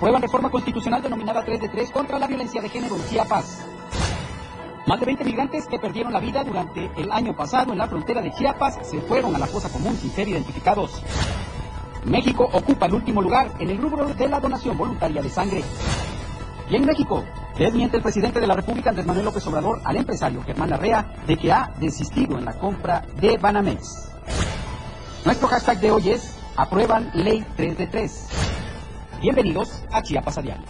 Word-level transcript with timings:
Aprueban 0.00 0.22
reforma 0.22 0.48
constitucional 0.48 1.02
denominada 1.02 1.44
3 1.44 1.60
de 1.60 1.68
3 1.68 1.90
contra 1.90 2.18
la 2.18 2.26
violencia 2.26 2.62
de 2.62 2.70
género 2.70 2.96
en 2.96 3.06
Chiapas. 3.06 3.66
Más 4.86 4.98
de 4.98 5.04
20 5.04 5.24
migrantes 5.26 5.66
que 5.66 5.78
perdieron 5.78 6.10
la 6.10 6.20
vida 6.20 6.42
durante 6.42 6.90
el 6.96 7.12
año 7.12 7.36
pasado 7.36 7.72
en 7.72 7.78
la 7.78 7.86
frontera 7.86 8.22
de 8.22 8.32
Chiapas 8.32 8.78
se 8.80 8.98
fueron 9.02 9.36
a 9.36 9.38
la 9.38 9.46
fosa 9.46 9.68
común 9.68 9.94
sin 9.98 10.10
ser 10.10 10.26
identificados. 10.26 11.02
México 12.06 12.48
ocupa 12.50 12.86
el 12.86 12.94
último 12.94 13.20
lugar 13.20 13.52
en 13.58 13.68
el 13.68 13.76
rubro 13.76 14.06
de 14.06 14.26
la 14.26 14.40
donación 14.40 14.78
voluntaria 14.78 15.20
de 15.20 15.28
sangre. 15.28 15.62
Y 16.70 16.76
en 16.76 16.86
México, 16.86 17.22
desmiente 17.58 17.98
el 17.98 18.02
presidente 18.02 18.40
de 18.40 18.46
la 18.46 18.54
República, 18.54 18.88
Andrés 18.88 19.06
Manuel 19.06 19.26
López 19.26 19.46
Obrador, 19.48 19.82
al 19.84 19.96
empresario 19.96 20.42
Germán 20.44 20.70
Larrea 20.70 21.12
de 21.26 21.36
que 21.36 21.52
ha 21.52 21.74
desistido 21.78 22.38
en 22.38 22.46
la 22.46 22.58
compra 22.58 23.04
de 23.20 23.36
Banamex. 23.36 24.12
Nuestro 25.26 25.46
hashtag 25.46 25.78
de 25.78 25.90
hoy 25.90 26.08
es 26.08 26.38
aprueban 26.56 27.10
ley 27.12 27.44
3 27.54 27.76
de 27.76 27.86
3. 27.86 28.49
Bienvenidos 29.20 29.84
a 29.92 30.02
Chiapas 30.02 30.38
a. 30.38 30.64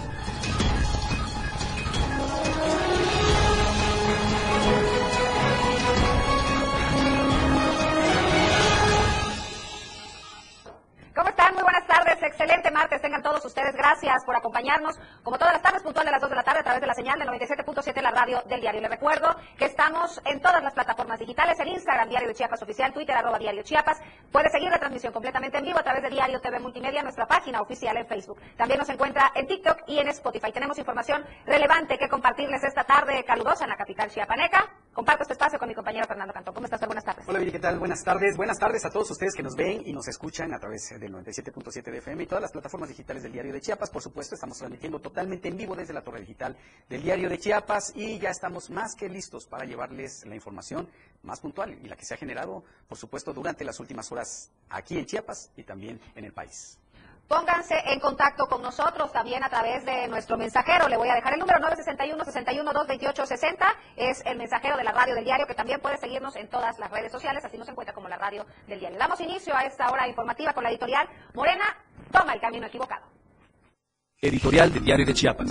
excelente 12.41 12.71
martes 12.71 13.03
tengan 13.03 13.23
todos 13.23 13.45
ustedes. 13.45 13.75
Gracias 13.75 14.25
por 14.25 14.35
acompañarnos, 14.35 14.99
como 15.23 15.37
todas 15.37 15.53
las 15.53 15.63
tardes, 15.63 15.83
puntual 15.83 16.07
de 16.07 16.13
las 16.13 16.23
2 16.23 16.31
de 16.31 16.37
la 16.37 16.43
tarde, 16.43 16.61
a 16.61 16.63
través 16.63 16.81
de 16.81 16.87
la 16.87 16.95
señal 16.95 17.19
de 17.19 17.27
97.7, 17.27 18.01
la 18.01 18.11
radio 18.11 18.43
del 18.47 18.63
diario. 18.63 18.81
Les 18.81 18.91
recuerdo 18.91 19.37
que 19.59 19.67
estamos 19.67 20.19
en 20.25 20.41
todas 20.41 20.63
las 20.63 20.73
plataformas 20.73 21.19
digitales, 21.19 21.61
en 21.61 21.69
Instagram, 21.69 22.09
Diario 22.09 22.29
de 22.29 22.35
Chiapas 22.35 22.63
Oficial, 22.63 22.95
Twitter, 22.95 23.15
arroba 23.15 23.39
Diario 23.39 23.63
Chiapas. 23.63 24.01
Puede 24.33 24.49
seguir 24.49 24.71
la 24.71 24.79
transmisión 24.79 25.13
completamente 25.13 25.59
en 25.59 25.65
vivo 25.65 25.79
a 25.79 25.83
través 25.83 26.03
de 26.03 26.09
Diario 26.09 26.41
TV 26.41 26.59
Multimedia, 26.61 27.03
nuestra 27.03 27.27
página 27.27 27.61
oficial 27.61 27.95
en 27.99 28.07
Facebook. 28.07 28.41
También 28.57 28.79
nos 28.79 28.89
encuentra 28.89 29.33
en 29.35 29.47
TikTok 29.47 29.83
y 29.87 29.99
en 29.99 30.09
Spotify. 30.09 30.51
Tenemos 30.51 30.79
información 30.79 31.23
relevante 31.45 31.99
que 31.99 32.09
compartirles 32.09 32.65
esta 32.65 32.85
tarde 32.85 33.23
calurosa 33.25 33.65
en 33.65 33.71
la 33.71 33.77
capital 33.77 34.09
chiapaneca. 34.11 34.80
Comparto 34.93 35.23
este 35.23 35.35
espacio 35.35 35.57
con 35.57 35.69
mi 35.69 35.75
compañero 35.75 36.05
Fernando 36.05 36.35
Cantón. 36.35 36.53
¿Cómo 36.53 36.67
estás? 36.67 36.85
Buenas 36.85 37.05
tardes. 37.05 37.25
Hola, 37.29 37.39
Viri, 37.39 37.53
¿qué 37.53 37.61
tal? 37.61 37.79
Buenas 37.79 38.03
tardes. 38.03 38.37
Buenas 38.37 38.59
tardes 38.59 38.85
a 38.85 38.91
todos 38.91 39.09
ustedes 39.13 39.35
que 39.37 39.43
nos 39.43 39.55
ven 39.55 39.83
y 39.87 39.93
nos 39.93 40.09
escuchan 40.09 40.53
a 40.53 40.59
través 40.59 40.91
del 40.99 41.13
97.7 41.15 41.93
de 41.93 41.99
FM 41.99 42.25
y 42.25 42.27
todas 42.27 42.43
las 42.43 42.51
plataformas 42.51 42.89
digitales 42.89 43.23
del 43.23 43.31
Diario 43.33 43.53
de 43.53 43.61
Chiapas. 43.61 43.89
Por 43.89 44.03
supuesto, 44.03 44.35
estamos 44.35 44.59
transmitiendo 44.59 44.99
totalmente 44.99 45.49
en 45.49 45.57
vivo 45.57 45.77
desde 45.77 45.95
la 45.95 46.03
torre 46.03 46.21
digital 46.21 46.57
del 46.89 47.03
Diario 47.03 47.29
de 47.29 47.39
Chiapas 47.39 47.93
y 47.95 48.19
ya 48.19 48.31
estamos 48.31 48.69
más 48.71 48.97
que 48.97 49.09
listos 49.09 49.47
para 49.47 49.65
llevarles 49.65 50.27
la 50.27 50.35
información 50.35 50.89
más 51.23 51.39
puntual 51.39 51.79
y 51.81 51.87
la 51.87 51.95
que 51.95 52.05
se 52.05 52.15
ha 52.15 52.17
generado, 52.17 52.65
por 52.89 52.99
supuesto, 52.99 53.33
durante 53.33 53.65
las 53.65 53.79
últimas 53.79 54.11
horas 54.11 54.51
aquí 54.71 54.99
en 54.99 55.07
Chiapas 55.07 55.53
y 55.57 55.63
también 55.63 56.01
en 56.17 56.25
el 56.25 56.33
país. 56.33 56.81
Pónganse 57.31 57.77
en 57.87 58.01
contacto 58.01 58.49
con 58.49 58.61
nosotros 58.61 59.13
también 59.13 59.45
a 59.45 59.49
través 59.49 59.85
de 59.85 60.09
nuestro 60.09 60.37
mensajero. 60.37 60.89
Le 60.89 60.97
voy 60.97 61.09
a 61.11 61.15
dejar 61.15 61.35
el 61.35 61.39
número 61.39 61.61
961-61-228-60. 61.61 63.73
Es 63.95 64.21
el 64.27 64.37
mensajero 64.37 64.77
de 64.77 64.83
la 64.83 64.91
radio 64.91 65.15
del 65.15 65.25
diario 65.25 65.47
que 65.47 65.55
también 65.55 65.81
puede 65.81 65.97
seguirnos 65.99 66.35
en 66.35 66.49
todas 66.49 66.77
las 66.81 66.91
redes 66.91 67.13
sociales. 67.13 67.45
Así 67.45 67.57
nos 67.57 67.69
encuentra 67.69 67.95
como 67.95 68.09
la 68.09 68.17
radio 68.17 68.45
del 68.67 68.81
diario. 68.81 68.99
Damos 68.99 69.21
inicio 69.21 69.55
a 69.55 69.61
esta 69.61 69.93
hora 69.93 70.09
informativa 70.09 70.53
con 70.53 70.65
la 70.65 70.71
editorial 70.71 71.09
Morena. 71.33 71.67
Toma 72.11 72.33
el 72.33 72.41
camino 72.41 72.67
equivocado. 72.67 73.10
Editorial 74.31 74.71
del 74.71 74.85
Diario 74.85 75.07
de 75.07 75.15
Chiapas. 75.15 75.51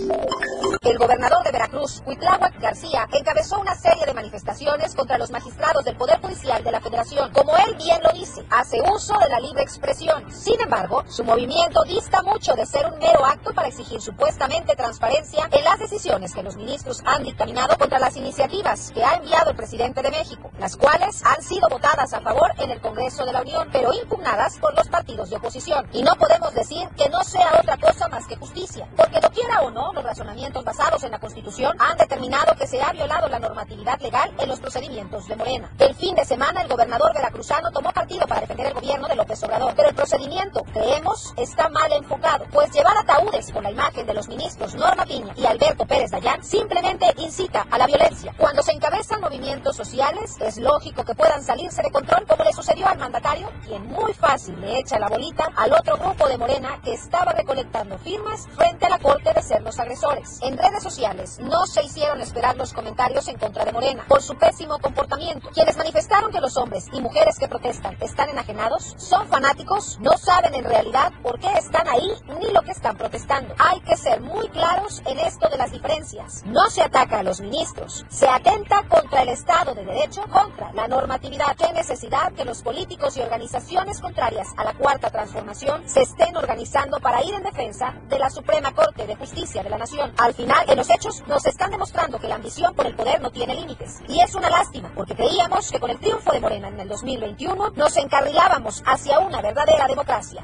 El 0.81 0.97
gobernador 0.99 1.43
de 1.43 1.51
Veracruz, 1.51 2.03
Huitláhuac 2.05 2.61
García, 2.61 3.07
encabezó 3.11 3.59
una 3.59 3.73
serie 3.73 4.05
de 4.05 4.13
manifestaciones 4.13 4.93
contra 4.93 5.17
los 5.17 5.31
magistrados 5.31 5.83
del 5.83 5.97
Poder 5.97 6.21
Judicial 6.21 6.63
de 6.63 6.71
la 6.71 6.79
Federación. 6.79 7.31
Como 7.33 7.57
él 7.57 7.73
bien 7.77 7.99
lo 8.03 8.11
dice, 8.11 8.45
hace 8.51 8.79
uso 8.81 9.17
de 9.17 9.27
la 9.27 9.39
libre 9.39 9.63
expresión. 9.63 10.23
Sin 10.31 10.61
embargo, 10.61 11.03
su 11.07 11.23
movimiento 11.23 11.81
dista 11.83 12.21
mucho 12.21 12.53
de 12.53 12.67
ser 12.67 12.85
un 12.85 12.99
mero 12.99 13.25
acto 13.25 13.55
para 13.55 13.69
exigir 13.69 13.99
supuestamente 14.01 14.75
transparencia 14.75 15.49
en 15.51 15.63
las 15.63 15.79
decisiones 15.79 16.35
que 16.35 16.43
los 16.43 16.55
ministros 16.55 17.01
han 17.05 17.23
dictaminado 17.23 17.75
contra 17.75 17.97
las 17.97 18.17
iniciativas 18.17 18.91
que 18.91 19.03
ha 19.03 19.15
enviado 19.15 19.49
el 19.49 19.57
presidente 19.57 20.03
de 20.03 20.11
México, 20.11 20.51
las 20.59 20.77
cuales 20.77 21.23
han 21.25 21.41
sido 21.41 21.67
votadas 21.69 22.13
a 22.13 22.21
favor 22.21 22.51
en 22.59 22.69
el 22.69 22.79
Congreso 22.81 23.25
de 23.25 23.33
la 23.33 23.41
Unión, 23.41 23.67
pero 23.71 23.91
impugnadas 23.93 24.59
por 24.59 24.75
los 24.75 24.87
partidos 24.89 25.31
de 25.31 25.37
oposición. 25.37 25.87
Y 25.91 26.03
no 26.03 26.13
podemos 26.17 26.53
decir 26.53 26.87
que 26.95 27.09
no 27.09 27.23
sea 27.23 27.59
otra 27.59 27.75
cosa 27.77 28.07
más 28.09 28.27
que 28.27 28.35
justicia 28.35 28.58
porque 28.95 29.19
no 29.21 29.29
quiera 29.29 29.61
o 29.61 29.71
no, 29.71 29.93
los 29.93 30.03
razonamientos 30.03 30.63
basados 30.65 31.03
en 31.03 31.11
la 31.11 31.19
Constitución 31.19 31.73
han 31.79 31.97
determinado 31.97 32.53
que 32.55 32.67
se 32.67 32.81
ha 32.81 32.91
violado 32.91 33.29
la 33.29 33.39
normatividad 33.39 33.99
legal 34.01 34.33
en 34.37 34.49
los 34.49 34.59
procedimientos 34.59 35.27
de 35.27 35.35
Morena. 35.35 35.71
El 35.79 35.95
fin 35.95 36.13
de 36.15 36.25
semana, 36.25 36.61
el 36.61 36.67
gobernador 36.67 37.13
veracruzano 37.13 37.71
tomó 37.71 37.91
partido 37.91 38.27
para 38.27 38.41
defender 38.41 38.67
el 38.67 38.73
gobierno 38.73 39.07
de 39.07 39.15
López 39.15 39.41
Obrador, 39.43 39.73
pero 39.75 39.89
el 39.89 39.95
procedimiento, 39.95 40.63
creemos, 40.73 41.33
está 41.37 41.69
mal 41.69 41.91
enfocado, 41.93 42.45
pues 42.51 42.71
llevar 42.71 42.97
ataúdes 42.97 43.51
con 43.51 43.63
la 43.63 43.71
imagen 43.71 44.05
de 44.05 44.13
los 44.13 44.27
ministros 44.27 44.75
Norma 44.75 45.05
Piña 45.05 45.33
y 45.37 45.45
Alberto 45.45 45.85
Pérez 45.85 46.11
Dayán 46.11 46.43
simplemente 46.43 47.05
incita 47.17 47.65
a 47.71 47.77
la 47.77 47.87
violencia. 47.87 48.33
Cuando 48.37 48.61
se 48.61 48.73
encabezan 48.73 49.21
movimientos 49.21 49.75
sociales, 49.75 50.35
es 50.41 50.57
lógico 50.57 51.05
que 51.05 51.15
puedan 51.15 51.41
salirse 51.41 51.81
de 51.81 51.91
control 51.91 52.25
como 52.27 52.43
le 52.43 52.51
sucedió 52.51 52.87
al 52.87 52.97
mandatario, 52.97 53.49
quien 53.65 53.87
muy 53.87 54.13
fácil 54.13 54.59
le 54.59 54.79
echa 54.79 54.99
la 54.99 55.07
bolita 55.07 55.49
al 55.55 55.71
otro 55.71 55.97
grupo 55.97 56.27
de 56.27 56.37
Morena 56.37 56.79
que 56.83 56.93
estaba 56.93 57.31
recolectando 57.31 57.97
firmas 57.99 58.48
frente 58.49 58.85
a 58.85 58.89
la 58.89 58.99
Corte 58.99 59.33
de 59.33 59.41
ser 59.41 59.61
los 59.61 59.79
agresores. 59.79 60.39
En 60.41 60.57
redes 60.57 60.83
sociales 60.83 61.39
no 61.39 61.65
se 61.65 61.83
hicieron 61.83 62.21
esperar 62.21 62.55
los 62.57 62.73
comentarios 62.73 63.27
en 63.27 63.37
contra 63.37 63.65
de 63.65 63.71
Morena 63.71 64.05
por 64.07 64.21
su 64.21 64.35
pésimo 64.37 64.79
comportamiento. 64.79 65.49
Quienes 65.53 65.77
manifestaron 65.77 66.31
que 66.31 66.41
los 66.41 66.57
hombres 66.57 66.85
y 66.91 67.01
mujeres 67.01 67.37
que 67.39 67.47
protestan 67.47 67.97
están 68.01 68.29
enajenados 68.29 68.95
son 68.97 69.27
fanáticos, 69.27 69.97
no 70.01 70.17
saben 70.17 70.53
en 70.55 70.63
realidad 70.63 71.11
por 71.21 71.39
qué 71.39 71.51
están 71.53 71.87
ahí 71.87 72.11
ni 72.39 72.51
lo 72.51 72.61
que 72.61 72.71
están 72.71 72.97
protestando. 72.97 73.53
Hay 73.57 73.79
que 73.81 73.95
ser 73.95 74.21
muy 74.21 74.47
claros 74.49 75.01
en 75.05 75.19
esto 75.19 75.49
de 75.49 75.57
las 75.57 75.71
diferencias. 75.71 76.43
No 76.45 76.69
se 76.69 76.81
ataca 76.81 77.19
a 77.19 77.23
los 77.23 77.41
ministros, 77.41 78.05
se 78.09 78.27
atenta 78.27 78.83
contra 78.87 79.21
el 79.21 79.29
Estado 79.29 79.73
de 79.73 79.85
Derecho, 79.85 80.23
contra 80.29 80.71
la 80.73 80.87
normatividad. 80.87 81.55
Qué 81.57 81.71
necesidad 81.73 82.33
que 82.33 82.45
los 82.45 82.61
políticos 82.61 83.17
y 83.17 83.21
organizaciones 83.21 83.99
contrarias 83.99 84.47
a 84.57 84.63
la 84.63 84.73
cuarta 84.73 85.09
transformación 85.09 85.87
se 85.87 86.01
estén 86.01 86.35
organizando 86.35 86.99
para 86.99 87.23
ir 87.23 87.33
en 87.33 87.43
defensa 87.43 87.93
de 88.07 88.19
la 88.19 88.29
Suprema 88.39 88.71
Corte 88.73 89.05
de 89.05 89.17
Justicia 89.17 89.61
de 89.61 89.69
la 89.69 89.77
Nación. 89.77 90.13
Al 90.17 90.33
final, 90.33 90.63
en 90.69 90.77
los 90.77 90.89
hechos, 90.89 91.21
nos 91.27 91.45
están 91.45 91.71
demostrando 91.71 92.17
que 92.17 92.29
la 92.29 92.35
ambición 92.35 92.73
por 92.73 92.87
el 92.87 92.95
poder 92.95 93.19
no 93.19 93.29
tiene 93.31 93.53
límites. 93.53 93.99
Y 94.07 94.21
es 94.21 94.33
una 94.33 94.49
lástima, 94.49 94.89
porque 94.95 95.13
creíamos 95.13 95.69
que 95.69 95.77
con 95.77 95.89
el 95.91 95.99
triunfo 95.99 96.31
de 96.31 96.39
Morena 96.39 96.69
en 96.69 96.79
el 96.79 96.87
2021 96.87 97.71
nos 97.75 97.97
encarrilábamos 97.97 98.81
hacia 98.85 99.19
una 99.19 99.41
verdadera 99.41 99.87
democracia. 99.87 100.41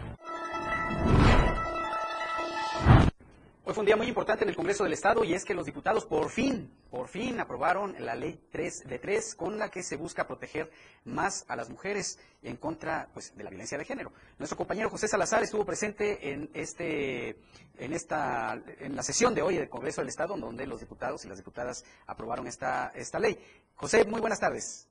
Hoy 3.67 3.73
fue 3.73 3.81
un 3.81 3.87
día 3.87 3.95
muy 3.95 4.07
importante 4.07 4.43
en 4.43 4.49
el 4.51 4.55
Congreso 4.55 4.83
del 4.83 4.93
Estado 4.93 5.23
y 5.23 5.33
es 5.33 5.43
que 5.43 5.55
los 5.55 5.65
diputados 5.65 6.05
por 6.05 6.29
fin, 6.29 6.71
por 6.91 7.07
fin 7.07 7.39
aprobaron 7.39 7.95
la 7.97 8.13
ley 8.13 8.39
3 8.51 8.83
de 8.85 8.99
3 8.99 9.33
con 9.33 9.57
la 9.57 9.71
que 9.71 9.81
se 9.81 9.95
busca 9.95 10.27
proteger 10.27 10.69
más 11.03 11.45
a 11.47 11.55
las 11.55 11.67
mujeres 11.71 12.19
en 12.43 12.57
contra 12.57 13.09
pues, 13.11 13.35
de 13.35 13.43
la 13.43 13.49
violencia 13.49 13.75
de 13.79 13.83
género. 13.83 14.11
Nuestro 14.37 14.55
compañero 14.55 14.91
José 14.91 15.07
Salazar 15.07 15.41
estuvo 15.41 15.65
presente 15.65 16.31
en 16.31 16.51
este 16.53 17.39
en 17.79 17.93
esta 17.93 18.53
en 18.81 18.95
la 18.95 19.01
sesión 19.01 19.33
de 19.33 19.41
hoy 19.41 19.57
del 19.57 19.67
Congreso 19.67 20.01
del 20.01 20.09
Estado 20.09 20.37
donde 20.37 20.67
los 20.67 20.79
diputados 20.79 21.25
y 21.25 21.27
las 21.27 21.37
diputadas 21.37 21.83
aprobaron 22.05 22.45
esta 22.45 22.91
esta 22.93 23.17
ley. 23.17 23.35
José, 23.73 24.05
muy 24.05 24.21
buenas 24.21 24.39
tardes. 24.39 24.87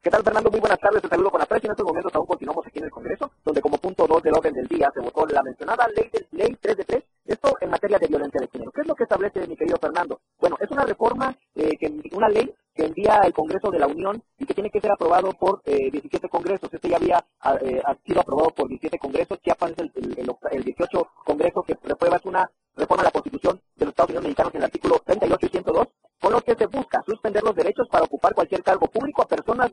¿Qué 0.00 0.08
tal, 0.08 0.24
Fernando? 0.24 0.50
Muy 0.50 0.60
buenas 0.60 0.78
tardes. 0.78 1.02
Te 1.02 1.08
saludo 1.08 1.30
con 1.30 1.42
aprecio. 1.42 1.66
En 1.66 1.72
estos 1.72 1.86
momentos 1.86 2.14
aún 2.14 2.24
continuamos 2.24 2.66
aquí 2.66 2.78
en 2.78 2.86
el 2.86 2.90
Congreso, 2.90 3.30
donde 3.44 3.60
como 3.60 3.76
punto 3.76 4.06
2 4.06 4.22
del 4.22 4.32
orden 4.32 4.54
del 4.54 4.66
día 4.66 4.90
se 4.94 5.00
votó 5.00 5.26
la 5.26 5.42
mencionada 5.42 5.86
ley, 5.88 6.10
ley 6.30 6.56
3 6.58 6.76
de 6.78 6.84
3 6.84 7.04
esto 7.28 7.56
en 7.60 7.70
materia 7.70 7.98
de 7.98 8.06
violencia 8.06 8.40
de 8.40 8.48
género. 8.48 8.72
¿Qué 8.72 8.80
es 8.80 8.86
lo 8.86 8.94
que 8.94 9.04
establece 9.04 9.46
mi 9.46 9.56
querido 9.56 9.78
Fernando? 9.78 10.20
Bueno, 10.38 10.56
es 10.60 10.70
una 10.70 10.84
reforma, 10.84 11.36
eh, 11.54 11.76
que, 11.78 11.92
una 12.12 12.28
ley 12.28 12.52
que 12.74 12.86
envía 12.86 13.20
el 13.24 13.32
Congreso 13.32 13.70
de 13.70 13.78
la 13.78 13.86
Unión 13.86 14.22
y 14.38 14.46
que 14.46 14.54
tiene 14.54 14.70
que 14.70 14.80
ser 14.80 14.90
aprobado 14.90 15.32
por 15.32 15.60
eh, 15.64 15.90
17 15.90 16.28
congresos. 16.28 16.72
Este 16.72 16.88
ya 16.88 16.96
había 16.96 17.24
eh, 17.60 17.82
sido 18.06 18.20
aprobado 18.20 18.50
por 18.50 18.68
17 18.68 18.98
congresos. 18.98 19.40
Chiapas 19.42 19.72
es 19.72 19.78
el, 19.78 19.92
el, 19.96 20.36
el, 20.50 20.64
18 20.64 21.08
congreso 21.24 21.62
que 21.62 21.76
reprueba 21.82 22.20
una 22.24 22.50
reforma 22.76 23.02
a 23.02 23.04
la 23.06 23.10
Constitución 23.10 23.60
de 23.76 23.84
los 23.84 23.92
Estados 23.92 24.10
Unidos 24.10 24.24
mexicanos 24.24 24.54
en 24.54 24.58
el 24.60 24.64
artículo 24.64 25.02
38 25.04 25.46
y 25.46 25.48
102, 25.48 25.88
con 26.20 26.32
lo 26.32 26.40
que 26.40 26.54
se 26.54 26.66
busca 26.66 27.02
suspender 27.06 27.42
los 27.42 27.54
derechos 27.54 27.88
para 27.90 28.04
ocupar 28.04 28.34
cualquier 28.34 28.62
cargo 28.62 28.86
público 28.86 29.22
a 29.22 29.28
personas 29.28 29.72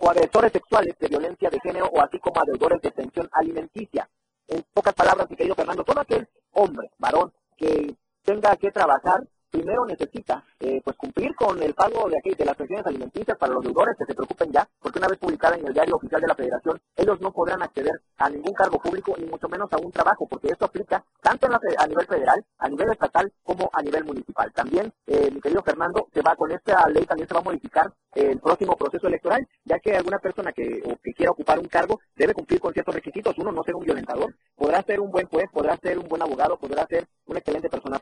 o 0.00 0.10
agresores 0.10 0.52
sexuales 0.52 0.94
de 0.98 1.08
violencia 1.08 1.48
de 1.48 1.60
género 1.60 1.86
o 1.86 2.00
así 2.00 2.18
como 2.18 2.40
a 2.40 2.44
de 2.44 2.90
pensión 2.90 3.28
alimenticia. 3.32 4.08
En 4.48 4.64
pocas 4.72 4.94
palabras, 4.94 5.28
mi 5.28 5.36
querido 5.36 5.54
Fernando, 5.54 5.84
todo 5.84 6.00
aquel 6.00 6.28
hombre, 6.52 6.90
varón, 6.98 7.32
que 7.56 7.94
tenga 8.22 8.56
que 8.56 8.70
trabajar, 8.70 9.26
primero 9.50 9.84
necesita 9.86 10.44
eh, 10.60 10.80
pues 10.84 10.96
cumplir 10.96 11.34
con 11.34 11.62
el 11.62 11.74
pago 11.74 12.08
de, 12.08 12.18
aquí, 12.18 12.34
de 12.34 12.44
las 12.44 12.56
pensiones 12.56 12.86
alimenticias 12.86 13.36
para 13.38 13.54
los 13.54 13.64
deudores 13.64 13.96
que 13.98 14.04
se 14.04 14.14
preocupen 14.14 14.52
ya, 14.52 14.68
porque 14.80 14.98
una 14.98 15.08
vez 15.08 15.18
publicada 15.18 15.56
en 15.56 15.66
el 15.66 15.74
diario 15.74 15.96
oficial 15.96 16.20
de 16.20 16.28
la 16.28 16.34
Federación, 16.34 16.80
ellos 16.96 17.20
no 17.20 17.32
podrán 17.32 17.62
acceder 17.62 18.00
a 18.18 18.30
ningún 18.30 18.52
cargo 18.54 18.78
público 18.78 19.14
ni 19.18 19.26
mucho 19.26 19.48
menos 19.48 19.72
a 19.72 19.78
un 19.78 19.92
trabajo, 19.92 20.26
porque 20.28 20.48
esto 20.48 20.64
aplica 20.64 21.04
tanto 21.20 21.46
a 21.46 21.86
nivel 21.86 22.06
federal, 22.06 22.44
a 22.58 22.68
nivel 22.68 22.90
estatal 22.90 23.32
como 23.42 23.70
a 23.72 23.82
nivel 23.82 24.04
municipal. 24.04 24.52
También, 24.52 24.92
eh, 25.06 25.30
mi 25.32 25.40
querido 25.40 25.62
Fernando, 25.62 26.08
se 26.12 26.22
va 26.22 26.34
con 26.36 26.50
esta 26.50 26.88
ley 26.88 27.04
también 27.04 27.28
se 27.28 27.34
va 27.34 27.40
a 27.40 27.44
modificar 27.44 27.92
el 28.14 28.40
próximo 28.40 28.76
proceso 28.76 29.06
electoral, 29.08 29.46
ya 29.64 29.78
que 29.78 29.96
alguna 29.96 30.18
persona 30.18 30.52
que, 30.52 30.82
que 31.02 31.12
quiera 31.12 31.32
ocupar 31.32 31.58
un 31.58 31.66
cargo 31.66 32.00
debe 32.16 32.32
cumplir 32.32 32.60
con 32.60 32.72
ciertos 32.72 32.94
requisitos. 32.94 33.36
Uno, 33.38 33.52
no 33.52 33.62
ser 33.62 33.74
un 33.74 33.84
violentador, 33.84 34.34
podrás 34.56 34.84
ser 34.86 35.00
un 35.00 35.10
buen 35.10 35.26
juez, 35.26 35.46
podrás 35.52 35.78
ser 35.80 35.98
un 35.98 36.08
buen 36.08 36.22
abogado, 36.22 36.56
podrás 36.58 36.86
ser 36.88 37.06
una 37.26 37.38
excelente 37.38 37.68
persona, 37.68 37.98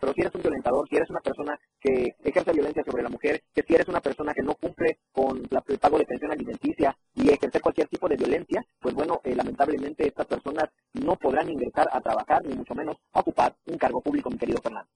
si 0.95 0.99
eres 0.99 1.11
una 1.11 1.21
persona 1.21 1.59
que 1.81 2.15
ejerce 2.23 2.53
violencia 2.53 2.85
sobre 2.85 3.03
la 3.03 3.09
mujer, 3.09 3.43
que 3.53 3.65
si 3.67 3.75
eres 3.75 3.89
una 3.89 4.01
persona 4.01 4.33
que 4.33 4.43
no 4.43 4.55
cumple 4.55 5.01
con 5.11 5.43
el 5.67 5.79
pago 5.79 5.99
de 5.99 6.07
pensión 6.07 6.31
alimenticia 6.31 6.97
y 7.15 7.31
ejercer 7.31 7.61
cualquier 7.61 7.89
tipo 7.89 8.09
de 8.09 8.17
violencia, 8.17 8.65
pues 8.79 8.95
bueno, 8.95 9.21
eh, 9.25 9.35
lamentablemente 9.35 10.07
estas 10.07 10.27
personas 10.27 10.71
no 10.93 11.17
podrán 11.17 11.51
ingresar 11.51 11.89
a 11.91 12.01
trabajar, 12.01 12.45
ni 12.45 12.55
mucho 12.55 12.77
menos 12.77 12.97
a 13.13 13.21
ocupar 13.21 13.57
un 13.67 13.77
cargo 13.77 14.01
público, 14.01 14.31
mi 14.31 14.39
querido 14.39 14.61
Fernando. 14.63 14.89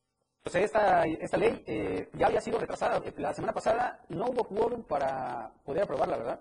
Pues 0.44 0.54
esta, 0.54 1.04
esta 1.04 1.36
ley 1.36 1.64
eh, 1.66 2.08
ya 2.12 2.28
había 2.28 2.40
sido 2.40 2.60
retrasada. 2.60 3.02
La 3.16 3.34
semana 3.34 3.52
pasada 3.52 3.98
no 4.08 4.26
hubo 4.26 4.44
quórum 4.44 4.84
para 4.84 5.50
poder 5.64 5.82
aprobarla, 5.82 6.16
¿verdad? 6.16 6.40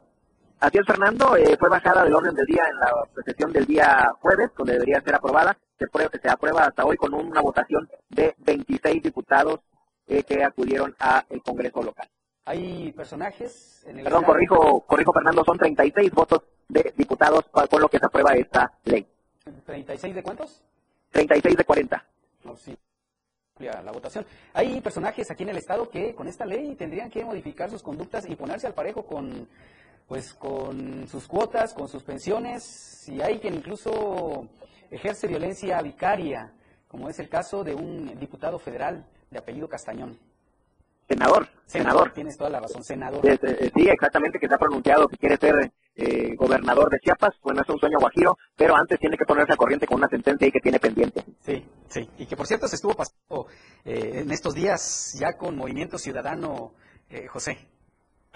Así 0.60 0.78
es, 0.78 0.86
Fernando. 0.86 1.36
Eh, 1.36 1.58
fue 1.60 1.68
bajada 1.68 2.04
del 2.04 2.14
orden 2.14 2.36
del 2.36 2.46
día 2.46 2.64
en 2.70 2.80
la 2.80 2.92
sesión 3.26 3.52
del 3.52 3.66
día 3.66 4.14
jueves, 4.22 4.52
donde 4.56 4.74
debería 4.74 5.02
ser 5.02 5.16
aprobada. 5.16 5.58
Se, 5.78 5.88
prueba, 5.88 6.12
se 6.22 6.30
aprueba 6.30 6.66
hasta 6.66 6.86
hoy 6.86 6.98
con 6.98 7.14
una 7.14 7.42
votación 7.42 7.90
de 8.10 8.36
26 8.40 9.04
diputados 9.04 9.60
eh, 10.08 10.24
que 10.24 10.44
acudieron 10.44 10.96
al 11.00 11.26
Congreso 11.44 11.84
local. 11.84 12.08
Hay 12.46 12.92
personajes 12.94 13.84
en 13.86 14.00
el 14.00 14.04
Perdón, 14.06 14.24
corrijo, 14.24 14.82
corrijo, 14.82 15.12
Fernando, 15.12 15.44
son 15.44 15.58
36 15.58 16.12
votos 16.12 16.44
de 16.70 16.94
diputados 16.96 17.46
con 17.52 17.82
lo 17.82 17.90
que 17.90 18.00
se 18.00 18.06
aprueba 18.06 18.34
esta 18.34 18.72
ley. 18.86 19.06
¿36 19.66 20.14
de 20.14 20.24
cuántos? 20.24 20.64
36 21.12 21.58
de 21.58 21.64
40. 21.64 22.06
No, 22.44 22.56
sí 22.56 22.78
la 23.60 23.92
votación. 23.92 24.26
Hay 24.54 24.80
personajes 24.82 25.30
aquí 25.32 25.44
en 25.44 25.50
el 25.50 25.58
Estado 25.58 25.90
que 25.90 26.14
con 26.14 26.28
esta 26.28 26.46
ley 26.46 26.76
tendrían 26.76 27.10
que 27.10 27.26
modificar 27.26 27.70
sus 27.70 27.82
conductas 27.82 28.30
y 28.30 28.36
ponerse 28.36 28.68
al 28.68 28.74
parejo 28.74 29.06
con, 29.06 29.48
pues, 30.08 30.34
con 30.34 31.08
sus 31.08 31.28
cuotas, 31.28 31.74
con 31.74 31.88
sus 31.88 32.04
pensiones, 32.04 33.08
y 33.10 33.22
hay 33.22 33.40
quien 33.40 33.56
incluso 33.56 34.48
ejerce 34.92 35.28
violencia 35.28 35.82
vicaria, 35.82 36.54
como 36.88 37.10
es 37.10 37.20
el 37.20 37.30
caso 37.30 37.64
de 37.64 37.76
un 37.76 38.18
diputado 38.20 38.60
federal 38.60 39.06
de 39.30 39.40
apellido 39.40 39.68
Castañón. 39.68 40.18
Senador, 41.08 41.48
senador. 41.66 42.12
Tienes 42.14 42.38
toda 42.38 42.50
la 42.50 42.60
razón, 42.60 42.84
senador. 42.84 43.22
Sí, 43.24 43.88
exactamente, 43.88 44.40
que 44.40 44.48
se 44.48 44.54
ha 44.54 44.58
pronunciado 44.58 45.08
que 45.08 45.16
quiere 45.16 45.38
ser 45.38 45.72
eh, 45.96 46.36
gobernador 46.36 46.90
de 46.90 47.00
Chiapas. 47.00 47.36
Bueno, 47.42 47.62
es 47.62 47.70
un 47.70 47.80
sueño 47.80 47.98
guajiro, 48.00 48.38
pero 48.58 48.76
antes 48.76 49.00
tiene 49.00 49.18
que 49.18 49.26
ponerse 49.26 49.54
a 49.54 49.56
corriente 49.56 49.88
con 49.88 49.98
una 49.98 50.10
sentencia 50.10 50.48
y 50.48 50.52
que 50.52 50.60
tiene 50.60 50.80
pendiente. 50.80 51.24
Sí, 51.40 51.66
sí. 51.88 52.10
Y 52.18 52.26
que 52.26 52.36
por 52.36 52.46
cierto 52.46 52.68
se 52.68 52.76
estuvo 52.76 52.94
pasando 52.94 53.48
eh, 53.86 54.20
en 54.22 54.32
estos 54.32 54.54
días 54.54 55.18
ya 55.18 55.38
con 55.38 55.56
Movimiento 55.56 55.98
Ciudadano, 55.98 56.74
eh, 57.10 57.28
José. 57.28 57.58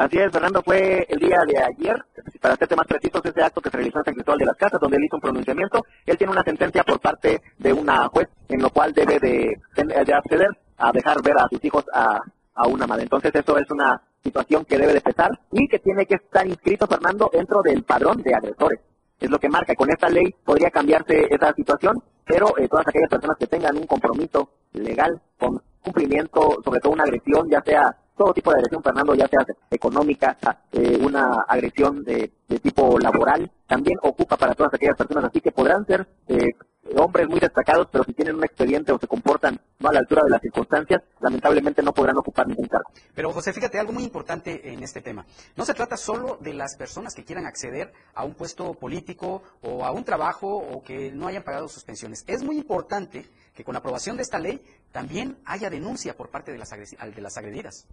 Así 0.01 0.17
es, 0.17 0.31
Fernando, 0.31 0.63
fue 0.63 1.05
el 1.07 1.19
día 1.19 1.37
de 1.45 1.59
ayer, 1.59 2.03
para 2.41 2.55
hacerte 2.55 2.75
más 2.75 2.87
precisos, 2.87 3.21
ese 3.23 3.43
acto 3.43 3.61
que 3.61 3.69
se 3.69 3.77
realizó 3.77 3.99
en 3.99 4.05
San 4.05 4.13
Cristóbal 4.15 4.39
de 4.39 4.45
las 4.45 4.57
Casas, 4.57 4.79
donde 4.81 4.97
él 4.97 5.03
hizo 5.03 5.17
un 5.17 5.21
pronunciamiento. 5.21 5.85
Él 6.07 6.17
tiene 6.17 6.33
una 6.33 6.43
sentencia 6.43 6.83
por 6.83 6.99
parte 6.99 7.39
de 7.59 7.71
una 7.71 8.07
juez, 8.07 8.27
en 8.49 8.63
lo 8.63 8.71
cual 8.71 8.93
debe 8.93 9.19
de, 9.19 9.61
de 9.75 10.13
acceder 10.15 10.49
a 10.77 10.91
dejar 10.91 11.21
ver 11.21 11.37
a 11.37 11.47
sus 11.47 11.63
hijos 11.63 11.85
a 11.93 12.19
una 12.67 12.87
madre. 12.87 13.03
Entonces 13.03 13.31
eso 13.35 13.55
es 13.59 13.69
una 13.69 14.01
situación 14.23 14.65
que 14.65 14.79
debe 14.79 14.93
de 14.93 15.01
pesar 15.01 15.39
y 15.51 15.67
que 15.67 15.77
tiene 15.77 16.07
que 16.07 16.15
estar 16.15 16.47
inscrito, 16.47 16.87
Fernando, 16.87 17.29
dentro 17.31 17.61
del 17.61 17.83
padrón 17.83 18.23
de 18.23 18.33
agresores. 18.33 18.79
Es 19.19 19.29
lo 19.29 19.37
que 19.37 19.49
marca. 19.49 19.75
Con 19.75 19.91
esta 19.91 20.09
ley 20.09 20.33
podría 20.43 20.71
cambiarse 20.71 21.27
esa 21.29 21.53
situación, 21.53 22.01
pero 22.25 22.57
eh, 22.57 22.67
todas 22.67 22.87
aquellas 22.87 23.09
personas 23.09 23.37
que 23.37 23.45
tengan 23.45 23.77
un 23.77 23.85
compromiso 23.85 24.49
legal 24.73 25.21
con 25.37 25.61
cumplimiento, 25.83 26.57
sobre 26.63 26.79
todo 26.79 26.93
una 26.93 27.03
agresión, 27.03 27.47
ya 27.51 27.61
sea 27.61 27.95
todo 28.21 28.33
tipo 28.35 28.51
de 28.51 28.57
agresión, 28.57 28.83
Fernando, 28.83 29.15
ya 29.15 29.27
sea 29.27 29.43
económica, 29.71 30.37
eh, 30.71 30.99
una 31.01 31.43
agresión 31.47 32.03
de, 32.03 32.31
tipo 32.61 32.99
laboral, 32.99 33.49
también 33.65 33.97
ocupa 34.03 34.37
para 34.37 34.53
todas 34.53 34.71
aquellas 34.75 34.95
personas, 34.95 35.25
así 35.25 35.41
que 35.41 35.51
podrán 35.51 35.83
ser 35.87 36.07
eh, 36.27 36.51
hombres 36.97 37.27
muy 37.27 37.39
destacados, 37.39 37.87
pero 37.91 38.03
si 38.03 38.13
tienen 38.13 38.35
un 38.35 38.43
expediente 38.43 38.91
o 38.91 38.99
se 38.99 39.07
comportan 39.07 39.59
a 39.83 39.91
la 39.91 39.99
altura 39.99 40.21
de 40.23 40.29
las 40.29 40.41
circunstancias, 40.41 41.01
lamentablemente 41.19 41.81
no 41.81 41.93
podrán 41.93 42.15
ocupar 42.17 42.47
ningún 42.47 42.67
cargo. 42.67 42.91
Pero 43.15 43.31
José, 43.31 43.53
fíjate 43.53 43.79
algo 43.79 43.93
muy 43.93 44.03
importante 44.03 44.71
en 44.71 44.83
este 44.83 45.01
tema. 45.01 45.25
No 45.55 45.65
se 45.65 45.73
trata 45.73 45.97
solo 45.97 46.37
de 46.41 46.53
las 46.53 46.75
personas 46.75 47.15
que 47.15 47.23
quieran 47.23 47.47
acceder 47.47 47.91
a 48.13 48.23
un 48.23 48.35
puesto 48.35 48.75
político 48.75 49.41
o 49.63 49.83
a 49.83 49.91
un 49.91 50.03
trabajo 50.03 50.47
o 50.47 50.83
que 50.83 51.11
no 51.11 51.27
hayan 51.27 51.41
pagado 51.41 51.67
sus 51.67 51.83
pensiones. 51.83 52.23
Es 52.27 52.43
muy 52.43 52.57
importante 52.57 53.25
que 53.55 53.63
con 53.63 53.73
la 53.73 53.79
aprobación 53.79 54.15
de 54.17 54.23
esta 54.23 54.37
ley 54.37 54.61
también 54.91 55.37
haya 55.45 55.71
denuncia 55.71 56.15
por 56.15 56.29
parte 56.29 56.51
de 56.51 56.57
las, 56.57 56.69
de 56.69 57.21
las 57.21 57.37
agredidas. 57.37 57.87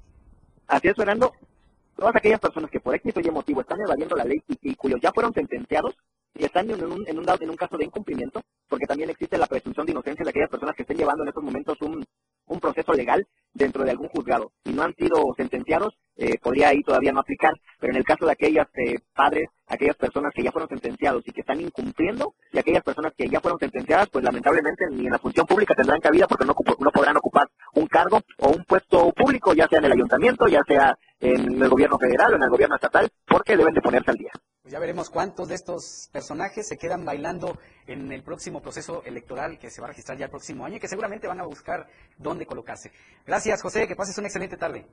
Así 0.69 0.89
es, 0.89 0.95
Fernando. 0.95 1.33
Todas 1.97 2.15
aquellas 2.15 2.39
personas 2.39 2.71
que 2.71 2.79
por 2.79 2.95
éxito 2.95 3.21
y 3.21 3.31
motivo 3.31 3.63
están 3.63 3.81
evadiendo 3.81 4.15
la 4.15 4.25
ley 4.25 4.41
y, 4.47 4.75
cuyos 4.77 5.01
ya 5.01 5.11
fueron 5.13 5.33
sentenciados 5.33 5.97
y 6.35 6.45
están 6.45 6.71
en 6.71 6.85
un, 6.85 7.09
en, 7.09 7.19
un, 7.19 7.27
en 7.29 7.51
un 7.51 7.57
caso 7.57 7.77
de 7.77 7.87
incumplimiento, 7.87 8.41
porque 8.69 8.87
también 8.87 9.11
existe 9.11 9.39
la 9.39 9.47
presunción 9.47 9.87
de 9.87 9.93
inocencia 9.93 10.23
de 10.23 10.31
aquellas 10.31 10.51
personas 10.51 10.77
que 10.77 10.83
estén 10.83 10.99
llevando 10.99 11.23
en 11.23 11.31
estos 11.31 11.43
momentos 11.43 11.81
un, 11.81 12.05
un 12.47 12.61
proceso 12.61 12.93
legal 12.93 13.27
dentro 13.53 13.83
de 13.83 13.91
algún 13.91 14.09
juzgado. 14.09 14.53
Si 14.63 14.73
no 14.73 14.83
han 14.83 14.95
sido 14.95 15.35
sentenciados, 15.37 15.97
eh, 16.19 16.37
podría 16.43 16.69
ahí 16.69 16.83
todavía 16.83 17.13
no 17.13 17.21
aplicar, 17.21 17.55
pero 17.79 17.93
en 17.93 17.99
el 17.99 18.05
caso 18.05 18.27
de 18.27 18.33
aquellas 18.33 18.67
eh, 18.75 18.99
padres, 19.15 19.49
aquellas 19.69 19.97
personas 19.97 20.33
que 20.35 20.43
ya 20.43 20.51
fueron 20.51 20.69
sentenciados 20.69 21.23
y 21.25 21.31
que 21.31 21.43
están 21.43 21.61
incumpliendo, 21.61 22.35
y 22.53 22.59
aquellas 22.59 22.83
personas 22.83 23.13
que 23.17 23.29
ya 23.29 23.41
fueron 23.41 23.61
sentenciadas, 23.61 24.09
pues 24.11 24.25
lamentablemente 24.25 24.85
ni 24.91 25.07
en 25.07 25.13
la 25.13 25.19
función 25.21 25.47
pública 25.47 25.75
tendrán 25.75 26.01
cabida 26.01 26.27
porque 26.27 26.45
no, 26.45 26.55
no 26.81 26.91
podrán 26.91 27.17
ocupar 27.17 27.49
un 27.75 27.87
cargo 27.87 28.21
o 28.39 28.49
un 28.51 28.65
puesto 28.65 29.13
público, 29.13 29.55
ya 29.55 29.69
sea 29.69 29.79
en 29.79 29.85
el 29.85 29.93
ayuntamiento, 29.93 30.49
ya 30.49 30.61
sea 30.67 30.99
en 31.21 31.63
el 31.63 31.69
gobierno 31.69 31.99
federal 31.99 32.33
o 32.33 32.37
en 32.37 32.43
el 32.43 32.51
gobierno 32.51 32.75
estatal, 32.75 33.09
porque 33.25 33.57
deben 33.57 33.75
de 33.75 33.81
ponerse 33.81 34.11
al 34.11 34.17
día. 34.17 34.33
Pues 34.63 34.73
ya 34.73 34.81
veremos 34.81 35.11
cuántos 35.11 35.49
de 35.49 35.55
estos 35.55 36.09
personajes 36.13 36.67
se 36.67 36.77
quedan 36.77 37.05
bailando 37.05 37.59
en 37.87 38.13
el 38.13 38.23
próximo 38.23 38.61
proceso 38.61 39.03
electoral 39.05 39.59
que 39.59 39.71
se 39.71 39.81
va 39.81 39.87
a 39.87 39.91
registrar 39.91 40.19
ya 40.19 40.27
el 40.27 40.31
próximo 40.31 40.67
año 40.67 40.77
y 40.77 40.81
que 40.81 40.89
seguramente 40.89 41.29
van 41.29 41.41
a 41.41 41.45
buscar 41.45 41.87
dónde 42.19 42.45
colocarse. 42.45 42.91
Gracias, 43.25 43.63
José, 43.63 43.87
que 43.87 43.97
pases 43.97 44.19
una 44.19 44.27
excelente 44.27 44.57
tarde. 44.57 44.85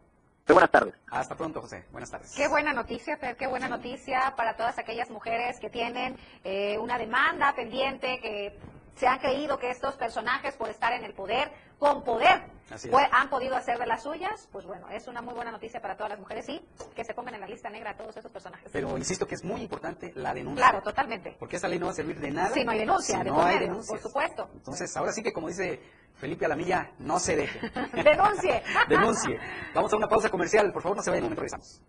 Buenas 0.54 0.70
tardes. 0.70 0.94
Hasta 1.10 1.36
pronto, 1.36 1.60
José. 1.62 1.86
Buenas 1.92 2.12
tardes. 2.12 2.32
Qué 2.36 2.48
buena 2.48 2.72
noticia, 2.72 3.18
Fer, 3.18 3.36
qué 3.36 3.48
buena 3.48 3.68
noticia 3.68 4.36
para 4.38 4.56
todas 4.56 4.78
aquellas 4.78 5.10
mujeres 5.10 5.60
que 5.60 5.72
tienen 5.72 6.16
eh, 6.44 6.78
una 6.78 7.00
demanda 7.00 7.54
pendiente, 7.56 8.20
que 8.22 8.56
se 8.96 9.08
han 9.08 9.18
creído 9.18 9.58
que 9.58 9.72
estos 9.72 9.96
personajes, 9.96 10.56
por 10.56 10.70
estar 10.70 10.94
en 10.94 11.04
el 11.04 11.14
poder, 11.14 11.52
con 11.80 12.04
poder, 12.04 12.44
pues, 12.90 13.08
han 13.12 13.30
podido 13.30 13.56
hacer 13.56 13.78
de 13.78 13.86
las 13.86 14.04
suyas, 14.04 14.50
pues 14.52 14.66
bueno, 14.66 14.90
es 14.90 15.08
una 15.08 15.22
muy 15.22 15.34
buena 15.34 15.52
noticia 15.52 15.80
para 15.82 15.96
todas 15.96 16.12
las 16.12 16.20
mujeres 16.20 16.50
y 16.50 16.62
que 16.96 17.04
se 17.04 17.14
pongan 17.14 17.36
en 17.36 17.42
la 17.42 17.48
lista 17.48 17.70
negra 17.70 17.92
a 17.92 17.98
todos 17.98 18.18
esos 18.18 18.32
personajes. 18.32 18.70
Pero 18.72 18.98
insisto 18.98 19.28
que 19.28 19.36
es 19.36 19.44
muy 19.44 19.62
importante 19.62 20.12
la 20.16 20.34
denuncia. 20.34 20.64
Claro, 20.64 20.82
totalmente. 20.82 21.36
Porque 21.40 21.58
esa 21.58 21.68
ley 21.68 21.78
no 21.78 21.86
va 21.86 21.92
a 21.92 21.96
servir 21.96 22.20
de 22.20 22.32
nada. 22.32 22.50
Si 22.54 22.64
no 22.64 22.72
hay 22.72 22.80
denuncia, 22.80 23.24
de 23.24 23.30
no 23.30 23.44
hay 23.44 23.60
denuncia. 23.60 23.92
Por 23.92 24.02
supuesto. 24.02 24.50
Entonces, 24.54 24.96
ahora 24.98 25.12
sí 25.12 25.22
que 25.22 25.32
como 25.32 25.48
dice 25.48 25.80
Felipe 26.16 26.46
Alamilla, 26.46 26.92
no 27.00 27.20
se 27.20 27.36
deje. 27.36 27.60
Denuncie. 27.94 28.64
Denuncie. 28.90 29.40
Vamos 29.74 29.94
a 29.94 29.98
una 29.98 30.08
pausa 30.08 30.30
comercial, 30.30 30.72
por 30.74 30.82
favor, 30.82 30.98
no 30.98 31.04
se 31.04 31.12
vayan, 31.12 31.26
un 31.26 31.36
momento 31.36 31.42
regresamos. 31.42 31.82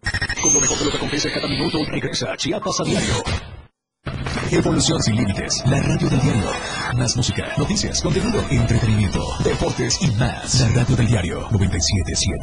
Con 0.42 0.54
lo 0.54 0.60
mejor 0.60 0.78
de 0.78 0.84
lo 0.84 0.90
que 0.90 0.96
acontece 0.98 1.32
cada 1.32 1.48
minuto, 1.48 1.78
regresa 1.88 2.36
Chiapas 2.36 2.80
a 2.80 2.84
diario. 2.84 3.14
Evolución 4.50 5.02
sin 5.02 5.16
límites, 5.16 5.62
la 5.66 5.80
radio 5.82 6.08
del 6.08 6.20
diario. 6.20 6.50
Más 6.94 7.16
música, 7.16 7.52
noticias, 7.58 8.00
contenido, 8.00 8.44
entretenimiento, 8.50 9.20
deportes 9.42 9.98
y 10.00 10.10
más. 10.12 10.60
La 10.60 10.68
radio 10.68 10.96
del 10.96 11.06
diario 11.08 11.40
977. 11.50 12.38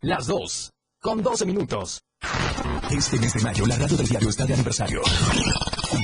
Las 0.00 0.26
dos, 0.26 0.70
con 1.00 1.22
12 1.22 1.44
minutos. 1.44 2.00
Este 2.90 3.18
mes 3.18 3.34
de 3.34 3.40
mayo, 3.40 3.66
la 3.66 3.76
radio 3.76 3.96
del 3.96 4.06
diario 4.06 4.28
está 4.28 4.46
de 4.46 4.54
aniversario. 4.54 5.02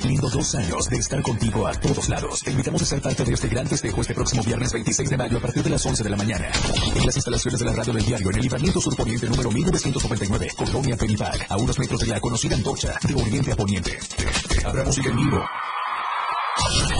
Cumpliendo 0.03 0.31
dos 0.31 0.53
años 0.57 0.89
de 0.91 0.97
estar 0.97 1.23
contigo 1.23 1.65
a 1.65 1.75
todos 1.75 2.09
lados. 2.09 2.41
Te 2.41 2.51
invitamos 2.51 2.83
a 2.83 2.87
ser 2.87 3.01
parte 3.01 3.25
de 3.25 3.35
este 3.35 3.47
gran 3.47 3.69
festejo 3.69 4.01
este 4.01 4.15
próximo 4.15 4.43
viernes 4.43 4.73
26 4.73 5.09
de 5.09 5.17
mayo 5.17 5.39
a 5.39 5.41
partir 5.41 5.63
de 5.63 5.71
las 5.71 5.87
11 5.87 6.03
de 6.03 6.11
la 6.11 6.17
mañana. 6.17 6.51
En 6.97 7.07
las 7.07 7.15
instalaciones 7.15 7.61
de 7.61 7.67
la 7.67 7.73
radio 7.73 7.93
del 7.93 8.05
diario, 8.05 8.31
en 8.31 8.35
el 8.35 8.43
libramiento 8.43 8.81
surponiente 8.81 9.29
número 9.29 9.53
1999, 9.53 10.49
Colonia 10.57 10.97
Peripac, 10.97 11.47
a 11.49 11.57
unos 11.57 11.79
metros 11.79 12.01
de 12.01 12.07
la 12.09 12.21
conocida 12.21 12.57
antorcha 12.57 12.99
de 13.07 13.15
oriente 13.15 13.53
a 13.53 13.57
poniente. 13.57 13.97
Habrá 14.65 14.83
música 14.83 15.09
en 15.09 15.17
vivo 15.19 15.39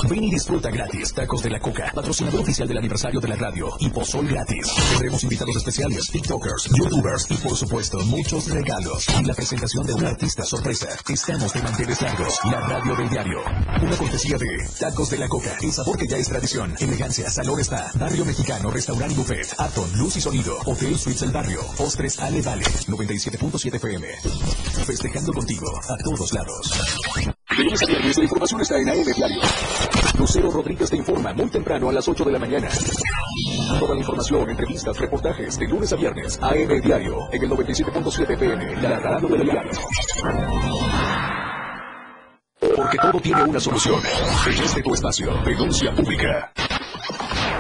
Ven 0.09 0.25
y 0.25 0.31
disfruta 0.31 0.71
gratis. 0.71 1.13
Tacos 1.15 1.43
de 1.43 1.51
la 1.51 1.61
Coca, 1.61 1.93
patrocinador 1.95 2.41
oficial 2.41 2.67
del 2.67 2.79
aniversario 2.79 3.21
de 3.21 3.29
la 3.29 3.37
radio. 3.37 3.69
Y 3.79 3.89
pozol 3.91 4.27
gratis. 4.27 4.69
Tendremos 4.91 5.23
invitados 5.23 5.57
especiales, 5.57 6.07
TikTokers, 6.11 6.71
YouTubers 6.77 7.31
y 7.31 7.37
por 7.37 7.57
supuesto 7.57 7.99
muchos 8.07 8.49
regalos. 8.51 9.07
Y 9.21 9.25
la 9.25 9.35
presentación 9.35 9.87
de 9.87 9.95
un 9.95 10.05
artista 10.05 10.45
sorpresa. 10.45 10.89
Estamos 11.09 11.53
de 11.53 11.63
manteles 11.63 12.01
largos. 12.03 12.39
La 12.45 12.61
radio 12.61 12.97
del 12.97 13.09
diario. 13.09 13.41
Una 13.83 13.97
cortesía 13.97 14.37
de 14.39 14.47
Tacos 14.79 15.11
de 15.11 15.19
la 15.19 15.29
Coca. 15.29 15.57
El 15.61 15.73
sabor 15.73 15.97
que 15.99 16.09
ya 16.09 16.17
es 16.17 16.29
tradición. 16.29 16.75
Elegancia, 16.81 17.31
salón 17.31 17.61
está. 17.61 17.91
Barrio 17.95 18.25
Mexicano, 18.25 18.71
Restaurant 18.71 19.13
y 19.13 19.15
Buffet. 19.15 19.55
Aton, 19.59 19.99
Luz 19.99 20.17
y 20.17 20.21
Sonido. 20.21 20.59
Hotel 20.67 20.99
Suites 20.99 21.23
El 21.23 21.31
Barrio. 21.31 21.61
Postres 21.77 22.19
Ale 22.19 22.43
Vale. 22.43 22.65
97.7 22.65 23.77
FM. 23.77 24.07
Festejando 24.87 25.33
contigo 25.33 25.69
a 25.89 25.97
todos 26.05 26.33
lados. 26.33 27.42
De 27.57 27.65
lunes 27.65 27.83
a 27.83 27.87
viernes 27.87 28.17
la 28.17 28.25
información 28.25 28.61
está 28.63 28.79
en 28.79 28.89
AM 28.89 29.05
Diario. 29.15 29.41
Lucero 30.19 30.51
Rodríguez 30.51 30.89
te 30.89 30.97
informa 30.97 31.35
muy 31.35 31.51
temprano 31.51 31.91
a 31.91 31.93
las 31.93 32.09
8 32.09 32.25
de 32.25 32.33
la 32.33 32.39
mañana. 32.39 32.69
Toda 33.79 33.95
la 33.95 34.01
información, 34.01 34.49
entrevistas, 34.49 34.99
reportajes 34.99 35.59
de 35.59 35.69
lunes 35.69 35.93
a 35.93 35.97
viernes. 35.97 36.39
AM 36.41 36.81
Diario 36.81 37.19
en 37.31 37.43
el 37.43 37.51
97.7 37.51 38.39
PM. 38.39 38.77
La 38.81 38.99
radio 38.99 39.29
del 39.29 39.45
diario. 39.45 39.73
porque 42.75 42.97
todo 42.97 43.21
tiene 43.21 43.43
una 43.43 43.61
solución. 43.61 44.01
En 44.47 44.63
este 44.65 44.83
tu 44.83 44.95
espacio, 44.95 45.35
denuncia 45.45 45.95
pública. 45.95 46.53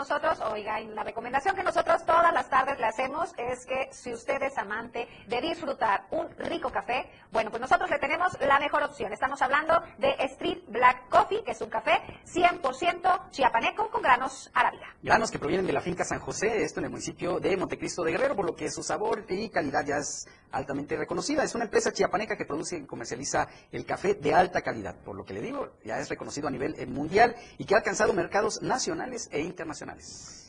nosotros. 0.00 0.40
Oigan, 0.50 0.94
la 0.94 1.04
recomendación 1.04 1.54
que 1.54 1.62
nosotros 1.62 2.04
todas 2.06 2.32
las 2.32 2.48
tardes 2.48 2.78
le 2.78 2.86
hacemos 2.86 3.34
es 3.36 3.66
que 3.66 3.88
si 3.92 4.12
usted 4.12 4.42
es 4.42 4.56
amante 4.56 5.06
de 5.26 5.40
disfrutar 5.42 6.06
un 6.10 6.26
rico 6.38 6.70
café, 6.70 7.10
bueno, 7.30 7.50
pues 7.50 7.60
nosotros 7.60 7.90
le 7.90 7.98
tenemos 7.98 8.32
la 8.40 8.58
mejor 8.58 8.82
opción. 8.82 9.12
Estamos 9.12 9.42
hablando 9.42 9.82
de 9.98 10.14
Street 10.20 10.62
Black 10.68 11.08
Coffee, 11.10 11.44
que 11.44 11.50
es 11.50 11.60
un 11.60 11.68
café 11.68 12.00
100% 12.24 13.30
chiapaneco 13.30 13.90
con 13.90 14.00
granos 14.00 14.50
arábiga. 14.54 14.86
Granos 15.02 15.30
que 15.30 15.38
provienen 15.38 15.66
de 15.66 15.74
la 15.74 15.82
finca 15.82 16.02
San 16.04 16.18
José, 16.18 16.62
esto 16.62 16.80
en 16.80 16.86
el 16.86 16.90
municipio 16.90 17.38
de 17.38 17.56
Montecristo 17.58 18.02
de 18.02 18.12
Guerrero, 18.12 18.36
por 18.36 18.46
lo 18.46 18.56
que 18.56 18.70
su 18.70 18.82
sabor 18.82 19.26
y 19.28 19.50
calidad 19.50 19.84
ya 19.84 19.96
es 19.96 20.26
altamente 20.52 20.96
reconocida. 20.96 21.44
Es 21.44 21.54
una 21.54 21.64
empresa 21.64 21.92
chiapaneca 21.92 22.36
que 22.36 22.44
produce 22.44 22.76
y 22.78 22.86
comercializa 22.86 23.48
el 23.72 23.84
café 23.84 24.14
de 24.14 24.34
alta 24.34 24.62
calidad, 24.62 24.96
por 24.96 25.16
lo 25.16 25.24
que 25.24 25.34
le 25.34 25.40
digo, 25.40 25.70
ya 25.84 25.98
es 26.00 26.08
reconocido 26.08 26.48
a 26.48 26.50
nivel 26.50 26.74
eh, 26.78 26.86
mundial 26.86 27.36
y 27.58 27.64
que 27.64 27.74
ha 27.74 27.78
alcanzado 27.78 28.12
mercados 28.12 28.62
nacionales 28.62 29.28
e 29.32 29.40
internacionales. 29.40 30.39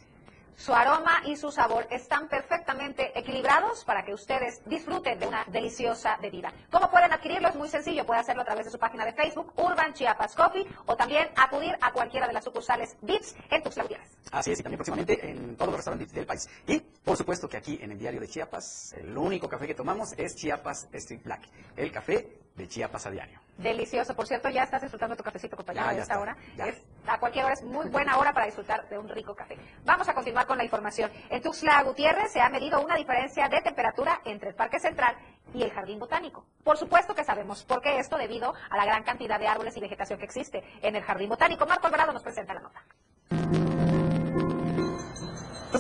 Su 0.62 0.75
aroma 0.75 1.24
y 1.25 1.36
su 1.38 1.51
sabor 1.51 1.88
están 1.89 2.27
perfectamente 2.27 3.18
equilibrados 3.18 3.84
para 3.84 4.06
que 4.06 4.13
ustedes 4.13 4.62
disfruten 4.68 5.18
de 5.18 5.25
una 5.25 5.44
deliciosa 5.46 6.18
bebida. 6.22 6.53
¿Cómo 6.70 6.91
pueden 6.91 7.12
adquirirlo? 7.12 7.48
Es 7.48 7.56
muy 7.56 7.68
sencillo. 7.68 8.06
Puede 8.06 8.20
hacerlo 8.20 8.44
a 8.44 8.46
través 8.46 8.65
de 8.65 8.72
su 8.72 8.77
página 8.77 9.03
de 9.03 9.12
Facebook, 9.12 9.51
Urban 9.56 9.91
Chiapas 9.96 10.36
Coffee, 10.36 10.68
o 10.86 10.96
también 10.96 11.30
acudir 11.36 11.75
a 11.82 11.91
cualquiera 11.91 12.27
de 12.27 12.34
las 12.34 12.44
sucursales 12.44 12.96
VIPS 13.01 13.36
en 13.50 13.63
Tuxtla 13.63 13.84
Gutiérrez. 13.86 14.10
Así 14.32 14.51
es, 14.51 14.60
y 14.60 14.62
también 14.62 14.77
próximamente 14.77 15.32
en 15.32 15.56
todos 15.56 15.70
los 15.70 15.77
restaurantes 15.77 16.13
del 16.13 16.27
país. 16.27 16.48
Y, 16.68 16.80
por 16.80 17.18
supuesto, 17.18 17.50
que 17.50 17.58
aquí 17.58 17.80
en 17.82 17.94
el 17.94 17.98
diario 17.98 18.22
de 18.22 18.27
Chiapas, 18.27 18.94
el 19.00 19.18
único 19.18 19.50
café 19.50 19.65
que 19.65 19.74
tomamos 19.74 20.13
es 20.15 20.36
Chiapas 20.36 20.89
Street 20.94 21.24
Black, 21.24 21.41
el 21.75 21.91
café 21.91 22.38
de 22.62 22.68
Chiapas 22.68 23.06
a 23.08 23.12
diario. 23.12 23.39
Delicioso. 23.58 24.15
Por 24.15 24.27
cierto, 24.27 24.50
ya 24.50 24.63
estás 24.63 24.82
disfrutando 24.82 25.15
tu 25.15 25.24
cafecito, 25.24 25.56
compañero, 25.58 25.88
a 25.88 25.94
esta 25.94 26.20
hora. 26.20 26.38
ya. 26.56 26.68
Es, 26.68 26.82
a 27.08 27.20
cualquier 27.20 27.46
hora 27.46 27.53
es 27.53 27.63
muy 27.63 27.88
buena 27.89 28.18
hora 28.18 28.34
para 28.34 28.46
disfrutar 28.46 28.88
de 28.88 28.98
un 28.98 29.10
rico 29.10 29.36
café. 29.36 29.58
Vamos 29.84 30.08
a 30.08 30.13
continuar 30.13 30.46
con 30.46 30.58
la 30.58 30.63
información. 30.63 31.12
En 31.30 31.41
Tuxtla 31.41 31.82
Gutiérrez 31.84 32.32
se 32.32 32.39
ha 32.39 32.50
medido 32.50 32.82
una 32.82 32.96
diferencia 32.96 33.50
de 33.50 33.62
temperatura 33.62 34.22
entre 34.25 34.50
el 34.50 34.56
Parque 34.56 34.80
Central 34.80 35.15
y 35.53 35.63
el 35.63 35.72
Jardín 35.72 36.00
Botánico. 36.00 36.46
Por 36.63 36.77
supuesto 36.77 37.13
que 37.15 37.24
sabemos 37.24 37.63
por 37.63 37.82
qué 37.82 38.00
esto 38.00 38.18
debido 38.18 38.53
a 38.70 38.77
la 38.77 38.86
gran 38.86 39.03
cantidad 39.03 39.39
de 39.39 39.48
árboles 39.48 39.75
y 39.75 39.80
vegetación 39.80 40.20
que 40.20 40.25
existe 40.25 40.63
en 40.82 40.96
el 40.96 41.03
Jardín 41.03 41.30
Botánico. 41.30 41.65
Marco 41.65 41.88
Alvarado 41.88 42.13
nos 42.13 42.24
presenta 42.24 42.53
la 42.53 42.62
nota. 42.62 44.11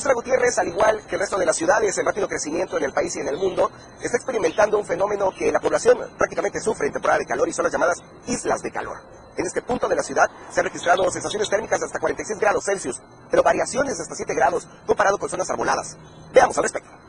Tuxtla 0.01 0.15
Gutiérrez, 0.15 0.57
al 0.57 0.67
igual 0.67 1.05
que 1.05 1.13
el 1.13 1.19
resto 1.19 1.37
de 1.37 1.45
las 1.45 1.55
ciudades 1.55 1.95
en 1.95 2.07
rápido 2.07 2.27
crecimiento 2.27 2.75
en 2.75 2.85
el 2.85 2.91
país 2.91 3.15
y 3.17 3.19
en 3.19 3.27
el 3.27 3.37
mundo, 3.37 3.69
está 4.01 4.17
experimentando 4.17 4.79
un 4.79 4.83
fenómeno 4.83 5.29
que 5.29 5.51
la 5.51 5.59
población 5.59 5.95
prácticamente 6.17 6.59
sufre 6.59 6.87
en 6.87 6.93
temporada 6.93 7.19
de 7.19 7.27
calor 7.27 7.47
y 7.47 7.53
son 7.53 7.65
las 7.65 7.71
llamadas 7.71 8.01
islas 8.25 8.63
de 8.63 8.71
calor. 8.71 8.97
En 9.37 9.45
este 9.45 9.61
punto 9.61 9.87
de 9.87 9.95
la 9.95 10.01
ciudad 10.01 10.25
se 10.49 10.59
han 10.59 10.65
registrado 10.65 11.03
sensaciones 11.11 11.47
térmicas 11.51 11.83
hasta 11.83 11.99
46 11.99 12.39
grados 12.39 12.65
Celsius, 12.65 12.99
pero 13.29 13.43
variaciones 13.43 13.99
hasta 13.99 14.15
7 14.15 14.33
grados 14.33 14.67
comparado 14.87 15.19
con 15.19 15.29
zonas 15.29 15.51
arboladas. 15.51 15.95
Veamos 16.33 16.57
al 16.57 16.63
respecto. 16.63 17.00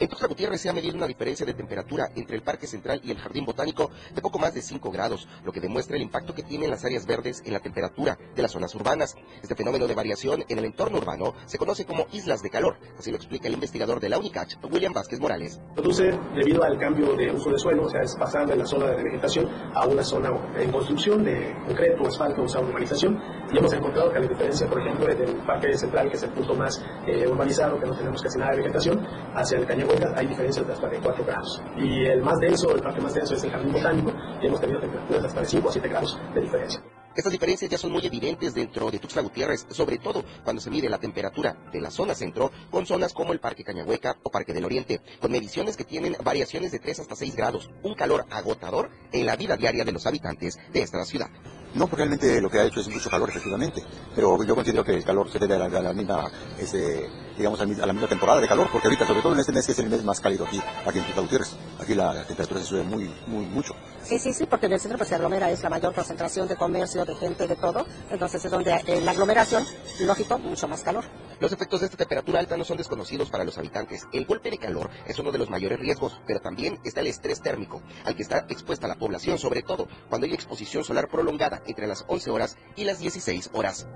En 0.00 0.08
Tuxtla 0.08 0.28
Gutiérrez 0.28 0.62
se 0.62 0.70
ha 0.70 0.72
medido 0.72 0.96
una 0.96 1.06
diferencia 1.06 1.44
de 1.44 1.52
temperatura 1.52 2.08
entre 2.16 2.34
el 2.34 2.42
Parque 2.42 2.66
Central 2.66 3.02
y 3.04 3.10
el 3.10 3.18
Jardín 3.18 3.44
Botánico 3.44 3.90
de 4.14 4.22
poco 4.22 4.38
más 4.38 4.54
de 4.54 4.62
5 4.62 4.90
grados, 4.90 5.28
lo 5.44 5.52
que 5.52 5.60
demuestra 5.60 5.96
el 5.96 6.02
impacto 6.02 6.34
que 6.34 6.42
tienen 6.42 6.70
las 6.70 6.86
áreas 6.86 7.04
verdes 7.04 7.42
en 7.44 7.52
la 7.52 7.60
temperatura 7.60 8.16
de 8.34 8.40
las 8.40 8.52
zonas 8.52 8.74
urbanas. 8.74 9.14
Este 9.42 9.54
fenómeno 9.54 9.86
de 9.86 9.94
variación 9.94 10.42
en 10.48 10.58
el 10.58 10.64
entorno 10.64 10.96
urbano 10.96 11.34
se 11.44 11.58
conoce 11.58 11.84
como 11.84 12.06
islas 12.12 12.40
de 12.40 12.48
calor, 12.48 12.78
así 12.98 13.10
lo 13.10 13.18
explica 13.18 13.48
el 13.48 13.52
investigador 13.52 14.00
de 14.00 14.08
la 14.08 14.18
UNICACH, 14.18 14.56
William 14.72 14.94
Vázquez 14.94 15.20
Morales. 15.20 15.60
produce 15.74 16.18
debido 16.34 16.64
al 16.64 16.78
cambio 16.78 17.14
de 17.14 17.30
uso 17.32 17.50
de 17.50 17.58
suelo, 17.58 17.84
o 17.84 17.90
sea, 17.90 18.00
es 18.00 18.16
pasar 18.16 18.46
de 18.46 18.56
la 18.56 18.64
zona 18.64 18.86
de 18.92 19.04
vegetación 19.04 19.50
a 19.74 19.86
una 19.86 20.02
zona 20.02 20.30
en 20.56 20.72
construcción 20.72 21.22
de 21.24 21.54
concreto, 21.66 22.06
asfalto, 22.06 22.44
o 22.44 22.48
sea, 22.48 22.62
urbanización. 22.62 23.20
Y 23.52 23.58
hemos 23.58 23.72
encontrado 23.74 24.10
que 24.10 24.20
la 24.20 24.26
diferencia, 24.28 24.66
por 24.66 24.80
ejemplo, 24.80 25.06
del 25.14 25.36
Parque 25.44 25.76
Central, 25.76 26.08
que 26.08 26.16
es 26.16 26.22
el 26.22 26.30
punto 26.30 26.54
más 26.54 26.82
eh, 27.06 27.26
urbanizado, 27.26 27.78
que 27.78 27.84
no 27.84 27.94
tenemos 27.94 28.22
casi 28.22 28.38
nada 28.38 28.52
de 28.52 28.58
vegetación, 28.58 29.06
hacia 29.34 29.58
el 29.58 29.66
Hay 30.14 30.26
diferencias 30.26 30.66
de 30.66 30.72
hasta 30.72 30.88
de 30.88 30.98
4 30.98 31.24
grados. 31.24 31.62
Y 31.76 32.04
el 32.04 32.22
más 32.22 32.38
denso, 32.38 32.74
el 32.74 32.80
parque 32.80 33.00
más 33.00 33.12
denso 33.12 33.34
es 33.34 33.42
el 33.42 33.50
Jardín 33.50 33.72
Botánico, 33.72 34.12
y 34.40 34.46
hemos 34.46 34.60
tenido 34.60 34.80
temperaturas 34.80 35.24
hasta 35.24 35.40
de 35.40 35.46
5 35.46 35.68
o 35.68 35.72
7 35.72 35.88
grados 35.88 36.20
de 36.34 36.40
diferencia. 36.40 36.82
Estas 37.16 37.32
diferencias 37.32 37.68
ya 37.68 37.76
son 37.76 37.90
muy 37.90 38.06
evidentes 38.06 38.54
dentro 38.54 38.88
de 38.88 39.00
Tuxtla 39.00 39.22
Gutiérrez, 39.22 39.66
sobre 39.70 39.98
todo 39.98 40.24
cuando 40.44 40.62
se 40.62 40.70
mide 40.70 40.88
la 40.88 40.98
temperatura 40.98 41.56
de 41.72 41.80
la 41.80 41.90
zona 41.90 42.14
centro 42.14 42.52
con 42.70 42.86
zonas 42.86 43.12
como 43.12 43.32
el 43.32 43.40
Parque 43.40 43.64
Cañahueca 43.64 44.16
o 44.22 44.30
Parque 44.30 44.54
del 44.54 44.64
Oriente, 44.64 45.00
con 45.20 45.32
mediciones 45.32 45.76
que 45.76 45.84
tienen 45.84 46.16
variaciones 46.22 46.70
de 46.70 46.78
3 46.78 47.00
hasta 47.00 47.16
6 47.16 47.34
grados, 47.34 47.68
un 47.82 47.94
calor 47.94 48.26
agotador 48.30 48.90
en 49.12 49.26
la 49.26 49.34
vida 49.34 49.56
diaria 49.56 49.84
de 49.84 49.90
los 49.90 50.06
habitantes 50.06 50.56
de 50.72 50.82
esta 50.82 51.04
ciudad. 51.04 51.30
No, 51.74 51.86
porque 51.86 52.04
realmente 52.04 52.40
lo 52.40 52.50
que 52.50 52.58
ha 52.58 52.64
hecho 52.64 52.80
es 52.80 52.88
mucho 52.88 53.08
calor, 53.08 53.30
efectivamente. 53.30 53.84
Pero 54.14 54.42
yo 54.42 54.54
considero 54.54 54.84
que 54.84 54.94
el 54.94 55.04
calor 55.04 55.30
se 55.30 55.38
debe 55.38 55.54
a 55.54 55.58
la, 55.58 55.66
a 55.66 55.82
la 55.82 55.92
misma, 55.92 56.28
este, 56.58 57.08
digamos, 57.36 57.60
a 57.60 57.66
la 57.66 57.92
misma 57.92 58.08
temporada 58.08 58.40
de 58.40 58.48
calor, 58.48 58.68
porque 58.72 58.88
ahorita, 58.88 59.06
sobre 59.06 59.22
todo 59.22 59.34
en 59.34 59.40
este 59.40 59.52
mes, 59.52 59.66
que 59.66 59.72
es 59.72 59.78
el 59.78 59.88
mes 59.88 60.02
más 60.02 60.20
cálido 60.20 60.46
aquí, 60.46 60.60
aquí 60.84 60.98
en 60.98 61.04
Tuxtla 61.04 61.22
Gutiérrez, 61.22 61.56
aquí 61.80 61.94
la 61.94 62.24
temperatura 62.24 62.60
se 62.60 62.66
sube 62.66 62.82
muy, 62.82 63.10
muy, 63.26 63.46
mucho. 63.46 63.74
Sí, 64.02 64.18
sí, 64.18 64.32
sí, 64.32 64.46
porque 64.46 64.66
en 64.66 64.72
el 64.72 64.80
centro 64.80 64.98
pues 64.98 65.10
se 65.10 65.14
aglomera, 65.14 65.50
es 65.50 65.62
la 65.62 65.70
mayor 65.70 65.94
concentración 65.94 66.48
de 66.48 66.56
comercio, 66.56 67.04
de 67.04 67.14
gente, 67.14 67.46
de 67.46 67.54
todo. 67.54 67.86
Entonces 68.10 68.44
es 68.44 68.50
donde 68.50 68.72
eh, 68.86 69.00
la 69.02 69.12
aglomeración, 69.12 69.64
lógico, 70.00 70.38
mucho 70.38 70.66
más 70.66 70.82
calor. 70.82 71.04
Los 71.38 71.52
efectos 71.52 71.80
de 71.80 71.86
esta 71.86 71.98
temperatura 71.98 72.40
alta 72.40 72.56
no 72.56 72.64
son 72.64 72.78
desconocidos 72.78 73.30
para 73.30 73.44
los 73.44 73.56
habitantes. 73.58 74.06
El 74.12 74.26
golpe 74.26 74.50
de 74.50 74.58
calor 74.58 74.90
es 75.06 75.18
uno 75.18 75.30
de 75.30 75.38
los 75.38 75.50
mayores 75.50 75.78
riesgos, 75.78 76.20
pero 76.26 76.40
también 76.40 76.80
está 76.82 77.00
el 77.00 77.06
estrés 77.06 77.40
térmico, 77.40 77.82
al 78.04 78.16
que 78.16 78.22
está 78.22 78.46
expuesta 78.48 78.88
la 78.88 78.96
población, 78.96 79.38
sobre 79.38 79.62
todo 79.62 79.86
cuando 80.08 80.26
hay 80.26 80.34
exposición 80.34 80.82
solar 80.82 81.08
prolongada 81.08 81.59
entre 81.66 81.86
las 81.86 82.04
11 82.08 82.30
horas 82.30 82.56
y 82.76 82.84
las 82.84 82.98
16 82.98 83.50
horas. 83.52 83.86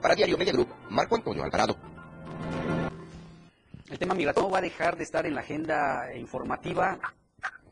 Para 0.00 0.14
Diario 0.14 0.38
Media 0.38 0.52
Group, 0.52 0.68
Marco 0.88 1.14
Antonio 1.14 1.42
Alvarado. 1.44 1.76
El 3.90 3.98
tema 3.98 4.14
migratorio 4.14 4.50
va 4.50 4.58
a 4.58 4.62
dejar 4.62 4.96
de 4.96 5.04
estar 5.04 5.26
en 5.26 5.34
la 5.34 5.40
agenda 5.40 6.14
informativa 6.16 6.98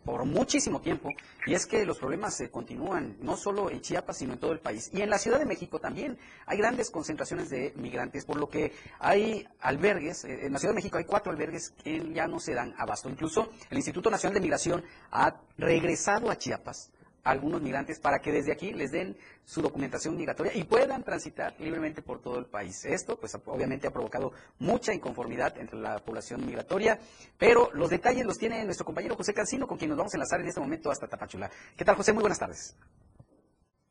por 0.08 0.24
muchísimo 0.24 0.80
tiempo 0.80 1.10
y 1.46 1.52
es 1.52 1.66
que 1.66 1.84
los 1.84 1.98
problemas 1.98 2.34
se 2.34 2.50
continúan 2.50 3.18
no 3.20 3.36
solo 3.36 3.70
en 3.70 3.82
Chiapas 3.82 4.16
sino 4.16 4.32
en 4.32 4.38
todo 4.38 4.52
el 4.52 4.58
país 4.58 4.88
y 4.94 5.02
en 5.02 5.10
la 5.10 5.18
Ciudad 5.18 5.38
de 5.38 5.44
México 5.44 5.80
también 5.80 6.18
hay 6.46 6.56
grandes 6.56 6.90
concentraciones 6.90 7.50
de 7.50 7.74
migrantes 7.76 8.24
por 8.24 8.38
lo 8.38 8.48
que 8.48 8.72
hay 9.00 9.46
albergues 9.60 10.24
eh, 10.24 10.46
en 10.46 10.54
la 10.54 10.58
Ciudad 10.58 10.72
de 10.72 10.76
México 10.76 10.96
hay 10.96 11.04
cuatro 11.04 11.30
albergues 11.30 11.74
que 11.84 12.10
ya 12.14 12.26
no 12.26 12.40
se 12.40 12.54
dan 12.54 12.74
abasto 12.78 13.10
incluso 13.10 13.50
el 13.68 13.76
Instituto 13.76 14.08
Nacional 14.08 14.32
de 14.32 14.40
Migración 14.40 14.82
ha 15.10 15.36
regresado 15.58 16.30
a 16.30 16.38
Chiapas 16.38 16.90
algunos 17.28 17.60
migrantes 17.60 18.00
para 18.00 18.18
que 18.20 18.32
desde 18.32 18.52
aquí 18.52 18.72
les 18.72 18.90
den 18.90 19.16
su 19.44 19.60
documentación 19.60 20.16
migratoria 20.16 20.52
y 20.54 20.64
puedan 20.64 21.02
transitar 21.02 21.54
libremente 21.58 22.02
por 22.02 22.20
todo 22.20 22.38
el 22.38 22.46
país. 22.46 22.84
Esto, 22.84 23.18
pues 23.18 23.36
obviamente 23.46 23.86
ha 23.86 23.90
provocado 23.90 24.32
mucha 24.58 24.94
inconformidad 24.94 25.56
entre 25.58 25.78
la 25.78 25.98
población 25.98 26.44
migratoria, 26.44 26.98
pero 27.36 27.70
los 27.74 27.90
detalles 27.90 28.24
los 28.24 28.38
tiene 28.38 28.64
nuestro 28.64 28.86
compañero 28.86 29.14
José 29.14 29.34
Cancino, 29.34 29.66
con 29.66 29.76
quien 29.76 29.90
nos 29.90 29.98
vamos 29.98 30.14
a 30.14 30.16
enlazar 30.16 30.40
en 30.40 30.48
este 30.48 30.60
momento 30.60 30.90
hasta 30.90 31.06
Tapachula. 31.06 31.50
¿Qué 31.76 31.84
tal, 31.84 31.96
José? 31.96 32.12
Muy 32.12 32.22
buenas 32.22 32.38
tardes. 32.38 32.76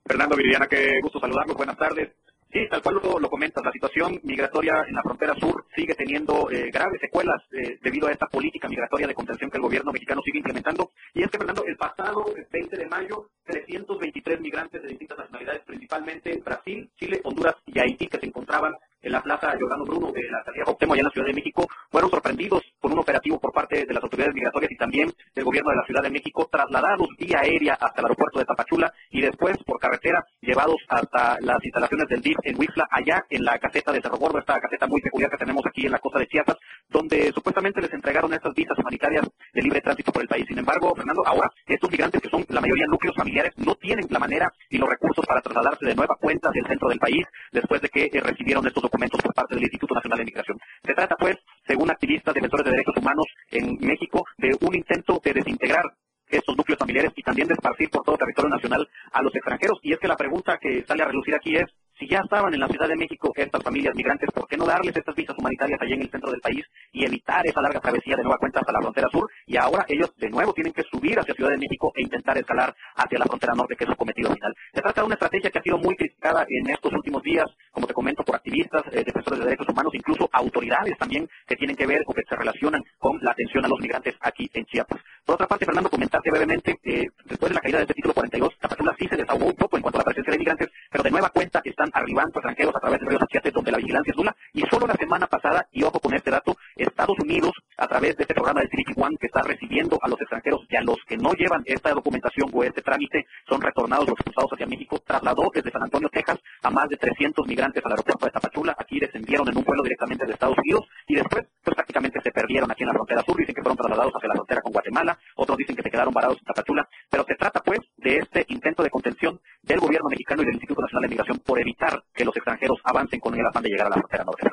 Fernando 0.06 0.36
Viridiana, 0.36 0.68
qué 0.68 1.00
gusto 1.02 1.20
saludarlos. 1.20 1.56
Buenas 1.56 1.78
tardes. 1.78 2.10
Sí, 2.52 2.60
tal 2.70 2.82
cual 2.82 2.96
lo, 3.04 3.20
lo 3.20 3.30
comentas, 3.30 3.64
la 3.64 3.72
situación 3.72 4.20
migratoria 4.24 4.86
en 4.88 4.96
la 4.96 5.04
frontera 5.04 5.34
sur 5.36 5.66
sigue 5.76 5.94
teniendo 5.96 6.50
eh, 6.50 6.72
graves 6.72 7.02
secuelas 7.02 7.42
eh, 7.52 7.78
debido 7.82 8.08
a 8.08 8.12
esta 8.12 8.28
política 8.28 8.70
migratoria 8.70 9.06
de 9.06 9.14
contención 9.14 9.50
que 9.50 9.58
el 9.58 9.64
gobierno 9.64 9.92
mexicano 9.92 10.22
sigue 10.24 10.40
implementando. 10.40 10.92
Y 11.14 11.24
es 11.24 11.30
que, 11.30 11.38
Fernando, 11.38 11.66
el 11.66 11.76
pasado 11.76 12.26
20 12.50 12.78
de 12.78 12.86
mayo, 12.88 13.30
323 13.46 14.40
migrantes 14.40 14.82
de 14.82 14.88
distintas 14.88 15.18
nacionalidades, 15.18 15.64
principalmente 15.66 16.42
Brasil, 16.44 16.90
Chile, 16.96 17.20
Honduras 17.26 17.56
y 17.66 17.80
Haití, 17.80 18.08
que 18.08 18.20
se 18.20 18.28
encontraban 18.28 18.74
en 19.02 19.12
la 19.12 19.22
Plaza 19.22 19.56
Giordano 19.58 19.86
Bruno 19.86 20.12
de 20.12 20.24
la 20.30 20.40
alcaldía 20.40 20.64
Cuauhtémoc, 20.64 20.94
allá 20.94 21.02
en 21.02 21.06
la 21.06 21.12
Ciudad 21.12 21.28
de 21.28 21.34
México, 21.34 21.68
fueron 21.90 22.10
sorprendidos 22.10 22.64
con 22.80 22.92
un 22.94 23.00
operativo 23.00 23.40
por 23.40 23.52
parte 23.54 23.86
de 23.86 23.94
las 23.94 24.04
autoridades 24.04 24.34
migratorias 24.34 24.72
y 24.72 24.78
también 24.78 25.14
del 25.34 25.46
gobierno 25.46 25.72
de 25.72 25.78
la 25.78 25.86
Ciudad 25.86 26.04
de 26.04 26.10
México, 26.10 26.48
trasladados 26.52 27.08
vía 27.18 27.40
aérea 27.40 27.74
hasta 27.74 28.02
el 28.02 28.06
aeropuerto 28.06 28.40
de 28.40 28.46
Tapachula 28.46 28.94
y 29.12 29.22
después 29.22 29.58
por 29.66 29.80
carretera 29.80 30.26
llevados 30.42 30.78
hasta 30.90 31.38
las 31.42 31.64
instalaciones 31.64 32.08
del 32.08 32.22
DIF 32.22 32.38
en 32.44 32.58
Huixla, 32.58 32.88
allá 32.92 33.26
en 33.30 33.44
la 33.44 33.58
caseta 33.60 33.92
de 33.92 34.02
Cerro 34.02 34.18
Gordo, 34.18 34.40
esta 34.40 34.60
caseta 34.60 34.88
muy 34.88 35.02
peculiar 35.02 35.30
que 35.32 35.38
tenemos 35.38 35.66
aquí 35.66 35.86
en 35.86 35.92
la 35.92 36.00
costa 36.00 36.20
de 36.20 36.28
Chiapas, 36.28 36.58
donde 36.90 37.32
supuestamente 37.34 37.82
les 37.82 37.94
entregaron 37.94 38.34
estas 38.34 38.54
visas 38.54 38.78
humanitarias 38.78 39.26
de 39.54 39.62
libre 39.62 39.82
tránsito 39.82 40.12
por 40.12 40.22
el 40.22 40.28
país. 40.28 40.46
Sin 40.48 40.58
embargo, 40.58 40.94
Fernando, 40.96 41.22
ahora 41.26 41.52
estos 41.66 41.92
migrantes 41.92 42.22
que 42.22 42.30
son 42.30 42.46
la 42.50 42.62
mayoría 42.62 42.86
núcleos 42.88 43.16
familiares 43.16 43.54
no 43.58 43.76
tienen 43.76 44.08
la 44.10 44.20
manera 44.20 44.52
y 44.70 44.78
los 44.78 44.90
recursos 44.90 45.26
para 45.26 45.42
trasladarse 45.42 45.86
de 45.86 45.96
nueva 45.96 46.16
cuenta 46.20 46.50
hacia 46.50 46.62
el 46.62 46.68
centro 46.68 46.90
del 46.90 47.00
país 47.00 47.26
después 47.52 47.82
de 47.82 47.90
que 47.90 48.06
eh, 48.06 48.22
recibieron 48.22 48.66
estos 48.66 48.84
documentos 48.88 49.22
por 49.22 49.34
parte 49.34 49.56
del 49.56 49.64
Instituto 49.64 49.96
Nacional 49.96 50.20
de 50.20 50.26
Migración. 50.26 50.58
Se 50.84 50.94
trata, 50.94 51.16
pues, 51.16 51.36
según 51.68 51.92
activistas 51.92 52.34
defensores 52.34 52.66
de 52.66 52.72
derechos 52.72 52.98
humanos 52.98 53.26
en 53.52 53.78
México, 53.80 54.26
de 54.38 54.56
un 54.62 54.76
intento 54.76 55.20
de 55.24 55.34
desintegrar 55.34 55.86
estos 56.30 56.58
núcleos 56.58 56.80
familiares 56.80 57.12
y 57.16 57.24
también 57.24 57.48
de 57.48 57.54
esparcir 57.54 57.90
por 57.90 58.04
todo 58.04 58.18
territorio 58.18 58.50
nacional 58.50 58.88
a 59.12 59.22
los 59.22 59.34
extranjeros. 59.36 59.80
Y 59.82 59.94
es 59.94 60.00
que 60.00 60.08
la 60.08 60.18
pregunta 60.18 60.58
que 60.60 60.84
sale 60.84 61.04
a 61.04 61.08
relucir 61.08 61.36
aquí 61.36 61.56
es, 61.56 61.66
si 62.00 62.08
ya 62.08 62.20
estaban 62.20 62.54
en 62.54 62.60
la 62.60 62.68
Ciudad 62.68 62.88
de 62.88 62.96
México 62.96 63.32
estas 63.36 63.64
familias 63.64 63.96
migrantes, 63.96 64.30
¿por 64.32 64.48
qué 64.48 64.58
no 64.58 64.66
darles 64.66 64.96
estas 64.96 65.16
visas 65.16 65.36
humanitarias 65.38 65.82
allá 65.82 65.96
en 65.96 66.02
el 66.02 66.10
centro 66.10 66.32
del 66.32 66.42
país 66.42 66.66
y 66.92 67.06
evitar 67.06 67.46
esa 67.46 67.62
larga 67.62 67.80
travesía 67.80 68.16
de 68.16 68.24
nueva 68.24 68.38
cuenta 68.38 68.60
hasta 68.60 68.72
la 68.72 68.82
frontera 68.82 69.08
sur? 69.12 69.30
Y 69.46 69.58
ahora 69.58 69.86
ellos 69.88 70.14
de 70.18 70.30
nuevo 70.30 70.54
tienen 70.54 70.74
que 70.74 70.84
subir 70.84 71.20
hacia 71.20 71.34
Ciudad 71.34 71.52
de 71.52 71.58
México 71.58 71.92
e 71.96 72.04
intentar 72.04 72.38
escalar 72.38 72.76
hacia 72.96 73.20
la 73.20 73.26
frontera 73.26 73.54
norte, 73.54 73.76
que 73.76 73.84
es 73.84 73.90
su 73.90 73.96
cometido 73.96 74.32
final. 74.32 74.54
Se 74.74 74.82
trata 74.82 75.02
de 75.02 75.06
una 75.06 75.16
estrategia 75.16 75.50
que 75.50 75.60
ha 75.60 75.64
sido 75.64 75.78
muy 75.78 75.96
criticada 75.96 76.46
en 76.48 76.70
estos 76.70 76.94
últimos 76.94 77.24
días, 77.24 77.46
como 77.72 77.88
te 77.88 77.94
comento, 77.94 78.24
por 78.24 78.36
activistas, 78.36 78.84
eh, 78.92 79.04
defensores 79.04 79.40
de 79.40 79.46
derechos 79.46 79.68
humanos, 79.70 79.94
incluso 79.96 80.30
autoridades 80.32 80.98
también 80.98 81.28
que 81.48 81.56
tienen 81.56 81.76
que 81.76 81.88
ver 81.88 82.04
o 82.06 82.14
que 82.14 82.24
se 82.28 82.36
relacionan 82.36 82.84
con 83.00 83.18
la 83.22 83.32
atención 83.32 83.66
a 83.66 83.68
los 83.68 83.80
migrantes 83.80 84.16
aquí 84.22 84.50
en 84.54 84.66
Chiapas. 84.66 85.02
Por 85.26 85.36
otra 85.36 85.48
parte, 85.48 85.66
Fernando, 85.66 85.90
comentarte 85.90 86.30
brevemente, 86.30 86.80
eh, 86.84 87.08
después 87.26 87.50
de 87.50 87.56
la 87.56 87.62
caída 87.62 87.78
de 87.80 87.84
este 87.84 87.96
título 87.96 88.14
42, 88.14 88.58
Tapachula 88.60 88.96
sí 88.98 89.08
se 89.08 89.18
desahogó 89.18 89.48
un 89.48 89.56
poco 89.56 89.78
en 89.78 89.82
cuanto 89.82 89.98
a 89.98 90.02
la 90.02 90.06
presencia 90.06 90.32
de 90.32 90.40
migrantes, 90.40 90.70
pero 90.90 91.04
de 91.04 91.12
nueva 91.12 91.30
cuenta 91.30 91.62
están 91.64 91.87
arribando 91.94 92.40
extranjeros 92.40 92.76
a 92.76 92.80
través 92.80 93.00
del 93.00 93.10
río 93.10 93.20
Sachiate, 93.20 93.52
donde 93.52 93.72
la 93.72 93.78
vigilancia 93.78 94.12
es 94.12 94.18
nula. 94.18 94.36
Y 94.54 94.62
solo 94.70 94.88
la 94.88 94.96
semana 94.96 95.28
pasada, 95.28 95.68
y 95.72 95.84
ojo 95.84 96.00
con 96.00 96.14
este 96.14 96.32
dato, 96.32 96.56
Estados 96.76 97.18
Unidos, 97.20 97.52
a 97.78 97.88
través 97.88 98.16
de 98.18 98.24
este 98.24 98.34
programa 98.34 98.62
de 98.62 98.68
Trinity 98.68 98.94
One, 98.96 99.18
que 99.20 99.28
está 99.28 99.42
recibiendo 99.44 99.98
a 100.02 100.08
los 100.08 100.20
extranjeros 100.20 100.66
y 100.70 100.76
a 100.76 100.82
los 100.82 100.98
que 101.08 101.18
no 101.18 101.34
llevan 101.34 101.64
esta 101.66 101.92
documentación 101.92 102.50
o 102.54 102.64
este 102.64 102.82
trámite, 102.82 103.26
son 103.48 103.62
retornados 103.62 104.08
o 104.10 104.12
expulsados 104.12 104.52
hacia 104.54 104.66
México, 104.66 105.00
trasladó 105.06 105.50
desde 105.54 105.72
San 105.72 105.84
Antonio, 105.84 106.10
Texas, 106.10 106.40
a 106.64 106.70
más 106.70 106.90
de 106.90 106.98
300 106.98 107.46
migrantes 107.48 107.86
al 107.86 107.92
aeropuerto 107.92 108.26
de 108.26 108.32
Tapachula. 108.32 108.76
Aquí 108.78 109.00
descendieron 109.00 109.48
en 109.48 109.58
un 109.58 109.64
vuelo 109.64 109.84
directamente 109.84 110.26
de 110.26 110.34
Estados 110.34 110.58
Unidos 110.58 110.88
y 111.08 111.16
después, 111.16 111.46
pues 111.64 111.76
prácticamente 111.76 112.20
se 112.22 112.32
perdieron 112.32 112.72
aquí 112.72 112.84
en 112.84 112.88
la 112.88 112.94
frontera 112.94 113.24
sur. 113.24 113.38
Dicen 113.38 113.56
que 113.56 113.62
fueron 113.62 113.78
trasladados 113.78 114.14
hacia 114.16 114.30
la 114.30 114.36
frontera 114.36 114.62
con 114.62 114.72
Guatemala, 114.72 115.18
otros 115.36 115.58
dicen 115.58 115.76
que 115.76 115.84
se 115.84 115.92
quedaron 115.92 116.14
varados 116.14 116.38
en 116.40 116.46
Tapachula, 116.46 116.88
pero 117.10 117.24
se 117.26 117.36
trata 117.36 117.62
pues 117.62 117.80
de 117.98 118.18
este 118.18 118.46
intento 118.50 118.84
de 118.84 118.90
contención 118.90 119.40
del 119.62 119.80
gobierno 119.80 120.10
mexicano 120.10 120.42
y 120.42 120.46
del 120.46 120.56
Instituto 120.56 120.82
Nacional 120.82 121.04
de 121.04 121.10
Migración 121.10 121.40
por 121.40 121.60
evitar 121.60 121.77
que 122.14 122.26
los 122.26 122.36
extranjeros 122.36 122.80
avancen 122.84 123.20
con 123.20 123.34
el 123.36 123.46
afán 123.46 123.64
de 123.64 123.70
llegar 123.70 123.88
a 123.88 123.90
la 123.92 123.96
frontera 123.98 124.24
norte. 124.24 124.50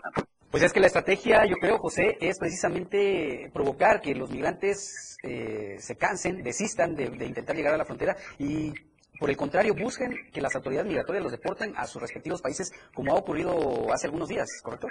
Pues 0.50 0.62
es 0.62 0.72
que 0.72 0.80
la 0.80 0.86
estrategia, 0.86 1.44
yo 1.46 1.56
creo, 1.56 1.78
José, 1.78 2.16
es 2.20 2.38
precisamente 2.38 3.50
provocar 3.52 4.00
que 4.00 4.14
los 4.14 4.30
migrantes 4.30 5.16
eh, 5.22 5.76
se 5.80 5.96
cansen, 5.96 6.42
desistan 6.42 6.94
de, 6.94 7.10
de 7.10 7.26
intentar 7.26 7.56
llegar 7.56 7.74
a 7.74 7.78
la 7.78 7.84
frontera 7.84 8.16
y 8.38 8.72
por 9.18 9.30
el 9.30 9.36
contrario, 9.36 9.74
busquen 9.74 10.12
que 10.32 10.40
las 10.40 10.54
autoridades 10.56 10.88
migratorias 10.88 11.22
los 11.22 11.32
deporten 11.32 11.72
a 11.76 11.86
sus 11.86 12.02
respectivos 12.02 12.42
países, 12.42 12.72
como 12.92 13.12
ha 13.12 13.18
ocurrido 13.18 13.92
hace 13.92 14.08
algunos 14.08 14.28
días, 14.28 14.48
¿correcto? 14.62 14.88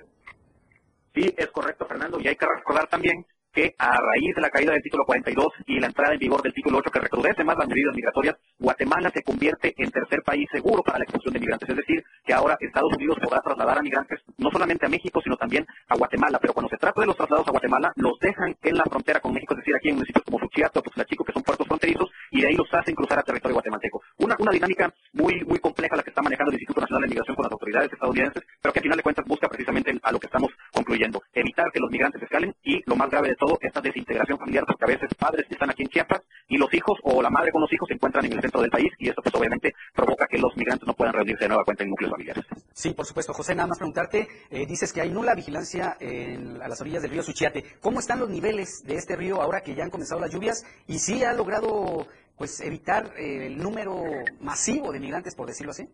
Sí, 1.14 1.34
es 1.38 1.48
correcto, 1.48 1.86
Fernando. 1.86 2.20
Y 2.20 2.28
hay 2.28 2.36
que 2.36 2.46
recordar 2.46 2.88
también 2.88 3.26
que 3.54 3.76
a 3.78 3.98
raíz 4.02 4.36
de 4.36 4.42
la 4.42 4.50
caída 4.50 4.74
del 4.74 4.82
título 4.82 5.06
42 5.06 5.48
y 5.68 5.80
la 5.80 5.88
entrada 5.88 6.14
en 6.14 6.20
vigor 6.20 6.42
del 6.42 6.54
título 6.54 6.80
8 6.80 6.90
que 6.90 7.00
recrudece 7.00 7.44
más 7.44 7.58
las 7.58 7.68
medidas 7.68 7.96
migratorias, 7.96 8.36
Guatemala 8.58 9.12
se 9.14 9.22
convierte 9.22 9.74
en 9.78 9.92
tercer 9.92 10.24
país 10.24 10.48
seguro 10.52 10.82
para 10.82 10.98
la 10.98 11.04
expulsión 11.04 11.34
de 11.34 11.40
migrantes. 11.40 11.70
Es 11.70 11.78
decir, 11.78 12.04
que 12.26 12.34
ahora 12.34 12.58
Estados 12.60 12.94
Unidos 12.94 13.18
podrá 13.22 13.42
trasladar 13.42 13.78
a 13.78 13.82
migrantes 13.82 14.20
no 14.38 14.50
solamente 14.50 14.86
a 14.86 14.90
México, 14.90 15.22
sino 15.24 15.38
también 15.38 15.66
a 15.88 15.96
Guatemala. 15.96 16.40
Pero 16.40 16.54
cuando 16.54 16.70
se 16.70 16.78
trata 16.78 17.02
de 17.02 17.08
los 17.08 17.16
traslados 17.16 17.48
a 17.48 17.52
Guatemala, 17.52 17.94
los 17.96 18.18
dejan 18.20 18.56
en 18.62 18.78
la 18.78 18.84
frontera 18.86 19.20
con 19.20 19.34
México, 19.34 19.54
es 19.54 19.60
decir, 19.60 19.76
aquí 19.76 19.90
en 19.90 19.96
municipios 19.96 20.24
como 20.26 20.40
Suchiato 20.40 20.80
o 20.80 21.04
Chico, 21.04 21.24
que 21.24 21.34
son 21.34 21.44
puertos 21.44 21.68
fronterizos, 21.68 22.10
y 22.32 22.42
de 22.42 22.48
ahí 22.48 22.56
los 22.56 22.68
hacen 22.74 22.96
cruzar 22.96 23.20
a 23.20 23.24
territorio 23.24 23.56
guatemalteco. 23.56 24.02
Una, 24.18 24.36
una 24.40 24.52
dinámica 24.52 24.94
muy, 25.14 25.44
muy 25.46 25.60
compleja 25.60 25.96
la 25.96 26.04
que 26.04 26.10
está 26.10 26.22
manejando 26.22 26.52
el 26.52 26.56
Instituto 26.56 26.82
Nacional 26.82 27.04
de 27.04 27.10
Migración 27.10 27.36
con 27.36 27.44
las 27.44 27.52
autoridades 27.52 27.92
estadounidenses, 27.92 28.44
pero 28.62 28.74
que 28.74 28.80
al 28.80 28.84
final 28.84 28.98
de 28.98 29.04
cuentas 29.04 29.26
busca 29.28 29.48
precisamente 29.48 30.00
a 30.02 30.12
lo 30.12 30.20
que 30.20 30.28
estamos 30.28 30.52
concluyendo, 30.72 31.22
evitar 31.34 31.72
que 31.72 31.80
los 31.80 31.92
migrantes 31.92 32.22
escalen 32.22 32.56
y, 32.64 32.82
lo 32.86 32.96
más 32.96 33.10
grave 33.10 33.30
de 33.30 33.36
esta 33.62 33.82
desintegración 33.82 34.38
familiar, 34.38 34.66
porque 34.66 34.86
a 34.86 34.88
veces 34.88 35.10
padres 35.18 35.46
están 35.50 35.70
aquí 35.70 35.84
en 35.84 35.90
Chiapas 35.90 36.22
y 36.48 36.58
los 36.58 36.74
hijos 36.74 37.00
o 37.04 37.22
la 37.22 37.30
madre 37.30 37.52
con 37.52 37.62
los 37.62 37.72
hijos 37.74 37.88
se 37.88 37.96
encuentran 37.96 38.26
en 38.26 38.34
el 38.34 38.42
centro 38.42 38.62
del 38.62 38.70
país 38.70 38.92
y 39.00 39.10
esto 39.10 39.22
pues 39.22 39.34
obviamente 39.36 39.74
provoca 39.94 40.28
que 40.28 40.38
los 40.38 40.56
migrantes 40.56 40.88
no 40.88 40.94
puedan 40.94 41.14
reunirse 41.14 41.44
de 41.44 41.50
nueva 41.50 41.64
cuenta 41.64 41.84
en 41.84 41.90
núcleos 41.90 42.12
familiares. 42.12 42.46
Sí, 42.74 42.94
por 42.94 43.06
supuesto. 43.06 43.34
José, 43.34 43.56
nada 43.56 43.68
más 43.68 43.78
preguntarte, 43.78 44.28
eh, 44.50 44.66
dices 44.66 44.92
que 44.94 45.02
hay 45.02 45.10
nula 45.10 45.36
vigilancia 45.36 45.98
en, 46.00 46.62
a 46.62 46.68
las 46.68 46.80
orillas 46.82 47.02
del 47.02 47.12
río 47.12 47.24
Suchiate. 47.24 47.64
¿Cómo 47.82 48.00
están 48.00 48.20
los 48.20 48.30
niveles 48.30 48.84
de 48.84 48.96
este 48.96 49.16
río 49.16 49.42
ahora 49.42 49.62
que 49.62 49.76
ya 49.76 49.84
han 49.84 49.90
comenzado 49.90 50.22
las 50.22 50.32
lluvias 50.32 50.66
y 50.88 51.00
si 51.00 51.24
ha 51.24 51.34
logrado 51.34 52.08
pues 52.38 52.60
evitar 52.62 53.14
eh, 53.18 53.48
el 53.48 53.58
número 53.58 54.02
masivo 54.40 54.92
de 54.92 55.00
migrantes, 55.00 55.36
por 55.36 55.48
decirlo 55.48 55.72
así? 55.72 55.88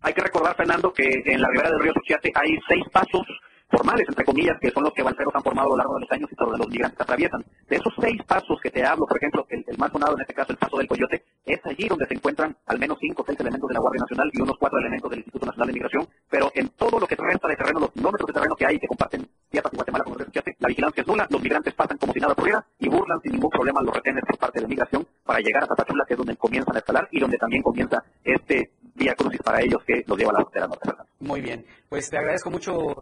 Hay 0.00 0.12
que 0.12 0.22
recordar, 0.22 0.56
Fernando, 0.56 0.92
que 0.92 1.22
en 1.24 1.40
la 1.40 1.48
ribera 1.48 1.70
del 1.70 1.80
río 1.80 1.92
Suchiate 1.94 2.30
hay 2.34 2.58
seis 2.68 2.84
pasos 2.92 3.26
formales, 3.70 4.06
entre 4.08 4.24
comillas, 4.24 4.58
que 4.60 4.70
son 4.70 4.82
los 4.82 4.92
que 4.92 5.02
balseros 5.02 5.34
han 5.34 5.42
formado 5.42 5.68
a 5.68 5.70
lo 5.70 5.76
largo 5.76 5.94
de 5.94 6.00
los 6.00 6.10
años 6.10 6.28
y 6.32 6.36
todos 6.36 6.58
los 6.58 6.68
migrantes 6.68 7.00
atraviesan. 7.00 7.44
De 7.68 7.76
esos 7.76 7.92
seis 8.00 8.20
pasos 8.26 8.58
que 8.62 8.70
te 8.70 8.84
hablo, 8.84 9.06
por 9.06 9.16
ejemplo, 9.16 9.46
el, 9.50 9.64
el, 9.66 9.78
más 9.78 9.92
sonado 9.92 10.14
en 10.14 10.22
este 10.22 10.34
caso, 10.34 10.52
el 10.52 10.58
paso 10.58 10.78
del 10.78 10.88
Coyote, 10.88 11.22
es 11.44 11.60
allí 11.64 11.88
donde 11.88 12.06
se 12.06 12.14
encuentran 12.14 12.56
al 12.66 12.78
menos 12.78 12.98
cinco 13.00 13.22
o 13.22 13.26
seis 13.26 13.38
elementos 13.40 13.68
de 13.68 13.74
la 13.74 13.80
Guardia 13.80 14.00
Nacional 14.00 14.30
y 14.32 14.40
unos 14.40 14.56
cuatro 14.58 14.78
elementos 14.78 15.10
del 15.10 15.20
Instituto 15.20 15.46
Nacional 15.46 15.66
de 15.68 15.72
Migración, 15.72 16.08
pero 16.30 16.50
en 16.54 16.68
todo 16.70 16.98
lo 16.98 17.06
que 17.06 17.16
resta 17.16 17.48
de 17.48 17.56
terreno, 17.56 17.80
los 17.80 17.92
kilómetros 17.92 18.26
de 18.26 18.32
terreno 18.32 18.56
que 18.56 18.66
hay 18.66 18.78
que 18.78 18.86
comparten 18.86 19.28
Chiapas 19.50 19.72
y 19.72 19.76
Guatemala 19.76 20.04
con 20.04 20.20
el 20.20 20.32
Chiapas, 20.32 20.54
la 20.58 20.68
vigilancia 20.68 21.00
es 21.00 21.06
nula, 21.06 21.26
los 21.30 21.42
migrantes 21.42 21.74
pasan 21.74 21.98
como 21.98 22.12
si 22.12 22.20
nada 22.20 22.32
ocurriera 22.32 22.64
y 22.78 22.88
burlan 22.88 23.20
sin 23.20 23.32
ningún 23.32 23.50
problema 23.50 23.82
los 23.82 23.94
retenes 23.94 24.24
por 24.26 24.38
parte 24.38 24.60
de 24.60 24.66
migración 24.66 25.06
para 25.24 25.40
llegar 25.40 25.64
a 25.64 25.66
Tapachula, 25.66 26.04
que 26.06 26.14
es 26.14 26.18
donde 26.18 26.36
comienzan 26.36 26.74
a 26.74 26.78
escalar 26.78 27.08
y 27.10 27.20
donde 27.20 27.36
también 27.38 27.62
comienza 27.62 28.02
este 28.24 28.72
vía 28.94 29.14
crucis 29.14 29.40
para 29.42 29.60
ellos 29.60 29.82
que 29.84 30.04
los 30.06 30.18
lleva 30.18 30.30
a 30.30 30.34
la 30.34 30.40
frontera 30.40 30.66
norte. 30.66 30.90
Muy 31.20 31.40
bien, 31.40 31.64
pues 31.88 32.10
te 32.10 32.18
agradezco 32.18 32.50
mucho 32.50 32.96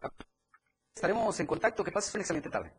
Estaremos 0.97 1.39
en 1.39 1.47
contacto. 1.47 1.85
Que 1.85 1.93
pases 1.93 2.15
una 2.15 2.23
excelente 2.23 2.49
tarde. 2.49 2.73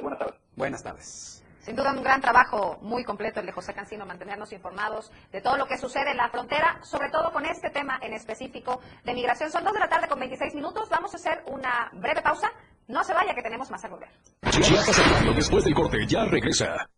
buenas 0.00 0.18
tardes. 0.18 0.34
Buenas 0.54 0.82
tardes. 0.82 1.42
Sin 1.58 1.74
duda 1.74 1.92
un 1.92 2.04
gran 2.04 2.20
trabajo 2.20 2.78
muy 2.82 3.02
completo 3.02 3.40
el 3.40 3.46
de 3.46 3.52
José 3.52 3.74
Cancino, 3.74 4.06
mantenernos 4.06 4.52
informados 4.52 5.10
de 5.32 5.40
todo 5.40 5.56
lo 5.56 5.66
que 5.66 5.76
sucede 5.76 6.12
en 6.12 6.18
la 6.18 6.28
frontera, 6.28 6.78
sobre 6.84 7.10
todo 7.10 7.32
con 7.32 7.44
este 7.44 7.70
tema 7.70 7.98
en 8.00 8.12
específico 8.12 8.80
de 9.04 9.12
migración. 9.12 9.50
Son 9.50 9.64
dos 9.64 9.72
de 9.72 9.80
la 9.80 9.88
tarde 9.88 10.06
con 10.06 10.20
26 10.20 10.54
minutos. 10.54 10.88
Vamos 10.88 11.12
a 11.14 11.16
hacer 11.16 11.42
una 11.48 11.90
breve 11.94 12.22
pausa. 12.22 12.52
No 12.86 13.02
se 13.02 13.12
vaya 13.12 13.34
que 13.34 13.42
tenemos 13.42 13.68
más 13.72 13.84
a 13.84 13.88
volver. 13.88 14.08
Chiapas 14.48 15.10
Radio, 15.10 15.34
después 15.34 15.64
del 15.64 15.74
corte, 15.74 16.06
ya 16.06 16.24
regresa. 16.26 16.88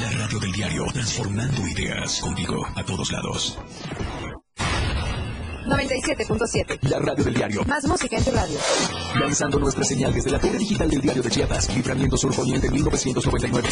La 0.00 0.10
radio 0.18 0.40
del 0.40 0.52
diario, 0.52 0.86
transformando 0.92 1.68
ideas 1.68 2.20
contigo 2.20 2.66
a 2.74 2.84
todos 2.84 3.12
lados. 3.12 3.58
97.7. 5.66 6.78
La 6.88 6.98
radio 6.98 7.24
del 7.24 7.34
diario. 7.34 7.64
Más 7.64 7.84
música 7.86 8.16
en 8.16 8.24
tu 8.24 8.30
radio. 8.30 8.58
Lanzando 9.18 9.58
nuestra 9.58 9.84
señal 9.84 10.12
desde 10.12 10.30
la 10.30 10.38
torre 10.38 10.58
digital 10.58 10.88
del 10.90 11.00
diario 11.00 11.22
de 11.22 11.30
Chiapas, 11.30 11.74
Libramiento 11.74 12.16
Sur 12.16 12.34
Poniente 12.34 12.70
1999. 12.70 13.68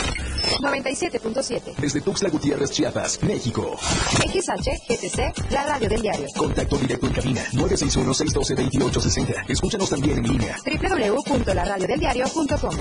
97.7. 0.61 1.77
Desde 1.77 2.01
Tuxtla 2.01 2.31
Gutiérrez, 2.31 2.71
Chiapas, 2.71 3.23
México. 3.23 3.77
XH, 3.79 4.89
GTC, 4.89 5.51
la 5.51 5.67
radio 5.67 5.89
del 5.89 6.03
diario. 6.03 6.27
Contacto 6.37 6.77
directo 6.79 7.07
en 7.07 7.13
cabina 7.13 7.43
961-612-2860. 7.53 9.45
Escúchanos 9.49 9.91
también 9.91 10.19
en 10.19 10.25
línea. 10.25 10.57
www.laradiodeldiario.com 10.65 12.77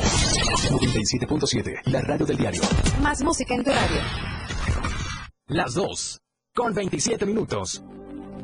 97.7. 0.69 1.81
La 1.85 2.01
radio 2.01 2.25
del 2.25 2.37
diario. 2.37 2.61
Más 3.01 3.21
música 3.23 3.53
en 3.55 3.63
tu 3.63 3.71
radio. 3.71 4.01
Las 5.47 5.73
dos. 5.73 6.19
Con 6.53 6.73
27 6.73 7.25
minutos. 7.25 7.81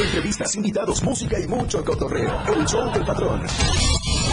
Entrevistas, 0.00 0.54
invitados, 0.56 1.02
música 1.02 1.38
y 1.38 1.46
mucho 1.46 1.84
cotorreo. 1.84 2.42
El 2.56 2.66
show 2.66 2.90
del 2.92 3.04
patrón. 3.04 3.42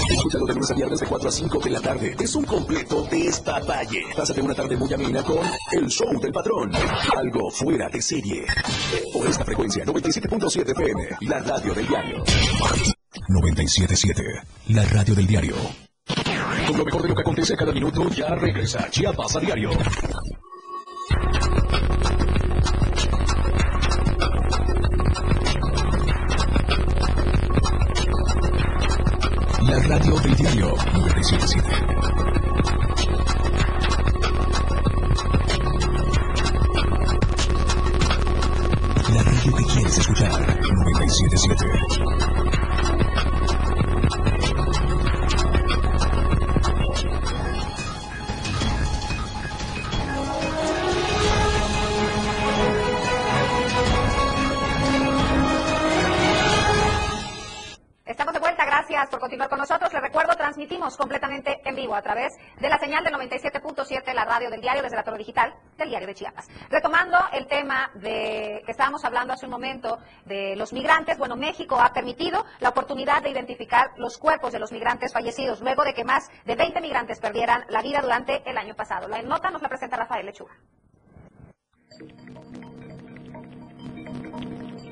Escúchalo 0.10 0.46
de 0.46 0.54
lunes 0.54 0.72
a 0.72 0.74
viernes 0.74 1.00
de 1.00 1.06
4 1.06 1.30
a 1.30 1.32
5 1.32 1.60
de 1.60 1.70
la 1.70 1.82
tarde. 1.82 2.16
Es 2.20 2.36
un 2.36 2.46
completo 2.46 3.08
despapalle. 3.10 4.04
Pásate 4.16 4.42
una 4.42 4.56
tarde 4.56 4.76
muy 4.76 4.92
amena 4.94 5.24
con 5.24 5.40
El 5.72 5.88
show 5.88 6.20
del 6.20 6.32
patrón. 6.32 6.72
Algo 7.16 7.52
fuera 7.52 7.88
de 7.90 8.02
serie. 8.02 8.46
Por 9.14 9.28
esta 9.28 9.46
frecuencia, 9.46 9.86
97.7 9.86 10.72
FM, 10.72 11.10
la 11.22 11.40
radio 11.40 11.74
del 11.74 11.88
diario. 11.88 12.24
97.7, 12.24 14.44
la 14.70 14.84
radio 14.86 15.14
del 15.14 15.28
diario. 15.28 15.56
Con 16.68 16.78
lo 16.78 16.86
mejor 16.86 17.02
de 17.04 17.10
lo 17.10 17.16
que 17.16 17.22
acontece 17.22 17.56
cada 17.56 17.72
minuto, 17.72 18.10
ya 18.10 18.34
regresa 18.36 18.90
Chiapas 18.90 19.36
a 19.36 19.40
diario. 19.40 19.70
Radio 30.18 30.36
diario 30.36 30.76
977. 30.94 31.70
La 39.14 39.24
radio 39.24 39.56
que 39.56 39.64
quieres 39.66 39.98
escuchar 39.98 40.32
977. 40.32 41.99
A 61.80 62.02
través 62.02 62.34
de 62.60 62.70
la 62.70 62.78
señal 62.78 63.04
del 63.04 63.14
97.7, 63.14 64.14
la 64.14 64.26
radio 64.26 64.50
del 64.50 64.60
diario, 64.60 64.82
desde 64.82 64.98
la 64.98 65.04
torre 65.04 65.18
digital 65.18 65.54
del 65.78 65.90
diario 65.90 66.08
de 66.08 66.14
Chiapas. 66.14 66.48
Retomando 66.70 67.18
el 67.32 67.48
tema 67.48 67.90
de 67.96 68.62
que 68.66 68.72
estábamos 68.72 69.04
hablando 69.06 69.34
hace 69.34 69.46
un 69.46 69.52
momento 69.52 70.00
de 70.26 70.56
los 70.56 70.74
migrantes, 70.74 71.18
bueno, 71.18 71.36
México 71.36 71.80
ha 71.80 71.94
permitido 71.94 72.46
la 72.60 72.70
oportunidad 72.70 73.24
de 73.24 73.30
identificar 73.30 73.92
los 73.98 74.18
cuerpos 74.18 74.52
de 74.52 74.60
los 74.60 74.72
migrantes 74.72 75.14
fallecidos 75.14 75.62
luego 75.62 75.84
de 75.84 75.94
que 75.94 76.04
más 76.04 76.30
de 76.46 76.56
20 76.56 76.82
migrantes 76.82 77.20
perdieran 77.20 77.66
la 77.70 77.82
vida 77.82 78.02
durante 78.02 78.48
el 78.50 78.58
año 78.58 78.76
pasado. 78.76 79.08
La 79.08 79.22
nota 79.22 79.50
nos 79.50 79.62
la 79.62 79.70
presenta 79.70 79.96
Rafael 79.96 80.26
Lechuga. 80.26 80.54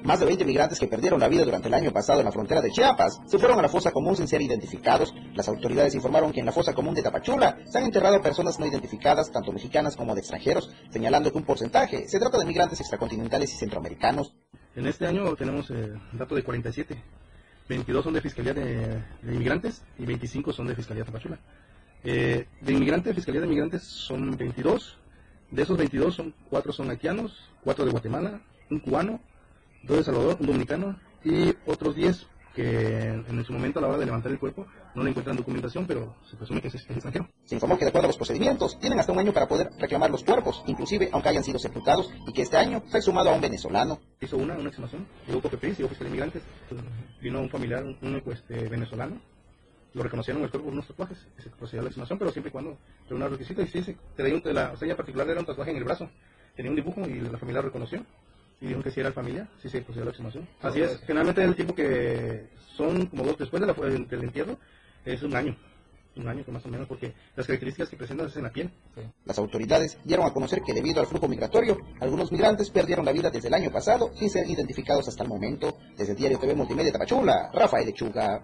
Más 0.07 0.21
de 0.21 0.25
20 0.25 0.45
migrantes 0.45 0.79
que 0.79 0.87
perdieron 0.87 1.19
la 1.19 1.27
vida 1.27 1.43
durante 1.43 1.67
el 1.67 1.73
año 1.73 1.91
pasado 1.91 2.19
en 2.19 2.25
la 2.25 2.31
frontera 2.31 2.61
de 2.61 2.71
Chiapas 2.71 3.19
se 3.25 3.37
fueron 3.37 3.59
a 3.59 3.61
la 3.61 3.67
fosa 3.67 3.91
común 3.91 4.15
sin 4.15 4.25
ser 4.25 4.41
identificados. 4.41 5.13
Las 5.35 5.49
autoridades 5.49 5.95
informaron 5.95 6.31
que 6.31 6.39
en 6.39 6.45
la 6.45 6.53
fosa 6.53 6.73
común 6.73 6.95
de 6.95 7.03
Tapachula 7.03 7.57
se 7.65 7.77
han 7.77 7.83
enterrado 7.83 8.21
personas 8.21 8.57
no 8.57 8.65
identificadas, 8.65 9.29
tanto 9.33 9.51
mexicanas 9.51 9.97
como 9.97 10.13
de 10.15 10.21
extranjeros, 10.21 10.71
señalando 10.91 11.29
que 11.29 11.37
un 11.37 11.43
porcentaje 11.43 12.07
se 12.07 12.19
trata 12.19 12.37
de 12.37 12.45
migrantes 12.45 12.79
extracontinentales 12.79 13.53
y 13.53 13.57
centroamericanos. 13.57 14.33
En 14.77 14.87
este 14.87 15.07
año 15.07 15.35
tenemos 15.35 15.69
eh, 15.71 15.91
dato 16.13 16.35
de 16.35 16.43
47. 16.45 17.03
22 17.67 18.01
son 18.05 18.13
de 18.13 18.21
Fiscalía 18.21 18.53
de, 18.53 19.03
de 19.23 19.33
Inmigrantes 19.33 19.83
y 19.99 20.05
25 20.05 20.53
son 20.53 20.67
de 20.67 20.75
Fiscalía 20.75 21.03
de 21.03 21.07
Tapachula. 21.07 21.37
Eh, 22.05 22.47
de 22.61 22.73
inmigrantes, 22.73 23.13
Fiscalía 23.13 23.41
de 23.41 23.47
Inmigrantes 23.47 23.83
son 23.83 24.37
22. 24.37 24.99
De 25.51 25.63
esos 25.63 25.77
22, 25.77 26.15
son 26.15 26.33
4 26.49 26.71
son 26.71 26.89
haitianos, 26.91 27.49
4 27.65 27.83
de 27.83 27.91
Guatemala, 27.91 28.41
un 28.71 28.79
cubano, 28.79 29.19
2 29.87 29.97
de 29.97 30.03
Salvador, 30.03 30.37
un 30.39 30.47
dominicano 30.47 30.99
y 31.23 31.55
otros 31.65 31.95
10 31.95 32.27
que 32.57 33.09
en 33.09 33.45
su 33.45 33.53
momento 33.53 33.77
a 33.77 33.83
la 33.83 33.87
hora 33.89 33.99
de 33.99 34.05
levantar 34.07 34.31
el 34.31 34.39
cuerpo 34.39 34.65
no 34.95 35.03
le 35.03 35.11
encuentran 35.11 35.37
documentación, 35.37 35.85
pero 35.85 36.15
se 36.27 36.35
presume 36.35 36.59
que 36.59 36.69
es, 36.69 36.75
es 36.75 36.89
extranjero. 36.89 37.29
Se 37.45 37.53
informó 37.53 37.77
que 37.77 37.85
de 37.85 37.89
acuerdo 37.89 38.07
a 38.07 38.09
los 38.09 38.17
procedimientos 38.17 38.79
tienen 38.79 38.99
hasta 38.99 39.11
un 39.11 39.19
año 39.19 39.31
para 39.31 39.47
poder 39.47 39.69
reclamar 39.77 40.09
los 40.09 40.23
cuerpos, 40.23 40.63
inclusive 40.65 41.07
aunque 41.11 41.29
hayan 41.29 41.43
sido 41.43 41.59
sepultados, 41.59 42.11
y 42.27 42.33
que 42.33 42.41
este 42.41 42.57
año 42.57 42.81
fue 42.89 42.99
sumado 43.03 43.29
a 43.29 43.33
un 43.33 43.41
venezolano. 43.41 43.99
Hizo 44.19 44.37
una, 44.37 44.55
una 44.55 44.69
exhumación, 44.69 45.05
llegó 45.27 45.39
PPP, 45.39 45.77
llegó 45.77 45.89
Fiscalía 45.89 45.99
de 45.99 46.07
Inmigrantes, 46.07 46.43
vino 47.21 47.41
un 47.41 47.49
familiar, 47.49 47.83
un, 47.83 47.95
un, 48.01 48.23
este, 48.33 48.67
venezolano, 48.67 49.21
lo 49.93 50.01
reconocieron 50.01 50.41
el 50.41 50.49
cuerpo 50.49 50.65
por 50.65 50.73
unos 50.73 50.87
tatuajes, 50.87 51.27
se 51.37 51.49
procedió 51.51 51.81
a 51.81 51.83
la 51.83 51.89
exhumación, 51.89 52.17
pero 52.17 52.31
siempre 52.31 52.49
y 52.49 52.51
cuando 52.53 52.75
reúna 53.07 53.27
requisitos, 53.27 53.65
y 53.65 53.67
sí, 53.67 53.83
sí, 53.83 53.95
traía 54.15 54.33
un, 54.33 54.41
la 54.45 54.75
seña 54.77 54.95
particular 54.95 55.29
era 55.29 55.39
un 55.39 55.45
tatuaje 55.45 55.69
en 55.69 55.77
el 55.77 55.83
brazo, 55.83 56.09
tenía 56.55 56.71
un 56.71 56.75
dibujo 56.75 57.01
y 57.01 57.19
la 57.19 57.37
familia 57.37 57.61
lo 57.61 57.67
reconoció, 57.67 58.03
y 58.59 58.65
dijeron 58.65 58.83
que 58.83 58.91
si 58.91 58.99
era 58.99 59.11
familia, 59.11 59.47
sí 59.61 59.69
se 59.69 59.81
procedió 59.81 60.03
a 60.03 60.05
la 60.05 60.11
exhumación. 60.11 60.47
Así 60.61 60.81
es, 60.81 60.99
generalmente 61.01 61.43
el 61.43 61.55
tiempo 61.55 61.75
que 61.75 62.47
son 62.75 63.05
como 63.07 63.23
dos, 63.23 63.37
después 63.37 63.61
de 63.61 63.67
la, 63.67 63.73
del 63.73 64.23
entierro, 64.23 64.57
es 65.05 65.21
un 65.23 65.35
año, 65.35 65.55
un 66.15 66.27
año 66.27 66.43
más 66.47 66.65
o 66.65 66.69
menos, 66.69 66.87
porque 66.87 67.13
las 67.35 67.45
características 67.45 67.89
que 67.89 67.97
presentan 67.97 68.27
es 68.27 68.35
en 68.35 68.43
la 68.43 68.51
piel. 68.51 68.71
Las 69.25 69.37
autoridades 69.37 69.97
dieron 70.03 70.25
a 70.25 70.33
conocer 70.33 70.61
que 70.65 70.73
debido 70.73 70.99
al 70.99 71.07
flujo 71.07 71.27
migratorio, 71.27 71.77
algunos 71.99 72.31
migrantes 72.31 72.69
perdieron 72.69 73.05
la 73.05 73.11
vida 73.11 73.29
desde 73.29 73.47
el 73.47 73.53
año 73.53 73.71
pasado 73.71 74.11
sin 74.15 74.29
ser 74.29 74.49
identificados 74.49 75.07
hasta 75.07 75.23
el 75.23 75.29
momento. 75.29 75.77
Desde 75.95 76.13
el 76.13 76.17
diario 76.17 76.39
TV 76.39 76.55
Multimedia 76.55 76.91
Tapachula, 76.91 77.51
Rafael 77.53 77.85
Lechuga. 77.85 78.41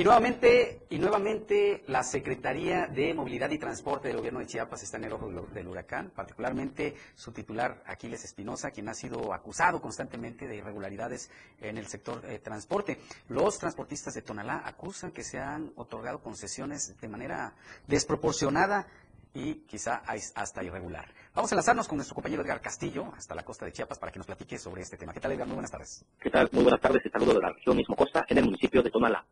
Y 0.00 0.04
nuevamente, 0.04 0.86
y 0.88 0.98
nuevamente 0.98 1.84
la 1.88 2.02
Secretaría 2.02 2.86
de 2.86 3.12
Movilidad 3.12 3.50
y 3.50 3.58
Transporte 3.58 4.08
del 4.08 4.16
Gobierno 4.16 4.40
de 4.40 4.46
Chiapas 4.46 4.82
está 4.82 4.96
en 4.96 5.04
el 5.04 5.12
ojo 5.12 5.30
del 5.52 5.68
huracán, 5.68 6.10
particularmente 6.16 6.94
su 7.14 7.32
titular 7.32 7.82
Aquiles 7.84 8.24
Espinosa, 8.24 8.70
quien 8.70 8.88
ha 8.88 8.94
sido 8.94 9.34
acusado 9.34 9.78
constantemente 9.82 10.48
de 10.48 10.56
irregularidades 10.56 11.30
en 11.60 11.76
el 11.76 11.86
sector 11.86 12.24
eh, 12.24 12.38
transporte. 12.38 12.98
Los 13.28 13.58
transportistas 13.58 14.14
de 14.14 14.22
Tonalá 14.22 14.62
acusan 14.64 15.10
que 15.10 15.22
se 15.22 15.38
han 15.38 15.70
otorgado 15.76 16.22
concesiones 16.22 16.98
de 16.98 17.08
manera 17.08 17.52
desproporcionada 17.86 18.86
y 19.34 19.66
quizá 19.66 19.96
hasta 20.34 20.64
irregular. 20.64 21.12
Vamos 21.34 21.52
a 21.52 21.56
enlazarnos 21.56 21.86
con 21.86 21.98
nuestro 21.98 22.14
compañero 22.14 22.42
Edgar 22.42 22.62
Castillo 22.62 23.12
hasta 23.14 23.34
la 23.34 23.44
costa 23.44 23.66
de 23.66 23.72
Chiapas 23.72 23.98
para 23.98 24.10
que 24.10 24.18
nos 24.18 24.26
platique 24.26 24.56
sobre 24.56 24.80
este 24.80 24.96
tema. 24.96 25.12
¿Qué 25.12 25.20
tal, 25.20 25.32
Edgar? 25.32 25.46
Muy 25.46 25.56
buenas 25.56 25.70
tardes. 25.70 26.06
¿Qué 26.18 26.30
tal? 26.30 26.48
Muy 26.52 26.62
buenas 26.62 26.80
tardes. 26.80 27.02
Saludo 27.12 27.34
de 27.34 27.40
la 27.40 27.52
región 27.52 27.76
Mismo 27.76 27.94
Costa, 27.94 28.24
en 28.26 28.38
el 28.38 28.44
municipio 28.44 28.82
de 28.82 28.90
Tonalá. 28.90 29.26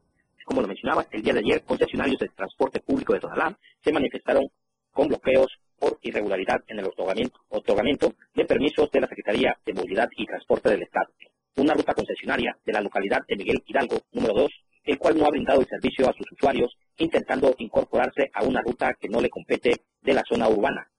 Como 0.49 0.63
lo 0.63 0.67
mencionaba, 0.69 1.07
el 1.11 1.23
día 1.23 1.35
de 1.35 1.41
ayer, 1.41 1.63
concesionarios 1.63 2.19
de 2.21 2.29
transporte 2.31 2.81
público 2.81 3.13
de 3.13 3.21
Tonalá 3.21 3.55
se 3.85 3.93
manifestaron 3.93 4.49
con 4.95 5.07
bloqueos 5.07 5.47
por 5.79 5.99
irregularidad 6.01 6.65
en 6.69 6.79
el 6.79 6.87
otorgamiento, 6.87 7.39
otorgamiento 7.51 8.15
de 8.35 8.47
permisos 8.47 8.91
de 8.91 9.03
la 9.03 9.09
Secretaría 9.09 9.55
de 9.67 9.75
Movilidad 9.75 10.09
y 10.17 10.25
Transporte 10.25 10.71
del 10.71 10.85
Estado. 10.85 11.13
Una 11.57 11.75
ruta 11.75 11.93
concesionaria 11.93 12.57
de 12.65 12.73
la 12.73 12.81
localidad 12.81 13.27
de 13.29 13.37
Miguel 13.37 13.63
Hidalgo, 13.67 13.99
número 14.13 14.33
2, 14.33 14.51
el 14.85 14.97
cual 14.97 15.19
no 15.19 15.27
ha 15.27 15.31
brindado 15.31 15.61
el 15.61 15.67
servicio 15.67 16.09
a 16.09 16.15
sus 16.15 16.33
usuarios, 16.33 16.75
intentando 16.97 17.55
incorporarse 17.59 18.31
a 18.33 18.43
una 18.43 18.63
ruta 18.63 18.95
que 18.99 19.11
no 19.11 19.21
le 19.21 19.29
compete 19.29 19.83
de 20.01 20.15
la 20.15 20.23
zona 20.27 20.49
urbana. 20.49 20.91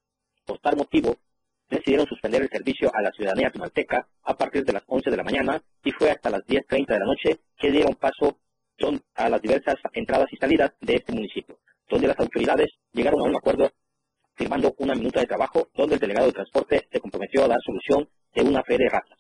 Por 0.46 0.60
tal 0.60 0.78
motivo, 0.78 1.18
decidieron 1.68 2.06
suspender 2.06 2.44
el 2.44 2.50
servicio 2.50 2.92
a 2.94 3.02
la 3.02 3.10
ciudadanía 3.10 3.50
tumalteca 3.50 4.08
a 4.26 4.38
partir 4.38 4.64
de 4.64 4.74
las 4.74 4.84
11 4.86 5.10
de 5.10 5.18
la 5.18 5.24
mañana 5.24 5.60
y 5.84 5.90
fue 5.90 6.12
hasta 6.12 6.30
las 6.30 6.46
10.30 6.46 6.86
de 6.86 7.00
la 7.00 7.06
noche 7.06 7.40
que 7.58 7.72
dieron 7.72 7.96
paso 7.96 8.38
son 8.80 9.02
a 9.16 9.30
las 9.30 9.42
diversas 9.42 9.76
entradas 9.94 10.28
y 10.32 10.38
salidas 10.38 10.72
de 10.82 10.96
este 10.96 11.14
municipio, 11.14 11.60
donde 11.90 12.08
las 12.08 12.20
autoridades 12.20 12.70
llegaron 12.94 13.22
a 13.22 13.30
un 13.30 13.36
acuerdo 13.36 13.72
firmando 14.36 14.74
una 14.78 14.96
minuta 14.96 15.20
de 15.20 15.28
trabajo 15.28 15.68
donde 15.76 15.96
el 15.96 16.02
delegado 16.02 16.28
de 16.28 16.34
transporte 16.34 16.88
se 16.92 17.00
comprometió 17.00 17.44
a 17.44 17.50
dar 17.50 17.60
solución 17.62 18.10
de 18.34 18.42
una 18.42 18.64
fe 18.64 18.78
de 18.78 18.90
razas. 18.90 19.20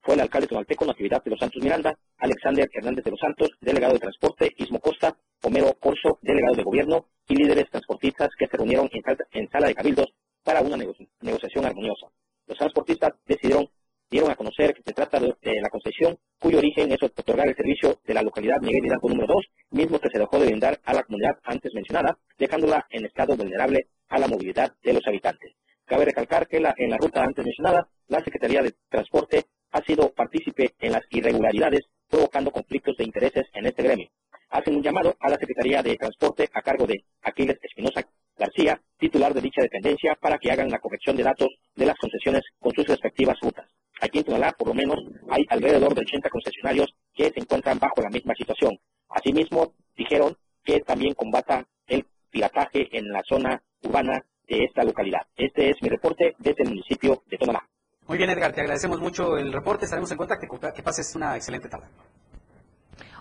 Fue 0.00 0.14
el 0.14 0.20
alcalde 0.20 0.46
tomalteco 0.46 0.86
Natividad 0.86 1.22
de 1.22 1.30
los 1.30 1.40
Santos 1.40 1.62
Miranda, 1.62 1.98
Alexander 2.18 2.68
Hernández 2.72 3.04
de 3.04 3.10
los 3.10 3.20
Santos, 3.20 3.50
delegado 3.60 3.94
de 3.94 3.98
transporte, 3.98 4.52
Ismo 4.56 4.80
Costa, 4.80 5.16
Homero 5.42 5.74
Corso, 5.80 6.18
delegado 6.22 6.54
de 6.54 6.62
gobierno 6.62 7.06
y 7.28 7.34
líderes 7.34 7.68
transportistas 7.70 8.30
que 8.38 8.46
se 8.46 8.56
reunieron 8.56 8.88
en, 8.92 9.02
en 9.32 9.50
sala 9.50 9.66
de 9.66 9.74
cabildos 9.74 10.06
para 10.44 10.60
una 10.60 10.76
nego 10.76 10.94
negociación 11.20 11.66
armoniosa. 11.66 12.06
Los 12.46 12.56
transportistas 12.56 13.12
decidieron 13.26 13.68
dieron 14.08 14.30
a 14.30 14.36
conocer 14.36 14.72
que 14.74 14.82
se 14.82 14.92
trata 14.92 15.18
de, 15.18 15.34
de, 15.42 15.60
la 15.60 15.68
concesión 15.68 16.16
cuyo 16.38 16.58
origen 16.58 16.92
es 16.92 17.02
otorgar 17.02 17.48
el 17.48 17.56
servicio 17.56 17.98
de 18.04 18.14
la 18.14 18.22
localidad 18.22 18.60
Miguel 18.60 18.84
Hidalgo 18.84 19.08
número 19.08 19.34
2, 19.34 19.46
mismo 19.70 19.98
que 19.98 20.10
se 20.10 20.18
dejó 20.18 20.38
de 20.38 20.46
brindar 20.46 20.78
a 20.84 20.94
la 20.94 21.02
comunidad 21.02 21.38
antes 21.44 21.72
mencionada, 21.74 22.18
dejándola 22.38 22.86
en 22.90 23.06
estado 23.06 23.36
vulnerable 23.36 23.88
a 24.08 24.18
la 24.18 24.28
movilidad 24.28 24.72
de 24.82 24.92
los 24.92 25.06
habitantes. 25.06 25.52
Cabe 25.84 26.04
recalcar 26.04 26.46
que 26.48 26.60
la, 26.60 26.74
en 26.76 26.90
la 26.90 26.96
ruta 26.96 27.22
antes 27.22 27.44
mencionada, 27.44 27.88
la 28.08 28.22
Secretaría 28.22 28.62
de 28.62 28.74
Transporte 28.88 29.46
ha 29.70 29.82
sido 29.82 30.12
partícipe 30.12 30.74
en 30.80 30.92
las 30.92 31.02
irregularidades 31.10 31.82
provocando 32.08 32.50
conflictos 32.50 32.96
de 32.96 33.04
intereses 33.04 33.46
en 33.52 33.66
este 33.66 33.82
gremio. 33.82 34.08
Hacen 34.50 34.76
un 34.76 34.82
llamado 34.82 35.16
a 35.20 35.28
la 35.28 35.38
Secretaría 35.38 35.82
de 35.82 35.96
Transporte 35.96 36.48
a 36.52 36.62
cargo 36.62 36.86
de 36.86 37.04
Aquiles 37.22 37.58
Espinosa 37.62 38.02
García, 38.38 38.80
titular 38.98 39.34
de 39.34 39.40
dicha 39.40 39.62
dependencia, 39.62 40.14
para 40.20 40.38
que 40.38 40.50
hagan 40.50 40.70
la 40.70 40.78
corrección 40.78 41.16
de 41.16 41.24
datos 41.24 41.48
de 41.74 41.86
las 41.86 41.96
concesiones 41.96 42.42
con 42.60 42.72
sus 42.74 42.86
respectivas 42.86 43.38
rutas. 43.40 43.65
Aquí 44.00 44.18
en 44.18 44.24
Tonalá, 44.24 44.52
por 44.52 44.68
lo 44.68 44.74
menos, 44.74 44.98
hay 45.30 45.44
alrededor 45.48 45.94
de 45.94 46.02
80 46.02 46.28
concesionarios 46.28 46.94
que 47.14 47.30
se 47.30 47.40
encuentran 47.40 47.78
bajo 47.78 48.02
la 48.02 48.10
misma 48.10 48.34
situación. 48.34 48.78
Asimismo, 49.08 49.72
dijeron 49.96 50.36
que 50.64 50.80
también 50.80 51.14
combata 51.14 51.66
el 51.86 52.04
pirataje 52.30 52.88
en 52.96 53.08
la 53.08 53.22
zona 53.26 53.62
urbana 53.82 54.24
de 54.46 54.64
esta 54.64 54.84
localidad. 54.84 55.22
Este 55.36 55.70
es 55.70 55.76
mi 55.80 55.88
reporte 55.88 56.34
desde 56.38 56.62
el 56.64 56.70
municipio 56.70 57.22
de 57.26 57.38
Tonalá. 57.38 57.66
Muy 58.06 58.18
bien, 58.18 58.30
Edgar, 58.30 58.52
te 58.52 58.60
agradecemos 58.60 59.00
mucho 59.00 59.36
el 59.36 59.52
reporte. 59.52 59.84
Estaremos 59.84 60.10
en 60.12 60.18
contacto. 60.18 60.46
Que 60.74 60.82
pases 60.82 61.14
una 61.16 61.34
excelente 61.34 61.68
tarde. 61.68 61.86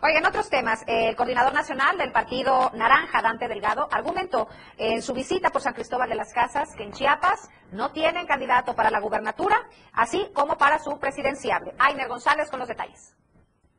Oigan, 0.01 0.25
otros 0.25 0.49
temas, 0.49 0.83
el 0.87 1.15
coordinador 1.15 1.53
nacional 1.53 1.97
del 1.97 2.11
partido 2.11 2.69
Naranja, 2.73 3.21
Dante 3.21 3.47
Delgado, 3.47 3.87
argumentó 3.89 4.49
en 4.77 5.01
su 5.01 5.13
visita 5.13 5.49
por 5.51 5.61
San 5.61 5.73
Cristóbal 5.73 6.09
de 6.09 6.15
las 6.15 6.33
Casas 6.33 6.75
que 6.75 6.83
en 6.83 6.91
Chiapas 6.91 7.49
no 7.71 7.91
tienen 7.91 8.27
candidato 8.27 8.75
para 8.75 8.91
la 8.91 8.99
gubernatura, 8.99 9.55
así 9.93 10.27
como 10.33 10.57
para 10.57 10.79
su 10.79 10.99
presidenciable. 10.99 11.73
Ainer 11.79 12.09
González 12.09 12.49
con 12.49 12.59
los 12.59 12.67
detalles. 12.67 13.15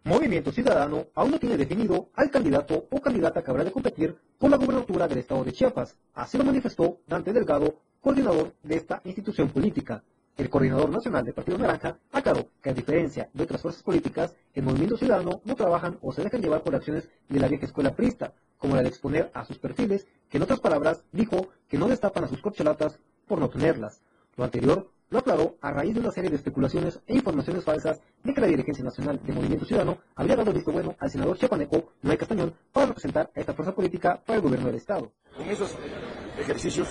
Movimiento 0.05 0.53
Ciudadano 0.53 1.07
aún 1.15 1.33
no 1.33 1.39
tiene 1.39 1.57
definido 1.57 2.09
al 2.15 2.31
candidato 2.31 2.87
o 2.91 3.01
candidata 3.01 3.43
que 3.43 3.51
habrá 3.51 3.65
de 3.65 3.73
competir 3.73 4.17
por 4.39 4.51
la 4.51 4.57
gubernatura 4.57 5.07
del 5.07 5.19
estado 5.19 5.45
de 5.45 5.53
Chiapas. 5.53 5.97
Así 6.15 6.39
lo 6.39 6.45
manifestó 6.45 7.01
Dante 7.07 7.33
Delgado, 7.33 7.75
coordinador 8.01 8.55
de 8.63 8.77
esta 8.77 9.03
institución 9.05 9.51
política. 9.51 10.03
El 10.37 10.51
coordinador 10.51 10.91
nacional 10.91 11.25
del 11.25 11.33
Partido 11.33 11.57
Naranja 11.57 11.99
aclaró 12.13 12.49
que 12.61 12.69
a 12.69 12.75
diferencia 12.75 13.31
de 13.33 13.45
otras 13.45 13.63
fuerzas 13.63 13.83
políticas, 13.83 14.35
el 14.53 14.65
Movimiento 14.65 14.99
Ciudadano 14.99 15.41
no 15.45 15.55
trabajan 15.55 15.99
o 16.03 16.13
se 16.13 16.23
dejan 16.23 16.43
llevar 16.43 16.63
por 16.63 16.75
acciones 16.75 17.09
de 17.29 17.41
la 17.41 17.49
vieja 17.49 17.65
escuela 17.65 17.97
prista, 17.97 18.35
como 18.59 18.77
la 18.77 18.83
de 18.83 18.89
exponer 18.89 19.31
a 19.33 19.47
sus 19.47 19.59
perfiles, 19.59 20.07
que 20.29 20.37
en 20.37 20.43
otras 20.43 20.61
palabras 20.61 21.03
dijo 21.11 21.49
que 21.69 21.79
no 21.79 21.89
destapan 21.89 22.25
a 22.25 22.29
sus 22.29 22.43
corcholatas 22.43 22.99
por 23.27 23.39
no 23.39 23.49
tenerlas. 23.49 24.03
Lo 24.37 24.45
anterior 24.45 24.91
lo 25.09 25.21
aclaró 25.21 25.57
a 25.63 25.71
raíz 25.71 25.95
de 25.95 26.01
una 26.01 26.11
serie 26.11 26.29
de 26.29 26.37
especulaciones 26.37 27.01
e 27.07 27.15
informaciones 27.15 27.65
falsas 27.65 28.01
de 28.23 28.35
que 28.35 28.41
la 28.41 28.47
dirigencia 28.49 28.85
nacional 28.85 29.19
del 29.23 29.37
Movimiento 29.37 29.65
Ciudadano 29.65 29.99
habría 30.17 30.37
dado 30.37 30.53
visto 30.53 30.71
bueno 30.71 30.97
al 30.99 31.11
senador 31.11 31.39
chiapaneco 31.39 31.93
Noé 32.03 32.19
Castañón 32.19 32.53
para 32.73 32.89
representar 32.89 33.31
a 33.35 33.41
esta 33.41 33.55
fuerza 33.55 33.75
política 33.75 34.21
para 34.27 34.37
el 34.37 34.43
gobierno 34.43 34.67
del 34.67 34.77
Estado. 34.77 35.13
Ejercicios, 36.39 36.89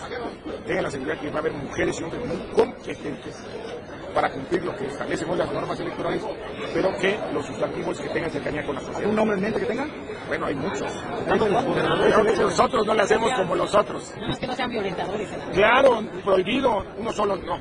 tengan 0.65 0.84
la 0.84 0.91
seguridad 0.91 1.19
que 1.19 1.29
va 1.29 1.36
a 1.36 1.39
haber 1.39 1.53
mujeres 1.53 1.99
y 1.99 2.03
hombres 2.03 2.25
muy 2.25 2.38
competentes 2.53 3.43
para 4.13 4.31
cumplir 4.31 4.63
lo 4.63 4.75
que 4.75 4.86
establecen 4.86 5.29
hoy 5.29 5.38
las 5.38 5.51
normas 5.51 5.79
electorales, 5.79 6.23
pero 6.73 6.95
que 6.97 7.19
los 7.34 7.45
sustantivos 7.45 7.99
que 7.99 8.10
tengan 8.10 8.31
cercanía 8.31 8.65
con 8.65 8.75
la 8.75 8.81
sociedad. 8.81 9.10
¿Un 9.10 9.15
nombre 9.15 9.36
en 9.36 9.43
mente 9.43 9.60
que 9.60 9.65
tengan? 9.65 9.91
Bueno, 10.27 10.45
hay 10.45 10.55
muchos. 10.55 10.91
nosotros 12.39 12.88
no 12.88 12.93
le 12.93 13.01
hacemos 13.01 13.34
como 13.34 13.55
los 13.55 13.75
otros. 13.75 14.13
Es 14.29 14.39
que 14.39 14.47
no 14.47 14.55
sean 14.55 14.69
violentadores. 14.69 15.29
Claro, 15.53 16.01
prohibido, 16.23 16.84
uno 16.97 17.12
solo 17.12 17.36
no. 17.36 17.60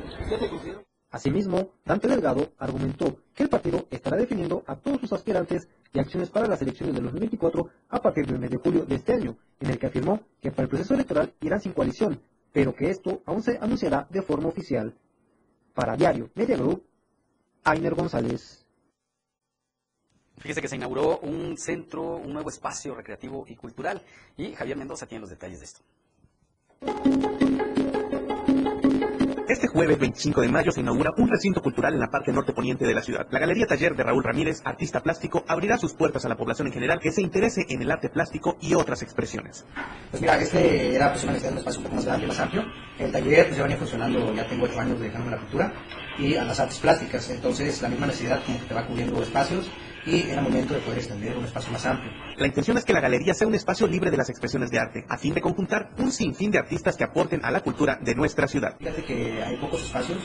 Asimismo, 1.15 1.71
Dante 1.85 2.09
Delgado 2.09 2.55
argumentó 2.59 3.19
que 3.33 3.45
el 3.45 3.49
partido 3.49 3.87
estará 3.89 4.17
definiendo 4.17 4.65
a 4.67 4.75
todos 4.75 5.01
sus 5.01 5.13
aspirantes 5.13 5.69
y 5.93 6.01
acciones 6.01 6.29
para 6.29 6.49
las 6.49 6.61
elecciones 6.61 6.97
de 6.97 7.03
2024 7.03 7.71
a 7.91 8.03
partir 8.03 8.27
del 8.27 8.41
mes 8.41 8.51
de 8.51 8.57
julio 8.57 8.85
de 8.85 8.97
este 8.97 9.13
año, 9.13 9.37
en 9.61 9.71
el 9.71 9.79
que 9.79 9.87
afirmó 9.87 10.23
que 10.43 10.51
para 10.51 10.65
el 10.65 10.71
proceso 10.71 10.93
electoral 10.95 11.33
irán 11.41 11.61
sin 11.61 11.73
coalición, 11.73 12.21
pero 12.53 12.75
que 12.75 12.91
esto 12.91 13.23
aún 13.27 13.45
se 13.45 13.59
anunciará 13.59 14.09
de 14.11 14.23
forma 14.23 14.49
oficial. 14.49 14.93
Para 15.73 15.97
Diario 15.97 16.31
Media 16.35 16.57
Group, 16.57 16.85
Ainer 17.63 17.95
González. 17.95 18.67
Fíjese 20.39 20.63
que 20.63 20.69
se 20.69 20.75
inauguró 20.75 21.21
un 21.21 21.57
centro, 21.57 22.17
un 22.17 22.33
nuevo 22.33 22.49
espacio 22.49 22.93
recreativo 22.93 23.45
y 23.47 23.55
cultural 23.55 24.03
y 24.37 24.53
Javier 24.53 24.77
Mendoza 24.77 25.07
tiene 25.07 25.21
los 25.21 25.31
detalles 25.31 25.61
de 25.61 25.65
esto. 25.65 25.81
Este 29.47 29.69
jueves 29.69 29.99
25 29.99 30.41
de 30.41 30.49
mayo 30.49 30.73
se 30.73 30.81
inaugura 30.81 31.11
un 31.19 31.29
recinto 31.29 31.61
cultural 31.61 31.93
en 31.93 32.01
la 32.01 32.09
parte 32.09 32.33
norte 32.33 32.55
poniente 32.55 32.87
de 32.87 32.95
la 32.95 33.03
ciudad. 33.03 33.27
La 33.31 33.39
Galería 33.39 33.67
Taller 33.67 33.95
de 33.95 34.03
Raúl 34.03 34.25
Ramírez, 34.25 34.63
artista 34.65 35.01
plástico, 35.01 35.45
abrirá 35.47 35.77
sus 35.77 35.93
puertas 35.93 36.25
a 36.25 36.31
la 36.31 36.37
población 36.37 36.69
en 36.69 36.73
general 36.73 36.99
que 36.99 37.13
se 37.13 37.21
interese 37.21 37.67
en 37.69 37.83
el 37.83 37.91
arte 37.91 38.09
plástico 38.09 38.57
y 38.63 38.73
otras 38.73 39.03
expresiones. 39.03 39.67
Pues 40.11 40.23
mira, 40.23 40.41
este 40.41 40.95
era 40.95 41.13
pues, 41.13 41.25
un 41.25 41.35
espacio 41.35 41.81
un 41.81 41.85
poco 41.85 41.97
más 41.97 42.07
grande, 42.07 42.27
más 42.27 42.41
amplio. 42.41 42.65
El 42.99 43.13
taller 43.13 43.45
pues, 43.45 43.59
ya 43.59 43.63
venía 43.65 43.77
funcionando, 43.77 44.35
ya 44.35 44.49
tengo 44.49 44.65
ocho 44.65 44.81
años 44.81 44.99
dedicándome 44.99 45.35
a 45.35 45.37
la 45.37 45.43
cultura 45.43 45.73
y 46.19 46.37
a 46.37 46.45
las 46.45 46.59
artes 46.59 46.79
plásticas. 46.79 47.29
Entonces 47.29 47.83
la 47.83 47.91
misma 47.91 48.07
necesidad 48.07 48.43
como 48.47 48.59
que 48.61 48.65
te 48.65 48.75
va 48.75 48.87
cubriendo 48.87 49.23
espacios 49.23 49.71
y 50.07 50.31
era 50.31 50.43
momento 50.43 50.75
de 50.75 50.81
poder 50.81 50.99
extender 50.99 51.37
un 51.37 51.45
espacio 51.45 51.73
más 51.73 51.85
amplio. 51.87 52.13
La 52.37 52.47
intención 52.47 52.77
es 52.77 52.85
que 52.85 52.93
la 52.93 53.01
galería 53.01 53.35
sea 53.35 53.47
un 53.47 53.55
espacio 53.55 53.87
libre 53.87 54.11
de 54.11 54.17
las 54.17 54.29
expresiones 54.29 54.71
de 54.71 54.79
arte, 54.79 55.05
a 55.09 55.17
fin 55.19 55.35
de 55.35 55.41
conjuntar 55.41 55.91
un 55.99 56.11
sinfín 56.11 56.51
de 56.51 56.59
artistas 56.59 56.97
que 56.97 57.05
aporten 57.05 57.45
a 57.45 57.51
la 57.51 57.61
cultura 57.61 57.99
de 58.01 58.15
nuestra 58.15 58.49
ciudad. 58.49 58.77
Fíjate 58.79 59.05
que 59.05 59.43
hay 59.43 59.57
pocos 59.57 59.83
espacios, 59.83 60.19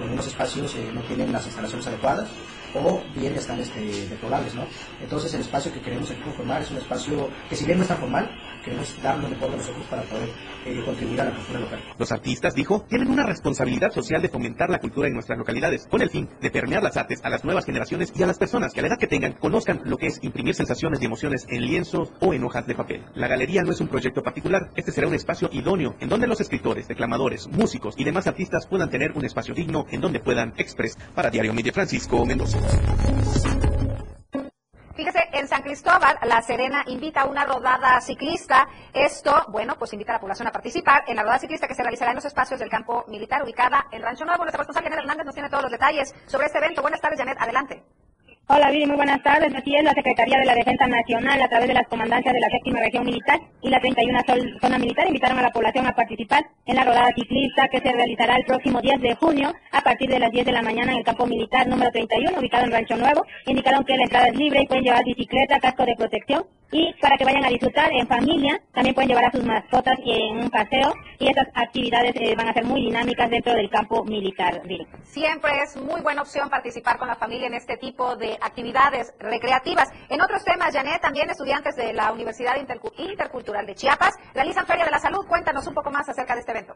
algunos 0.00 0.26
espacios 0.26 0.74
eh, 0.74 0.90
no 0.92 1.02
tienen 1.02 1.32
las 1.32 1.44
instalaciones 1.46 1.86
adecuadas 1.86 2.28
o 2.74 3.02
bien 3.14 3.34
están 3.34 3.60
este, 3.60 3.80
deplorables, 4.08 4.54
¿no? 4.54 4.66
Entonces 5.02 5.32
el 5.34 5.40
espacio 5.40 5.72
que 5.72 5.80
queremos 5.80 6.10
aquí 6.10 6.20
conformar 6.20 6.62
es 6.62 6.70
un 6.70 6.78
espacio 6.78 7.28
que 7.48 7.56
si 7.56 7.64
bien 7.64 7.78
no 7.78 7.84
está 7.84 7.96
formal, 7.96 8.30
queremos 8.66 9.02
darnos 9.02 9.30
de 9.30 9.36
a 9.36 9.48
nosotros 9.48 9.86
para 9.88 10.02
poder 10.02 10.28
eh, 10.66 10.82
contribuir 10.84 11.20
a 11.20 11.26
la 11.26 11.30
cultura 11.30 11.60
local. 11.60 11.80
Los 11.98 12.10
artistas, 12.10 12.54
dijo, 12.54 12.84
tienen 12.88 13.08
una 13.08 13.24
responsabilidad 13.24 13.92
social 13.92 14.20
de 14.20 14.28
fomentar 14.28 14.68
la 14.68 14.80
cultura 14.80 15.06
en 15.06 15.14
nuestras 15.14 15.38
localidades, 15.38 15.86
con 15.86 16.02
el 16.02 16.10
fin 16.10 16.28
de 16.40 16.50
permear 16.50 16.82
las 16.82 16.96
artes 16.96 17.20
a 17.22 17.30
las 17.30 17.44
nuevas 17.44 17.64
generaciones 17.64 18.12
y 18.16 18.22
a 18.24 18.26
las 18.26 18.38
personas 18.38 18.72
que 18.72 18.80
a 18.80 18.82
la 18.82 18.88
edad 18.88 18.98
que 18.98 19.06
tengan 19.06 19.34
conozcan 19.34 19.82
lo 19.84 19.96
que 19.96 20.08
es 20.08 20.18
imprimir 20.22 20.54
sensaciones 20.54 21.00
y 21.00 21.04
emociones 21.04 21.46
en 21.48 21.64
lienzos 21.64 22.12
o 22.20 22.34
en 22.34 22.42
hojas 22.42 22.66
de 22.66 22.74
papel. 22.74 23.04
La 23.14 23.28
galería 23.28 23.62
no 23.62 23.70
es 23.70 23.80
un 23.80 23.88
proyecto 23.88 24.22
particular, 24.22 24.70
este 24.74 24.90
será 24.90 25.06
un 25.06 25.14
espacio 25.14 25.48
idóneo 25.52 25.94
en 26.00 26.08
donde 26.08 26.26
los 26.26 26.40
escritores, 26.40 26.88
declamadores, 26.88 27.46
músicos 27.46 27.94
y 27.96 28.04
demás 28.04 28.26
artistas 28.26 28.66
puedan 28.66 28.90
tener 28.90 29.12
un 29.12 29.24
espacio 29.24 29.54
digno 29.54 29.86
en 29.90 30.00
donde 30.00 30.18
puedan 30.18 30.54
expresar. 30.56 31.02
Para 31.14 31.30
Diario 31.30 31.54
Media 31.54 31.72
Francisco 31.72 32.26
Mendoza. 32.26 32.55
Fíjese, 34.94 35.28
en 35.32 35.46
San 35.46 35.62
Cristóbal, 35.62 36.18
La 36.22 36.40
Serena 36.40 36.82
invita 36.86 37.20
a 37.20 37.24
una 37.26 37.44
rodada 37.44 38.00
ciclista. 38.00 38.66
Esto, 38.94 39.44
bueno, 39.48 39.76
pues 39.78 39.92
invita 39.92 40.12
a 40.12 40.14
la 40.14 40.20
población 40.20 40.48
a 40.48 40.52
participar 40.52 41.04
en 41.06 41.16
la 41.16 41.22
rodada 41.22 41.40
ciclista 41.40 41.68
que 41.68 41.74
se 41.74 41.82
realizará 41.82 42.12
en 42.12 42.16
los 42.16 42.24
espacios 42.24 42.58
del 42.58 42.70
campo 42.70 43.04
militar 43.08 43.42
ubicada 43.42 43.88
en 43.92 44.00
Rancho 44.00 44.24
Nuevo. 44.24 44.44
Nuestra 44.44 44.60
responsable 44.60 44.88
Janet 44.88 45.04
Hernández 45.04 45.26
nos 45.26 45.34
tiene 45.34 45.50
todos 45.50 45.64
los 45.64 45.72
detalles 45.72 46.14
sobre 46.26 46.46
este 46.46 46.58
evento. 46.58 46.80
Buenas 46.80 47.02
tardes, 47.02 47.18
Janet, 47.18 47.36
adelante. 47.38 47.84
Hola, 48.48 48.70
Viri, 48.70 48.86
muy 48.86 48.94
buenas 48.94 49.20
tardes. 49.24 49.52
Aquí 49.56 49.74
es 49.74 49.82
la 49.82 49.92
Secretaría 49.92 50.38
de 50.38 50.44
la 50.44 50.54
Defensa 50.54 50.86
Nacional, 50.86 51.42
a 51.42 51.48
través 51.48 51.66
de 51.66 51.74
las 51.74 51.88
comandancias 51.88 52.32
de 52.32 52.38
la 52.38 52.48
séptima 52.48 52.78
región 52.78 53.04
militar 53.04 53.40
y 53.60 53.68
la 53.68 53.80
31 53.80 54.20
zona 54.60 54.78
militar, 54.78 55.08
invitaron 55.08 55.40
a 55.40 55.42
la 55.42 55.50
población 55.50 55.84
a 55.84 55.96
participar 55.96 56.46
en 56.64 56.76
la 56.76 56.84
rodada 56.84 57.10
ciclista 57.16 57.66
que 57.66 57.80
se 57.80 57.90
realizará 57.90 58.36
el 58.36 58.44
próximo 58.44 58.80
10 58.80 59.00
de 59.00 59.16
junio 59.16 59.52
a 59.72 59.80
partir 59.80 60.08
de 60.08 60.20
las 60.20 60.30
10 60.30 60.46
de 60.46 60.52
la 60.52 60.62
mañana 60.62 60.92
en 60.92 60.98
el 60.98 61.04
campo 61.04 61.26
militar 61.26 61.66
número 61.66 61.90
31, 61.90 62.38
ubicado 62.38 62.66
en 62.66 62.70
Rancho 62.70 62.96
Nuevo. 62.96 63.26
Indicaron 63.46 63.84
que 63.84 63.96
la 63.96 64.04
entrada 64.04 64.28
es 64.28 64.36
libre 64.36 64.62
y 64.62 64.66
pueden 64.68 64.84
llevar 64.84 65.02
bicicleta, 65.02 65.58
casco 65.58 65.84
de 65.84 65.96
protección 65.96 66.44
y 66.72 66.92
para 67.00 67.16
que 67.16 67.24
vayan 67.24 67.44
a 67.44 67.48
disfrutar 67.48 67.92
en 67.92 68.06
familia, 68.06 68.60
también 68.72 68.94
pueden 68.94 69.08
llevar 69.08 69.26
a 69.26 69.30
sus 69.30 69.44
mascotas 69.44 69.96
en 70.04 70.38
un 70.38 70.50
paseo 70.50 70.92
y 71.18 71.28
estas 71.28 71.48
actividades 71.54 72.14
eh, 72.16 72.34
van 72.36 72.48
a 72.48 72.52
ser 72.52 72.64
muy 72.64 72.80
dinámicas 72.82 73.30
dentro 73.30 73.54
del 73.54 73.70
campo 73.70 74.04
militar. 74.04 74.62
Siempre 75.02 75.52
es 75.62 75.76
muy 75.76 76.00
buena 76.00 76.22
opción 76.22 76.50
participar 76.50 76.98
con 76.98 77.08
la 77.08 77.14
familia 77.14 77.46
en 77.46 77.54
este 77.54 77.76
tipo 77.76 78.16
de 78.16 78.36
actividades 78.40 79.14
recreativas. 79.18 79.88
En 80.08 80.20
otros 80.20 80.44
temas, 80.44 80.74
Janet, 80.74 81.00
también 81.00 81.30
estudiantes 81.30 81.76
de 81.76 81.92
la 81.92 82.12
Universidad 82.12 82.56
Intercultural 82.56 83.66
de 83.66 83.74
Chiapas 83.74 84.14
realizan 84.34 84.66
Feria 84.66 84.84
de 84.84 84.90
la 84.90 84.98
Salud. 84.98 85.26
Cuéntanos 85.26 85.66
un 85.66 85.74
poco 85.74 85.90
más 85.90 86.08
acerca 86.08 86.34
de 86.34 86.40
este 86.40 86.52
evento. 86.52 86.74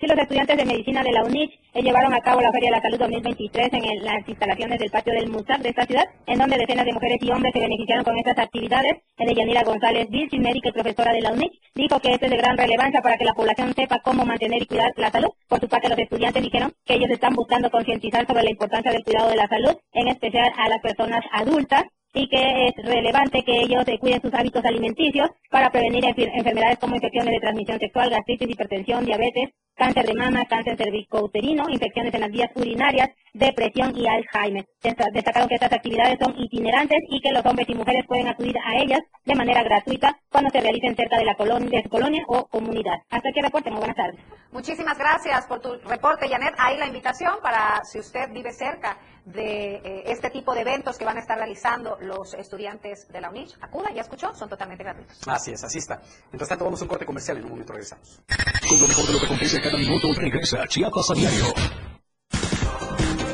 Sí, 0.00 0.06
los 0.06 0.16
estudiantes 0.16 0.56
de 0.56 0.64
medicina 0.64 1.02
de 1.02 1.10
la 1.10 1.24
UNICH 1.24 1.58
eh, 1.74 1.82
llevaron 1.82 2.14
a 2.14 2.20
cabo 2.20 2.40
la 2.40 2.52
Feria 2.52 2.70
de 2.70 2.76
la 2.76 2.82
Salud 2.82 2.98
2023 2.98 3.68
en 3.72 4.04
las 4.04 4.28
instalaciones 4.28 4.78
del 4.78 4.90
patio 4.92 5.12
del 5.12 5.28
MUSAP 5.28 5.60
de 5.60 5.70
esta 5.70 5.86
ciudad, 5.86 6.04
en 6.26 6.38
donde 6.38 6.56
decenas 6.56 6.84
de 6.84 6.92
mujeres 6.92 7.18
y 7.20 7.32
hombres 7.32 7.52
se 7.52 7.58
beneficiaron 7.58 8.04
con 8.04 8.16
estas 8.16 8.38
actividades. 8.38 8.92
El 9.16 9.26
de 9.26 9.34
Yanira 9.34 9.64
González 9.64 10.08
Vilchis, 10.08 10.40
médica 10.40 10.68
y 10.68 10.72
profesora 10.72 11.12
de 11.12 11.20
la 11.20 11.32
UNICH, 11.32 11.60
dijo 11.74 11.98
que 11.98 12.12
esto 12.12 12.26
es 12.26 12.30
de 12.30 12.36
gran 12.36 12.56
relevancia 12.56 13.02
para 13.02 13.16
que 13.16 13.24
la 13.24 13.34
población 13.34 13.74
sepa 13.74 13.98
cómo 13.98 14.24
mantener 14.24 14.62
y 14.62 14.66
cuidar 14.66 14.92
la 14.96 15.10
salud. 15.10 15.30
Por 15.48 15.58
su 15.58 15.68
parte, 15.68 15.88
los 15.88 15.98
estudiantes 15.98 16.44
dijeron 16.44 16.72
que 16.84 16.94
ellos 16.94 17.10
están 17.10 17.34
buscando 17.34 17.68
concientizar 17.68 18.24
sobre 18.24 18.44
la 18.44 18.50
importancia 18.50 18.92
del 18.92 19.02
cuidado 19.02 19.30
de 19.30 19.36
la 19.36 19.48
salud, 19.48 19.76
en 19.94 20.06
especial 20.06 20.52
a 20.56 20.68
las 20.68 20.80
personas 20.80 21.24
adultas, 21.32 21.82
y 22.14 22.28
que 22.28 22.68
es 22.68 22.74
relevante 22.84 23.42
que 23.42 23.62
ellos 23.62 23.84
cuiden 23.98 24.22
sus 24.22 24.32
hábitos 24.32 24.64
alimenticios 24.64 25.28
para 25.50 25.70
prevenir 25.70 26.04
enfermedades 26.04 26.78
como 26.78 26.94
infecciones 26.94 27.34
de 27.34 27.40
transmisión 27.40 27.78
sexual, 27.80 28.10
gastritis, 28.10 28.50
hipertensión, 28.50 29.04
diabetes, 29.04 29.50
cáncer 29.78 30.04
de 30.04 30.14
mama, 30.14 30.44
cáncer 30.46 30.76
cervicouterino, 30.76 31.64
infecciones 31.70 32.12
en 32.12 32.20
las 32.20 32.30
vías 32.30 32.50
urinarias, 32.54 33.10
depresión 33.32 33.96
y 33.96 34.06
Alzheimer. 34.06 34.66
Destacaron 34.82 35.48
que 35.48 35.54
estas 35.54 35.72
actividades 35.72 36.18
son 36.20 36.34
itinerantes 36.36 36.98
y 37.08 37.20
que 37.20 37.32
los 37.32 37.46
hombres 37.46 37.68
y 37.68 37.74
mujeres 37.74 38.04
pueden 38.06 38.28
acudir 38.28 38.56
a 38.58 38.76
ellas 38.76 39.00
de 39.24 39.34
manera 39.34 39.62
gratuita 39.62 40.18
cuando 40.30 40.50
se 40.50 40.60
realicen 40.60 40.96
cerca 40.96 41.16
de 41.16 41.24
la 41.24 41.36
colonia, 41.36 41.70
de 41.70 41.82
su 41.82 41.88
colonia 41.88 42.24
o 42.26 42.46
comunidad. 42.48 42.98
Hasta 43.08 43.28
aquí 43.28 43.40
reporte, 43.40 43.70
muy 43.70 43.78
buenas 43.78 43.96
tardes. 43.96 44.20
Muchísimas 44.50 44.98
gracias 44.98 45.46
por 45.46 45.60
tu 45.60 45.74
reporte, 45.86 46.26
Janet. 46.28 46.54
Ahí 46.58 46.76
la 46.78 46.86
invitación 46.86 47.34
para 47.42 47.82
si 47.84 47.98
usted 47.98 48.30
vive 48.32 48.50
cerca 48.50 48.98
de 49.26 49.74
eh, 49.74 50.02
este 50.06 50.30
tipo 50.30 50.54
de 50.54 50.62
eventos 50.62 50.96
que 50.96 51.04
van 51.04 51.18
a 51.18 51.20
estar 51.20 51.36
realizando 51.36 51.98
los 52.00 52.32
estudiantes 52.32 53.06
de 53.08 53.20
la 53.20 53.28
UNICH. 53.28 53.58
Acuda, 53.60 53.92
ya 53.94 54.00
escuchó, 54.00 54.34
son 54.34 54.48
totalmente 54.48 54.82
gratuitos. 54.82 55.20
Así 55.26 55.52
es, 55.52 55.62
así 55.62 55.78
está. 55.78 56.00
Mientras 56.32 56.48
tanto, 56.48 56.64
vamos 56.64 56.80
a 56.80 56.84
un 56.84 56.88
corte 56.88 57.04
comercial 57.04 57.36
y 57.36 57.40
en 57.40 57.44
un 57.44 57.50
momento 57.50 57.72
regresamos. 57.74 58.22
Con 58.68 58.80
lo 58.80 58.88
mejor 58.88 59.06
de 59.06 59.12
lo 59.12 59.20
que 59.20 59.26
cada 59.70 59.82
minuto, 59.82 60.12
regresa 60.14 60.66
Chiapas 60.66 61.10
a 61.10 61.14
diario. 61.14 61.44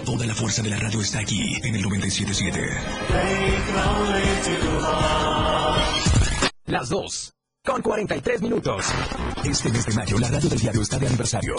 Toda 0.04 0.26
la 0.26 0.34
fuerza 0.34 0.62
de 0.62 0.70
la 0.70 0.78
radio 0.78 1.00
está 1.00 1.20
aquí 1.20 1.56
en 1.62 1.76
el 1.76 1.82
977. 1.82 2.60
Las 6.66 6.88
dos. 6.88 7.34
Con 7.66 7.80
43 7.80 8.42
minutos. 8.42 8.84
Este 9.42 9.70
mes 9.70 9.86
de 9.86 9.94
mayo, 9.94 10.18
la 10.18 10.28
radio 10.28 10.50
del 10.50 10.58
diario 10.58 10.82
está 10.82 10.98
de 10.98 11.06
aniversario. 11.06 11.54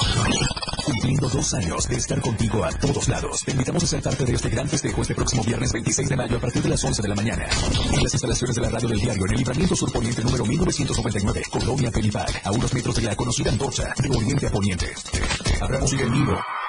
Cumpliendo 0.86 1.28
dos 1.30 1.52
años 1.56 1.90
de 1.90 1.96
estar 1.96 2.22
contigo 2.22 2.64
a 2.64 2.70
todos 2.74 3.10
lados. 3.10 3.42
Te 3.44 3.52
invitamos 3.52 3.84
a 3.84 3.88
ser 3.88 4.04
parte 4.04 4.24
de 4.24 4.34
este 4.34 4.50
gran 4.50 4.70
festejo 4.70 5.02
este 5.02 5.16
próximo 5.16 5.44
viernes 5.44 5.74
26 5.74 6.08
de 6.08 6.16
mayo 6.16 6.38
a 6.38 6.40
partir 6.40 6.62
de 6.62 6.70
las 6.70 6.84
11 6.84 7.02
de 7.02 7.08
la 7.08 7.16
mañana. 7.16 7.48
En 7.92 8.04
las 8.04 8.14
instalaciones 8.14 8.56
de 8.56 8.62
la 8.62 8.70
radio 8.70 8.88
del 8.88 9.00
diario 9.00 9.26
en 9.26 9.32
el 9.32 9.38
libramiento 9.38 9.76
sur 9.76 9.92
poniente 9.92 10.24
número 10.24 10.46
1999, 10.46 11.42
Colonia 11.50 11.92
Felipac, 11.92 12.42
a 12.46 12.52
unos 12.52 12.72
metros 12.72 12.96
de 12.98 13.02
la 13.02 13.16
conocida 13.16 13.50
antorcha 13.50 13.92
de 13.98 14.16
oriente 14.16 14.46
a 14.46 14.52
poniente. 14.52 14.94
Habrá 15.60 15.80
música 15.80 16.04
en. 16.04 16.65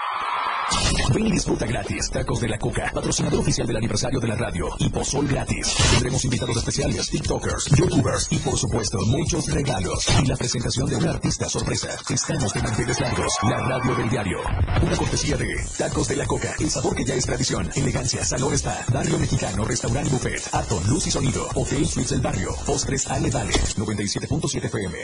Ven 1.13 1.27
y 1.27 1.33
disfruta 1.33 1.67
gratis. 1.67 2.11
Tacos 2.11 2.41
de 2.41 2.49
la 2.49 2.59
Coca, 2.59 2.91
patrocinador 2.93 3.41
oficial 3.41 3.67
del 3.67 3.77
aniversario 3.77 4.21
de 4.21 4.29
la 4.29 4.37
radio. 4.37 4.69
Y 4.79 4.89
pozol 4.89 5.27
gratis. 5.27 5.75
Tendremos 5.93 6.25
invitados 6.25 6.57
especiales, 6.57 7.09
TikTokers, 7.11 7.67
YouTubers 7.77 8.27
y 8.31 8.39
por 8.39 8.59
supuesto 8.59 8.99
muchos 9.07 9.47
regalos. 9.47 10.07
Y 10.23 10.27
la 10.27 10.37
presentación 10.37 10.89
de 10.89 10.97
un 10.97 11.09
artista 11.09 11.49
sorpresa. 11.49 11.89
Estamos 12.11 12.53
de 12.53 12.63
manteles 12.63 13.01
largos. 13.01 13.33
La 13.43 13.59
radio 13.59 13.95
del 13.95 14.11
diario. 14.11 14.39
Una 14.83 14.97
cortesía 14.97 15.37
de 15.37 15.47
Tacos 15.79 16.09
de 16.09 16.17
la 16.17 16.27
Coca. 16.27 16.55
El 16.59 16.71
sabor 16.71 16.95
que 16.95 17.05
ya 17.05 17.15
es 17.15 17.25
tradición. 17.25 17.71
Elegancia, 17.75 18.25
salón 18.25 18.55
está. 18.55 18.85
Barrio 18.93 19.19
Mexicano, 19.19 19.65
Restaurant 19.65 20.11
Buffet. 20.11 20.43
Aton, 20.53 20.87
Luz 20.89 21.07
y 21.07 21.11
Sonido. 21.11 21.47
Hotel 21.55 21.87
Suites 21.87 22.11
del 22.11 22.21
Barrio. 22.21 22.55
Postres 22.67 23.07
Ale 23.07 23.31
Vale. 23.31 23.53
97.7 23.53 24.65
FM. 24.65 24.99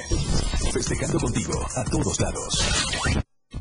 Festejando 0.72 1.18
contigo 1.18 1.66
a 1.77 1.85
todos 1.85 2.20
lados. 2.20 3.32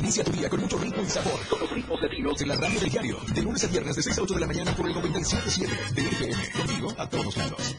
Inicia 0.00 0.24
tu 0.24 0.32
día 0.32 0.48
con 0.48 0.60
mucho 0.60 0.78
ritmo 0.78 1.02
y 1.02 1.10
sabor. 1.10 1.38
Con 1.50 1.60
los 1.60 1.70
ritmos 1.72 2.00
latinos 2.00 2.40
en 2.40 2.48
la 2.48 2.56
radio 2.56 2.80
del 2.80 2.90
diario. 2.90 3.18
De 3.34 3.42
lunes 3.42 3.64
a 3.64 3.66
viernes 3.66 3.96
de 3.96 4.02
6 4.02 4.18
a 4.18 4.22
8 4.22 4.34
de 4.34 4.40
la 4.40 4.46
mañana 4.46 4.74
por 4.74 4.88
el 4.88 4.94
97.7 4.94 5.92
de 5.92 6.02
FM. 6.08 6.52
Contigo 6.52 6.88
a 6.96 7.06
todos 7.06 7.36
lados. 7.36 7.76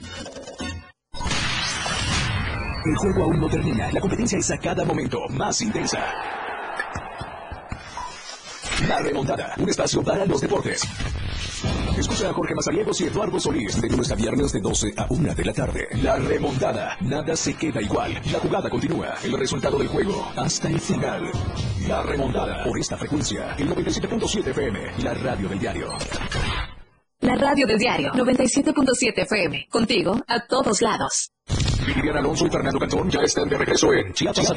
El 2.86 2.95
juego 2.95 3.23
aún 3.23 3.39
no 3.39 3.49
termina. 3.49 3.91
La 3.91 3.99
competencia 3.99 4.38
es 4.38 4.51
a 4.51 4.57
cada 4.60 4.86
momento 4.86 5.19
más 5.29 5.62
intensa. 5.63 5.99
La 8.88 8.99
remontada. 8.99 9.55
Un 9.57 9.69
espacio 9.69 10.03
para 10.03 10.23
los 10.23 10.41
deportes. 10.41 10.84
Escucha 11.97 12.30
a 12.30 12.34
Jorge 12.34 12.56
Mazariegos 12.56 13.02
y 13.02 13.06
Eduardo 13.06 13.39
Solís 13.39 13.82
de 13.82 13.89
lunes 13.89 14.12
a 14.12 14.15
viernes 14.15 14.52
de 14.52 14.60
12 14.60 14.93
a 14.97 15.08
1 15.10 15.36
de 15.36 15.45
la 15.45 15.54
tarde. 15.54 15.88
La 16.02 16.15
remontada. 16.17 16.97
Nada 17.02 17.36
se 17.36 17.54
queda 17.56 17.82
igual. 17.82 18.13
La 18.32 18.39
jugada 18.39 18.69
continúa. 18.69 19.13
El 19.24 19.38
resultado 19.38 19.78
del 19.78 19.88
juego 19.88 20.32
hasta 20.36 20.69
el 20.69 20.80
final. 20.80 21.32
La 21.88 22.04
remontada. 22.04 22.63
Por 22.63 22.80
esta 22.80 22.97
frecuencia. 22.97 23.56
El 23.58 23.69
97.7 23.69 24.47
FM. 24.47 24.80
La 25.04 25.13
radio 25.13 25.50
del 25.50 25.60
diario. 25.60 25.88
La 27.21 27.36
radio 27.36 27.67
del 27.67 27.78
diario 27.78 28.12
97.7 28.13 29.13
FM. 29.15 29.67
Contigo 29.69 30.19
a 30.28 30.45
todos 30.47 30.82
lados. 30.82 31.32
Vivian 31.86 32.17
Alonso 32.17 32.47
y 32.47 32.50
Fernando 32.50 32.80
Cantón 32.80 33.10
ya 33.10 33.19
están 33.21 33.47
de 33.50 33.58
regreso 33.58 33.93
en 33.93 34.13
Chiapas 34.13 34.50
a 34.50 34.54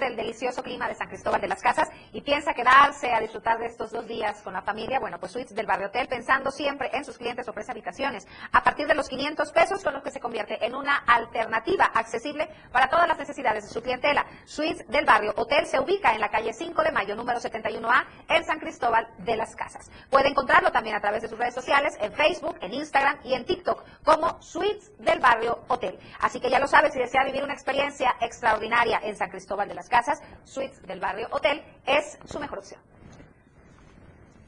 del 0.00 0.16
delicioso 0.16 0.62
clima 0.62 0.88
de 0.88 0.94
San 0.94 1.08
Cristóbal 1.08 1.40
de 1.40 1.48
las 1.48 1.60
Casas 1.60 1.88
y 2.12 2.22
piensa 2.22 2.54
quedarse 2.54 3.12
a 3.12 3.20
disfrutar 3.20 3.58
de 3.58 3.66
estos 3.66 3.92
dos 3.92 4.06
días 4.08 4.40
con 4.42 4.54
la 4.54 4.62
familia. 4.62 4.98
Bueno, 4.98 5.18
pues 5.20 5.32
Suites 5.32 5.54
del 5.54 5.66
Barrio 5.66 5.88
Hotel, 5.88 6.08
pensando 6.08 6.50
siempre 6.50 6.90
en 6.92 7.04
sus 7.04 7.18
clientes, 7.18 7.46
ofrece 7.60 7.72
habitaciones 7.72 8.26
a 8.52 8.62
partir 8.62 8.86
de 8.86 8.94
los 8.94 9.08
500 9.08 9.52
pesos, 9.52 9.84
con 9.84 9.92
lo 9.92 10.02
que 10.02 10.10
se 10.10 10.20
convierte 10.20 10.64
en 10.64 10.74
una 10.74 10.96
alternativa 10.96 11.84
accesible 11.84 12.48
para 12.72 12.88
todas 12.88 13.06
las 13.06 13.18
necesidades 13.18 13.64
de 13.64 13.70
su 13.70 13.82
clientela. 13.82 14.26
Suites 14.46 14.86
del 14.88 15.04
Barrio 15.04 15.34
Hotel 15.36 15.66
se 15.66 15.78
ubica 15.78 16.14
en 16.14 16.20
la 16.20 16.30
calle 16.30 16.52
5 16.52 16.82
de 16.82 16.92
Mayo, 16.92 17.14
número 17.14 17.38
71A, 17.38 18.06
en 18.28 18.44
San 18.44 18.58
Cristóbal 18.58 19.08
de 19.18 19.36
las 19.36 19.54
Casas. 19.54 19.90
Puede 20.08 20.28
encontrarlo 20.28 20.72
también 20.72 20.96
a 20.96 21.00
través 21.00 21.22
de 21.22 21.28
sus 21.28 21.38
redes 21.38 21.54
sociales, 21.54 21.96
en 22.00 22.12
Facebook, 22.12 22.56
en 22.60 22.72
Instagram 22.72 23.18
y 23.24 23.34
en 23.34 23.44
TikTok, 23.44 23.84
como 24.04 24.40
Suites 24.40 24.92
del 24.98 25.20
Barrio 25.20 25.64
Hotel. 25.68 25.98
Así 26.20 26.40
que 26.40 26.50
ya 26.50 26.58
lo 26.58 26.66
sabes, 26.66 26.92
si 26.92 26.98
desea 26.98 27.24
vivir 27.24 27.42
una 27.42 27.54
experiencia 27.54 28.14
extraordinaria 28.20 29.00
en 29.02 29.16
San 29.16 29.30
Cristóbal 29.30 29.68
de 29.68 29.74
las 29.74 29.88
Casas, 29.88 30.22
Suites 30.44 30.80
del 30.82 31.00
Barrio 31.00 31.28
Hotel 31.30 31.62
es 31.84 32.18
su 32.24 32.40
mejor 32.40 32.58
opción. 32.58 32.80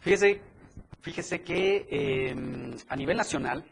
Fíjese, 0.00 0.40
fíjese 1.02 1.42
que 1.42 1.86
eh, 1.90 2.74
a 2.88 2.96
nivel 2.96 3.16
nacional, 3.18 3.64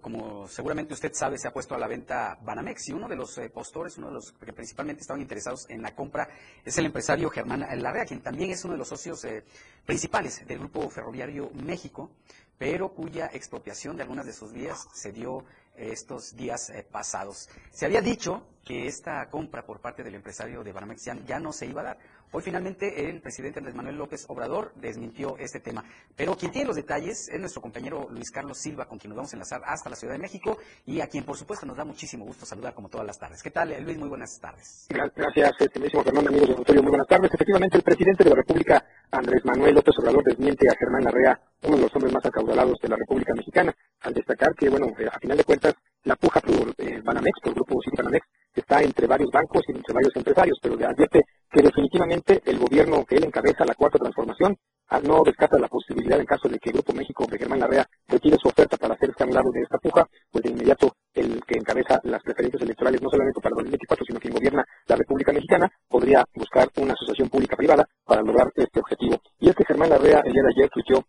como 0.00 0.48
seguramente 0.48 0.94
usted 0.94 1.12
sabe, 1.14 1.38
se 1.38 1.48
ha 1.48 1.52
puesto 1.52 1.74
a 1.74 1.78
la 1.78 1.86
venta 1.86 2.38
Banamex 2.42 2.88
y 2.88 2.92
uno 2.92 3.08
de 3.08 3.16
los 3.16 3.38
eh, 3.38 3.48
postores, 3.50 3.96
uno 3.98 4.08
de 4.08 4.14
los 4.14 4.32
que 4.32 4.52
principalmente 4.52 5.02
estaban 5.02 5.20
interesados 5.20 5.68
en 5.70 5.82
la 5.82 5.94
compra, 5.94 6.28
es 6.64 6.76
el 6.78 6.86
empresario 6.86 7.30
Germán 7.30 7.60
Larrea, 7.60 8.04
quien 8.04 8.20
también 8.20 8.50
es 8.50 8.64
uno 8.64 8.74
de 8.74 8.78
los 8.78 8.88
socios 8.88 9.24
eh, 9.24 9.44
principales 9.86 10.46
del 10.46 10.58
Grupo 10.58 10.88
Ferroviario 10.90 11.50
México, 11.54 12.10
pero 12.58 12.92
cuya 12.94 13.26
expropiación 13.32 13.96
de 13.96 14.02
algunas 14.02 14.26
de 14.26 14.32
sus 14.32 14.52
vías 14.52 14.88
se 14.92 15.12
dio 15.12 15.44
eh, 15.76 15.90
estos 15.92 16.36
días 16.36 16.72
pasados. 16.90 17.48
Se 17.70 17.86
había 17.86 18.00
dicho 18.00 18.46
que 18.64 18.86
esta 18.86 19.28
compra 19.30 19.64
por 19.64 19.80
parte 19.80 20.02
del 20.02 20.14
empresario 20.14 20.64
de 20.64 20.72
Banamex 20.72 21.04
ya 21.04 21.38
no 21.38 21.52
se 21.52 21.66
iba 21.66 21.82
a 21.82 21.84
dar. 21.84 21.98
Hoy 22.36 22.42
finalmente 22.42 23.08
el 23.08 23.20
presidente 23.20 23.60
Andrés 23.60 23.76
Manuel 23.76 23.94
López 23.94 24.24
Obrador 24.26 24.72
desmintió 24.74 25.38
este 25.38 25.60
tema. 25.60 25.84
Pero 26.16 26.36
quien 26.36 26.50
tiene 26.50 26.66
los 26.66 26.74
detalles 26.74 27.28
es 27.28 27.38
nuestro 27.38 27.62
compañero 27.62 28.08
Luis 28.10 28.32
Carlos 28.32 28.58
Silva, 28.58 28.88
con 28.88 28.98
quien 28.98 29.10
nos 29.10 29.16
vamos 29.18 29.32
a 29.32 29.36
enlazar 29.36 29.62
hasta 29.64 29.88
la 29.88 29.94
Ciudad 29.94 30.14
de 30.14 30.18
México 30.18 30.58
y 30.84 31.00
a 31.00 31.06
quien 31.06 31.22
por 31.22 31.36
supuesto 31.36 31.64
nos 31.64 31.76
da 31.76 31.84
muchísimo 31.84 32.24
gusto 32.24 32.44
saludar 32.44 32.74
como 32.74 32.88
todas 32.88 33.06
las 33.06 33.20
tardes. 33.20 33.40
¿Qué 33.40 33.52
tal, 33.52 33.72
Luis? 33.84 33.96
Muy 33.98 34.08
buenas 34.08 34.36
tardes. 34.40 34.88
Gracias, 34.88 35.52
estimísimo 35.60 36.02
Fernando, 36.02 36.30
amigos 36.30 36.48
del 36.48 36.56
auditorio. 36.56 36.82
Muy 36.82 36.90
buenas 36.90 37.06
tardes. 37.06 37.30
Efectivamente, 37.32 37.76
el 37.76 37.84
presidente 37.84 38.24
de 38.24 38.30
la 38.30 38.36
República, 38.36 38.84
Andrés 39.12 39.44
Manuel 39.44 39.76
López 39.76 39.94
Obrador, 40.00 40.24
desmiente 40.24 40.68
a 40.68 40.74
Germán 40.76 41.04
Larrea, 41.04 41.40
uno 41.62 41.76
de 41.76 41.82
los 41.82 41.94
hombres 41.94 42.14
más 42.14 42.26
acaudalados 42.26 42.80
de 42.80 42.88
la 42.88 42.96
República 42.96 43.32
Mexicana, 43.32 43.72
al 44.00 44.12
destacar 44.12 44.56
que, 44.56 44.68
bueno, 44.68 44.88
eh, 44.98 45.06
a 45.06 45.20
final 45.20 45.36
de 45.36 45.44
cuentas, 45.44 45.74
la 46.02 46.16
puja 46.16 46.40
por 46.40 46.74
eh, 46.78 47.00
Banamex, 47.00 47.38
por 47.40 47.50
el 47.50 47.54
grupo 47.54 47.80
City 47.80 47.96
Banamex, 47.96 48.26
está 48.60 48.82
entre 48.82 49.06
varios 49.06 49.30
bancos 49.30 49.62
y 49.68 49.72
entre 49.72 49.94
varios 49.94 50.14
empresarios, 50.16 50.58
pero 50.62 50.76
le 50.76 50.86
advierte 50.86 51.22
que 51.50 51.62
definitivamente 51.62 52.42
el 52.44 52.58
gobierno 52.58 53.04
que 53.04 53.16
él 53.16 53.24
encabeza, 53.24 53.64
la 53.64 53.74
cuarta 53.74 53.98
transformación, 53.98 54.56
ah, 54.88 55.00
no 55.00 55.22
descarta 55.24 55.58
la 55.58 55.68
posibilidad 55.68 56.18
en 56.18 56.26
caso 56.26 56.48
de 56.48 56.58
que 56.58 56.70
el 56.70 56.74
Grupo 56.74 56.92
México 56.92 57.26
de 57.30 57.38
Germán 57.38 57.60
Larrea 57.60 57.86
retire 58.08 58.36
su 58.42 58.48
oferta 58.48 58.76
para 58.76 58.96
ser 58.96 59.10
escandalado 59.10 59.50
de 59.52 59.60
esta 59.60 59.78
puja, 59.78 60.06
pues 60.30 60.42
de 60.42 60.50
inmediato 60.50 60.96
el 61.14 61.40
que 61.44 61.58
encabeza 61.58 62.00
las 62.04 62.22
preferencias 62.22 62.62
electorales 62.62 63.00
no 63.00 63.08
solamente 63.08 63.40
para 63.40 63.54
2024, 63.54 64.04
sino 64.04 64.18
quien 64.18 64.34
gobierna 64.34 64.64
la 64.86 64.96
República 64.96 65.32
Mexicana, 65.32 65.70
podría 65.88 66.24
buscar 66.34 66.68
una 66.76 66.94
asociación 66.94 67.28
pública-privada 67.28 67.86
para 68.04 68.22
lograr 68.22 68.50
este 68.56 68.80
objetivo. 68.80 69.20
Y 69.38 69.48
es 69.48 69.54
que 69.54 69.64
Germán 69.64 69.90
Larrea 69.90 70.22
el 70.24 70.32
día 70.32 70.42
de 70.42 70.52
ayer 70.56 70.70
tuiteó 70.70 71.04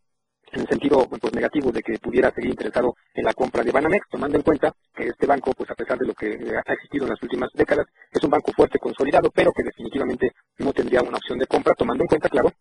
en 0.52 0.62
el 0.62 0.68
sentido 0.68 1.08
pues, 1.08 1.34
negativo 1.34 1.72
de 1.72 1.82
que 1.82 1.98
pudiera 2.00 2.32
seguir 2.32 2.52
interesado 2.52 2.96
en 3.14 3.26
la 3.26 3.34
compra 3.34 3.64
de 3.64 3.72
Banamex, 3.72 4.08
tomando 4.10 4.38
en 4.38 4.44
cuenta 4.44 4.74
que 4.96 5.08
este 5.08 5.26
banco, 5.26 5.52
pues 5.54 5.70
a 5.70 5.76
pesar 5.76 5.98
de 5.98 6.08
lo 6.08 6.14
que 6.14 6.28
ha 6.28 6.74
existido 6.74 7.06
en 7.06 7.12
las 7.12 7.22
últimas 7.22 7.50
décadas, 7.54 7.88
es 8.12 8.24
un 8.24 8.30
banco 8.30 8.52
fuerte, 8.54 8.80
consolidado, 8.80 9.30
pero 9.32 9.52
que 9.52 9.64
definitivamente 9.64 10.32
no 10.60 10.72
tendría 10.74 11.02
una 11.02 11.18
opción 11.18 11.40
de 11.40 11.48
compra, 11.48 11.74
tomando 11.74 12.04
en 12.04 12.08
cuenta, 12.08 12.30
claro, 12.30 12.52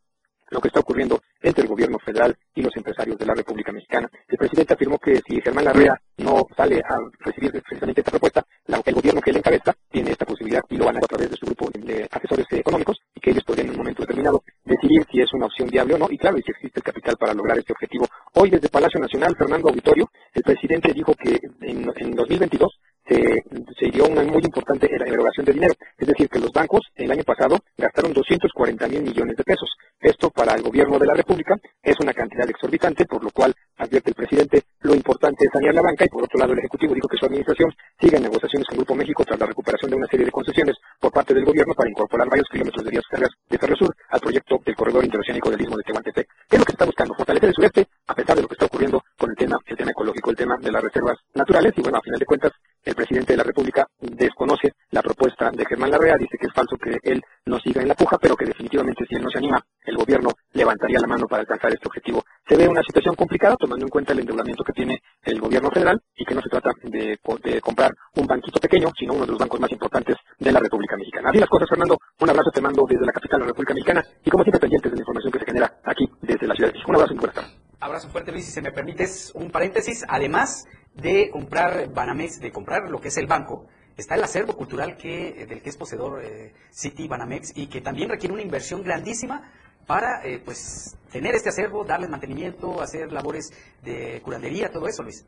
lo 0.50 0.60
que 0.60 0.68
está 0.68 0.80
ocurriendo 0.80 1.20
entre 1.42 1.62
el 1.62 1.68
gobierno 1.68 1.98
federal 1.98 2.36
y 2.54 2.62
los 2.62 2.76
empresarios 2.76 3.18
de 3.18 3.26
la 3.26 3.34
República 3.34 3.72
Mexicana. 3.72 4.08
El 4.28 4.38
presidente 4.38 4.74
afirmó 4.74 4.98
que 4.98 5.20
si 5.26 5.40
Germán 5.40 5.64
Larrea 5.64 6.00
no 6.18 6.46
sale 6.56 6.80
a 6.88 6.98
recibir 7.20 7.50
precisamente 7.50 8.00
esta 8.00 8.10
propuesta, 8.10 8.44
el 8.66 8.94
gobierno 8.94 9.20
que 9.20 9.30
él 9.30 9.38
encabeza 9.38 9.74
tiene 9.90 10.10
esta 10.10 10.26
posibilidad 10.26 10.62
y 10.68 10.76
lo 10.76 10.84
van 10.84 10.96
a 10.96 10.98
a 10.98 11.08
través 11.08 11.30
de 11.30 11.36
su 11.36 11.46
grupo 11.46 11.70
de 11.70 12.08
asesores 12.10 12.46
económicos 12.50 12.98
y 13.14 13.20
que 13.20 13.30
ellos 13.30 13.44
podrían 13.44 13.68
en 13.68 13.72
un 13.72 13.78
momento 13.78 14.02
determinado 14.02 14.42
decidir 14.64 15.06
si 15.10 15.20
es 15.20 15.32
una 15.32 15.46
opción 15.46 15.68
viable 15.68 15.94
o 15.94 15.98
no 15.98 16.06
y 16.10 16.18
claro, 16.18 16.38
y 16.38 16.42
si 16.42 16.50
existe 16.50 16.80
el 16.80 16.84
capital 16.84 17.16
para 17.16 17.34
lograr 17.34 17.58
este 17.58 17.72
objetivo. 17.72 18.06
Hoy 18.34 18.50
desde 18.50 18.68
Palacio 18.68 19.00
Nacional, 19.00 19.36
Fernando 19.36 19.68
Auditorio, 19.68 20.10
el 20.32 20.42
presidente 20.42 20.92
dijo 20.92 21.14
que 21.14 21.38
en, 21.60 21.90
en 21.96 22.14
2022 22.14 22.80
se, 23.06 23.44
se 23.78 23.90
dio 23.90 24.06
una 24.06 24.22
muy 24.22 24.42
importante 24.42 24.88
erogación 24.92 25.46
de 25.46 25.52
dinero. 25.52 25.74
Es 25.98 26.08
decir, 26.08 26.28
que 26.28 26.38
los 26.38 26.52
bancos 26.52 26.82
el 26.94 27.10
año 27.10 27.22
pasado 27.24 27.58
gastaron 27.76 28.12
240 28.12 28.88
mil 28.88 29.02
millones 29.02 29.36
de 29.36 29.44
pesos. 29.44 29.68
Esto 30.00 30.30
para 30.30 30.54
el 30.54 30.62
gobierno 30.62 30.98
de 30.98 31.06
la 31.06 31.14
República 31.14 31.56
es 31.82 31.98
una 32.00 32.12
cantidad 32.12 32.48
exorbitante, 32.48 33.06
por 33.06 33.22
lo 33.22 33.30
cual 33.30 33.54
advierte 33.76 34.10
el 34.10 34.14
presidente 34.14 34.62
lo 34.80 34.94
importante 34.94 35.46
es 35.46 35.50
sanear 35.52 35.74
la 35.74 35.82
banca 35.82 36.04
y 36.04 36.08
por 36.08 36.24
otro 36.24 36.38
lado 36.38 36.52
el 36.52 36.58
Ejecutivo 36.58 36.94
dijo 36.94 37.08
que 37.08 37.16
su 37.16 37.24
administración 37.24 37.72
sigue 37.98 38.16
en 38.16 38.22
negociaciones 38.24 38.68
con 38.68 38.76
Grupo 38.76 38.94
México 38.94 39.24
tras 39.24 39.40
la 39.40 39.46
recuperación 39.46 39.90
de 39.90 39.96
una 39.96 40.06
serie 40.06 40.26
de 40.26 40.32
concesiones 40.32 40.76
por 41.00 41.10
parte 41.10 41.34
del 41.34 41.44
gobierno 41.44 41.74
para 41.74 41.90
incorporar 41.90 42.28
varios 42.28 42.48
kilómetros 42.48 42.84
de 42.84 42.90
vías 42.90 43.04
de 43.48 43.58
Ferrosur 43.58 43.94
al 44.10 44.20
proyecto 44.20 44.60
del 44.64 44.76
corredor 44.76 45.04
interoceánico 45.04 45.50
del 45.50 45.62
Istmo 45.62 45.76
de 45.76 45.82
Tehuantepec. 45.84 46.28
¿Qué 46.48 46.56
es 46.56 46.58
lo 46.58 46.64
que 46.66 46.72
está 46.72 46.84
buscando? 46.84 47.14
Fortalecer 47.14 47.48
el 47.48 47.54
sureste 47.54 47.86
a 48.06 48.14
pesar 48.14 48.36
de 48.36 48.42
lo 48.42 48.48
que 48.48 48.54
está 48.54 48.66
ocurriendo 48.66 49.02
con 49.18 49.30
el 49.30 49.36
tema, 49.36 49.58
el 49.66 49.76
tema 49.76 49.90
ecológico, 49.90 50.30
el 50.30 50.36
tema 50.36 50.56
de 50.60 50.70
las 50.70 50.82
reservas 50.82 51.16
naturales 51.34 51.72
y 51.76 51.80
bueno, 51.80 51.98
a 51.98 52.02
final 52.02 52.18
de 52.18 52.26
cuentas 52.26 52.52
el 52.84 52.94
presidente 52.94 53.32
de 53.32 53.38
la 53.38 53.44
República 53.44 53.86
desconoce 53.98 54.74
la 54.90 55.02
propuesta 55.02 55.50
de 55.50 55.64
Germán 55.64 55.90
Larrea, 55.90 56.16
dice 56.16 56.36
que 56.38 56.46
es 56.46 56.52
falso 56.52 56.76
que 56.76 56.98
él 57.02 57.22
no 57.46 57.58
siga 57.58 57.80
en 57.80 57.88
la 57.88 57.94
puja, 57.94 58.18
pero 58.18 58.36
que 58.36 58.44
definitivamente 58.44 59.06
si 59.08 59.14
él 59.16 59.22
no 59.22 59.30
se 59.30 59.38
anima, 59.38 59.64
el 59.84 59.96
gobierno 59.96 60.30
levantaría 60.52 61.00
la 61.00 61.06
mano 61.06 61.26
para 61.26 61.40
alcanzar 61.40 61.72
este 61.72 61.88
objetivo. 61.88 62.22
Se 62.46 62.56
ve 62.56 62.68
una 62.68 62.82
situación 62.82 63.14
complicada 63.14 63.56
tomando 63.56 63.86
en 63.86 63.90
cuenta 63.90 64.12
el 64.12 64.20
endeudamiento 64.20 64.62
que 64.62 64.72
tiene 64.72 65.02
el 65.22 65.40
gobierno 65.40 65.70
federal 65.70 66.00
y 66.14 66.24
que 66.24 66.34
no 66.34 66.42
se 66.42 66.50
trata 66.50 66.70
de, 66.82 67.18
comprar 67.60 67.90
un 68.16 68.26
banquito 68.26 68.60
pequeño, 68.60 68.90
sino 68.98 69.14
uno 69.14 69.24
de 69.24 69.32
los 69.32 69.38
bancos 69.38 69.60
más 69.60 69.72
importantes 69.72 70.16
de 70.38 70.52
la 70.52 70.60
República 70.60 70.96
Mexicana. 70.96 71.30
Así 71.30 71.38
las 71.38 71.48
cosas, 71.48 71.68
Fernando. 71.68 71.96
Un 72.20 72.30
abrazo 72.30 72.50
te 72.50 72.60
mando 72.60 72.84
desde 72.88 73.06
la 73.06 73.12
capital 73.12 73.40
de 73.40 73.44
la 73.44 73.48
República 73.48 73.74
Mexicana 73.74 74.04
y 74.24 74.30
como 74.30 74.44
siempre 74.44 74.60
pendientes 74.60 74.92
de 74.92 74.96
la 74.96 75.02
información 75.02 75.32
que 75.32 75.38
se 75.38 75.46
genera 75.46 75.72
aquí 75.84 76.04
desde 76.20 76.46
la 76.46 76.54
Ciudad 76.54 76.68
de 76.68 76.72
México. 76.74 76.90
Un 76.90 76.96
abrazo 76.96 77.14
y 77.14 77.16
buenas 77.16 77.34
tardes. 77.34 77.53
Abrazo 77.84 78.08
fuerte, 78.08 78.32
Luis. 78.32 78.46
Si 78.46 78.50
se 78.50 78.62
me 78.62 78.72
permites 78.72 79.30
un 79.34 79.50
paréntesis, 79.50 80.06
además 80.08 80.66
de 80.94 81.28
comprar 81.30 81.92
Banamex, 81.92 82.40
de 82.40 82.50
comprar 82.50 82.88
lo 82.88 82.98
que 82.98 83.08
es 83.08 83.18
el 83.18 83.26
banco, 83.26 83.66
está 83.94 84.14
el 84.14 84.24
acervo 84.24 84.56
cultural 84.56 84.96
que, 84.96 85.44
del 85.46 85.60
que 85.60 85.68
es 85.68 85.76
poseedor 85.76 86.24
eh, 86.24 86.54
City 86.70 87.06
Banamex 87.06 87.52
y 87.54 87.66
que 87.66 87.82
también 87.82 88.08
requiere 88.08 88.32
una 88.32 88.42
inversión 88.42 88.82
grandísima 88.82 89.52
para 89.86 90.24
eh, 90.24 90.40
pues 90.42 90.96
tener 91.12 91.34
este 91.34 91.50
acervo, 91.50 91.84
darle 91.84 92.08
mantenimiento, 92.08 92.80
hacer 92.80 93.12
labores 93.12 93.52
de 93.82 94.22
curandería, 94.22 94.70
todo 94.70 94.88
eso, 94.88 95.02
Luis. 95.02 95.26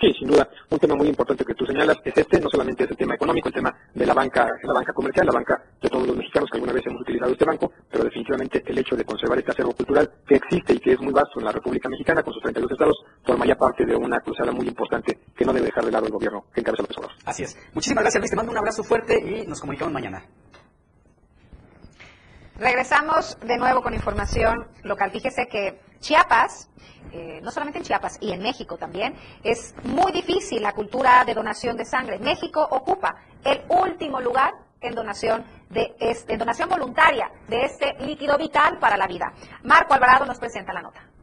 Sí, 0.00 0.12
sin 0.18 0.28
duda, 0.28 0.48
un 0.70 0.78
tema 0.78 0.96
muy 0.96 1.08
importante 1.08 1.44
que 1.44 1.54
tú 1.54 1.64
señalas 1.64 1.96
es 2.04 2.16
este, 2.16 2.40
no 2.40 2.48
solamente 2.50 2.84
es 2.84 2.90
el 2.90 2.96
tema 2.96 3.14
económico, 3.14 3.48
el 3.48 3.54
tema 3.54 3.74
de 3.94 4.04
la 4.04 4.12
banca, 4.12 4.48
la 4.62 4.72
banca 4.72 4.92
comercial, 4.92 5.26
la 5.26 5.32
banca 5.32 5.62
de 5.80 5.88
todos 5.88 6.06
los 6.06 6.16
mexicanos 6.16 6.50
que 6.50 6.56
alguna 6.56 6.72
vez 6.72 6.82
hemos 6.86 7.00
utilizado 7.00 7.32
este 7.32 7.44
banco, 7.44 7.72
pero 7.90 8.04
definitivamente 8.04 8.62
el 8.66 8.78
hecho 8.78 8.96
de 8.96 9.04
conservar 9.04 9.38
este 9.38 9.52
acervo 9.52 9.72
cultural 9.72 10.10
que 10.26 10.34
existe 10.34 10.74
y 10.74 10.80
que 10.80 10.92
es 10.92 11.00
muy 11.00 11.12
vasto 11.12 11.38
en 11.38 11.46
la 11.46 11.52
República 11.52 11.88
Mexicana 11.88 12.22
con 12.22 12.32
sus 12.34 12.42
32 12.42 12.72
estados, 12.72 13.04
formaría 13.24 13.56
parte 13.56 13.86
de 13.86 13.94
una 13.94 14.20
cruzada 14.20 14.50
muy 14.52 14.66
importante 14.66 15.18
que 15.36 15.44
no 15.44 15.52
debe 15.52 15.66
dejar 15.66 15.84
de 15.84 15.92
lado 15.92 16.06
el 16.06 16.12
gobierno 16.12 16.46
que 16.52 16.60
encabeza 16.60 16.82
López 16.82 16.98
Obrador. 16.98 17.16
Así 17.24 17.44
es. 17.44 17.56
Muchísimas 17.72 18.02
gracias, 18.02 18.20
Luis. 18.20 18.30
Te 18.30 18.36
mando 18.36 18.52
un 18.52 18.58
abrazo 18.58 18.82
fuerte 18.82 19.18
y 19.18 19.46
nos 19.46 19.60
comunicamos 19.60 19.92
mañana. 19.94 20.24
Regresamos 22.56 23.36
de 23.40 23.58
nuevo 23.58 23.82
con 23.82 23.94
información 23.94 24.68
local. 24.84 25.10
Fíjese 25.10 25.48
que 25.48 25.80
Chiapas, 25.98 26.70
eh, 27.10 27.40
no 27.42 27.50
solamente 27.50 27.78
en 27.78 27.84
Chiapas 27.84 28.16
y 28.20 28.30
en 28.30 28.42
México 28.42 28.76
también, 28.76 29.16
es 29.42 29.74
muy 29.82 30.12
difícil 30.12 30.62
la 30.62 30.72
cultura 30.72 31.24
de 31.24 31.34
donación 31.34 31.76
de 31.76 31.84
sangre. 31.84 32.20
México 32.20 32.64
ocupa 32.70 33.16
el 33.42 33.62
último 33.68 34.20
lugar 34.20 34.54
en 34.80 34.94
donación 34.94 35.44
de 35.70 35.96
este, 35.98 36.34
en 36.34 36.38
donación 36.38 36.68
voluntaria 36.68 37.28
de 37.48 37.64
este 37.64 37.94
líquido 38.04 38.38
vital 38.38 38.78
para 38.78 38.96
la 38.96 39.08
vida. 39.08 39.32
Marco 39.64 39.94
Alvarado 39.94 40.24
nos 40.24 40.38
presenta 40.38 40.72
la 40.72 40.82
nota. 40.82 41.13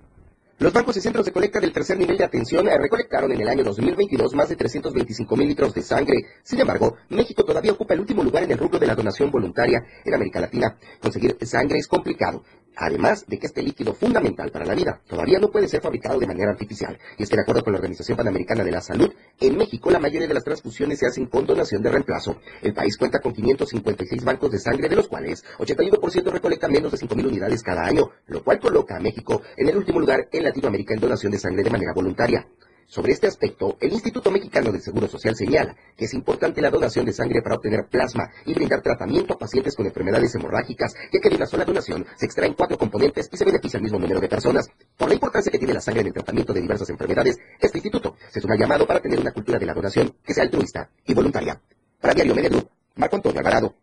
Los 0.62 0.72
bancos 0.72 0.95
y 0.95 1.01
centros 1.01 1.26
de 1.26 1.32
colecta 1.32 1.59
del 1.59 1.74
tercer 1.74 1.97
nivel 1.97 2.20
de 2.20 2.24
atención 2.24 2.68
recolectaron 2.68 3.32
en 3.32 3.41
el 3.41 3.47
año 3.47 3.64
2022 3.64 4.36
más 4.36 4.47
de 4.47 4.55
325 4.55 5.36
mil 5.36 5.47
litros 5.47 5.74
de 5.74 5.82
sangre. 5.82 6.24
Sin 6.43 6.59
embargo, 6.59 6.97
México 7.09 7.43
todavía 7.43 7.72
ocupa 7.72 7.95
el 7.95 8.01
último 8.01 8.22
lugar 8.22 8.43
en 8.43 8.51
el 8.51 8.59
rubro 8.59 8.78
de 8.78 8.86
la 8.86 8.93
donación 8.93 9.32
voluntaria 9.32 9.84
en 10.05 10.14
América 10.14 10.39
Latina. 10.39 10.78
Conseguir 11.01 11.36
sangre 11.47 11.80
es 11.80 11.88
complicado. 11.88 12.43
Además 12.76 13.26
de 13.28 13.38
que 13.38 13.47
este 13.47 13.61
líquido 13.61 13.93
fundamental 13.93 14.51
para 14.51 14.65
la 14.65 14.74
vida 14.74 15.01
todavía 15.07 15.39
no 15.39 15.49
puede 15.49 15.67
ser 15.67 15.82
fabricado 15.82 16.19
de 16.19 16.28
manera 16.28 16.51
artificial. 16.51 16.97
Y 17.17 17.24
es 17.24 17.30
que 17.30 17.36
de 17.36 17.41
acuerdo 17.41 17.63
con 17.63 17.74
la 17.74 17.80
Organización 17.80 18.17
Panamericana 18.17 18.63
de 18.63 18.72
la 18.72 18.82
Salud, 18.82 19.13
en 19.39 19.57
México 19.57 19.91
la 19.91 19.99
mayoría 19.99 20.28
de 20.28 20.34
las 20.34 20.43
transfusiones 20.43 20.99
se 20.99 21.07
hacen 21.07 21.26
con 21.26 21.45
donación 21.45 21.82
de 21.82 21.91
reemplazo. 21.91 22.38
El 22.61 22.74
país 22.74 22.97
cuenta 22.97 23.19
con 23.19 23.34
556 23.34 24.24
bancos 24.24 24.51
de 24.51 24.59
sangre, 24.59 24.89
de 24.89 24.95
los 24.95 25.07
cuales 25.07 25.43
81% 25.59 26.32
recolecta 26.32 26.67
menos 26.67 26.91
de 26.91 26.97
5.000 26.97 27.28
unidades 27.28 27.61
cada 27.63 27.86
año, 27.86 28.09
lo 28.28 28.43
cual 28.43 28.59
coloca 28.59 28.95
a 28.95 28.99
México 28.99 29.41
en 29.57 29.69
el 29.69 29.78
último 29.78 29.99
lugar 29.99 30.28
en 30.32 30.43
Latinoamérica 30.43 30.93
en 30.93 31.01
donación 31.01 31.32
de 31.32 31.39
sangre 31.39 31.63
de 31.63 31.69
manera 31.69 31.93
voluntaria. 31.93 32.47
Sobre 32.91 33.13
este 33.13 33.27
aspecto, 33.27 33.77
el 33.79 33.93
Instituto 33.93 34.29
Mexicano 34.31 34.69
del 34.69 34.81
Seguro 34.81 35.07
Social 35.07 35.33
señala 35.33 35.77
que 35.95 36.03
es 36.03 36.13
importante 36.13 36.59
la 36.59 36.69
donación 36.69 37.05
de 37.05 37.13
sangre 37.13 37.41
para 37.41 37.55
obtener 37.55 37.87
plasma 37.89 38.29
y 38.45 38.53
brindar 38.53 38.81
tratamiento 38.81 39.33
a 39.33 39.37
pacientes 39.37 39.77
con 39.77 39.85
enfermedades 39.85 40.35
hemorrágicas, 40.35 40.93
ya 41.09 41.21
que 41.21 41.29
de 41.29 41.37
una 41.37 41.45
sola 41.45 41.63
donación 41.63 42.05
se 42.17 42.25
extraen 42.25 42.53
cuatro 42.53 42.77
componentes 42.77 43.29
y 43.31 43.37
se 43.37 43.45
beneficia 43.45 43.77
al 43.77 43.83
mismo 43.83 43.97
número 43.97 44.19
de 44.19 44.27
personas. 44.27 44.67
Por 44.97 45.07
la 45.07 45.13
importancia 45.13 45.49
que 45.49 45.57
tiene 45.57 45.73
la 45.73 45.79
sangre 45.79 46.01
en 46.01 46.07
el 46.07 46.13
tratamiento 46.13 46.51
de 46.51 46.59
diversas 46.59 46.89
enfermedades, 46.89 47.37
este 47.61 47.77
instituto 47.77 48.17
se 48.29 48.45
un 48.45 48.57
llamado 48.57 48.85
para 48.85 48.99
tener 48.99 49.21
una 49.21 49.31
cultura 49.31 49.57
de 49.57 49.67
la 49.67 49.73
donación 49.73 50.13
que 50.25 50.33
sea 50.33 50.43
altruista 50.43 50.89
y 51.05 51.13
voluntaria. 51.13 51.61
Para 52.01 52.13
Diario 52.13 52.35
Media 52.35 52.49
Group, 52.49 52.71
Marco 52.95 53.15
Antonio 53.15 53.39
Alvarado. 53.39 53.73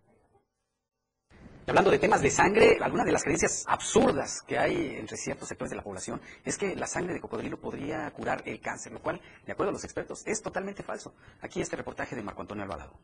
Hablando 1.69 1.91
de 1.91 1.99
temas 1.99 2.23
de 2.23 2.31
sangre, 2.31 2.79
alguna 2.81 3.05
de 3.05 3.13
las 3.13 3.23
creencias 3.23 3.65
absurdas 3.69 4.41
que 4.47 4.59
hay 4.59 4.97
entre 4.97 5.19
ciertos 5.19 5.49
sectores 5.49 5.69
de 5.69 5.77
la 5.77 5.83
población 5.83 6.19
es 6.43 6.57
que 6.57 6.75
la 6.75 6.87
sangre 6.87 7.13
de 7.13 7.21
cocodrilo 7.21 7.61
podría 7.61 8.11
curar 8.11 8.43
el 8.47 8.59
cáncer, 8.59 8.93
lo 8.93 9.03
cual, 9.03 9.21
de 9.45 9.53
acuerdo 9.53 9.69
a 9.69 9.73
los 9.75 9.85
expertos, 9.85 10.27
es 10.27 10.41
totalmente 10.41 10.83
falso. 10.83 11.15
Aquí 11.43 11.61
este 11.61 11.77
reportaje 11.77 12.17
de 12.17 12.23
Marco 12.23 12.41
Antonio 12.41 12.65
Alvarado. 12.65 12.99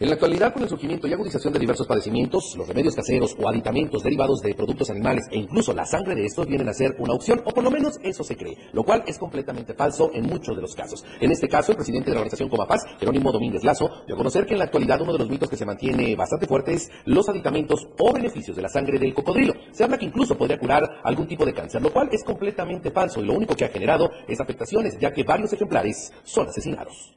En 0.00 0.08
la 0.08 0.14
actualidad, 0.14 0.52
con 0.52 0.64
el 0.64 0.68
surgimiento 0.68 1.06
y 1.06 1.12
agudización 1.12 1.52
de 1.52 1.60
diversos 1.60 1.86
padecimientos, 1.86 2.56
los 2.56 2.66
remedios 2.66 2.96
caseros 2.96 3.36
o 3.38 3.48
aditamentos 3.48 4.02
derivados 4.02 4.40
de 4.40 4.52
productos 4.52 4.90
animales 4.90 5.28
e 5.30 5.38
incluso 5.38 5.72
la 5.72 5.86
sangre 5.86 6.16
de 6.16 6.26
estos 6.26 6.48
vienen 6.48 6.68
a 6.68 6.74
ser 6.74 6.96
una 6.98 7.14
opción, 7.14 7.40
o 7.44 7.52
por 7.52 7.62
lo 7.62 7.70
menos 7.70 8.00
eso 8.02 8.24
se 8.24 8.36
cree, 8.36 8.56
lo 8.72 8.82
cual 8.82 9.04
es 9.06 9.18
completamente 9.18 9.72
falso 9.72 10.10
en 10.12 10.26
muchos 10.26 10.56
de 10.56 10.62
los 10.62 10.74
casos. 10.74 11.04
En 11.20 11.30
este 11.30 11.48
caso, 11.48 11.70
el 11.70 11.76
presidente 11.76 12.10
de 12.10 12.14
la 12.14 12.22
organización 12.22 12.48
Comapaz, 12.48 12.82
Jerónimo 12.98 13.30
Domínguez 13.30 13.62
Lazo, 13.62 13.88
dio 14.04 14.16
a 14.16 14.18
conocer 14.18 14.46
que 14.46 14.54
en 14.54 14.58
la 14.58 14.64
actualidad 14.64 15.00
uno 15.00 15.12
de 15.12 15.18
los 15.20 15.30
mitos 15.30 15.48
que 15.48 15.56
se 15.56 15.64
mantiene 15.64 16.16
bastante 16.16 16.48
fuerte 16.48 16.72
es 16.72 16.90
los 17.04 17.28
aditamentos 17.28 17.86
o 17.96 18.12
beneficios 18.12 18.56
de 18.56 18.62
la 18.62 18.68
sangre 18.68 18.98
del 18.98 19.14
cocodrilo. 19.14 19.54
Se 19.70 19.84
habla 19.84 19.96
que 19.96 20.06
incluso 20.06 20.36
podría 20.36 20.58
curar 20.58 20.82
algún 21.04 21.28
tipo 21.28 21.46
de 21.46 21.54
cáncer, 21.54 21.80
lo 21.80 21.92
cual 21.92 22.08
es 22.10 22.24
completamente 22.24 22.90
falso 22.90 23.20
y 23.20 23.26
lo 23.26 23.34
único 23.34 23.54
que 23.54 23.64
ha 23.64 23.68
generado 23.68 24.10
es 24.26 24.40
afectaciones, 24.40 24.98
ya 24.98 25.12
que 25.12 25.22
varios 25.22 25.52
ejemplares 25.52 26.12
son 26.24 26.48
asesinados. 26.48 27.14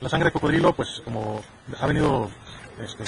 La 0.00 0.08
sangre 0.08 0.26
de 0.28 0.32
cocodrilo, 0.32 0.72
pues 0.74 1.02
como 1.04 1.42
ha 1.78 1.86
venido 1.86 2.30
este, 2.82 3.04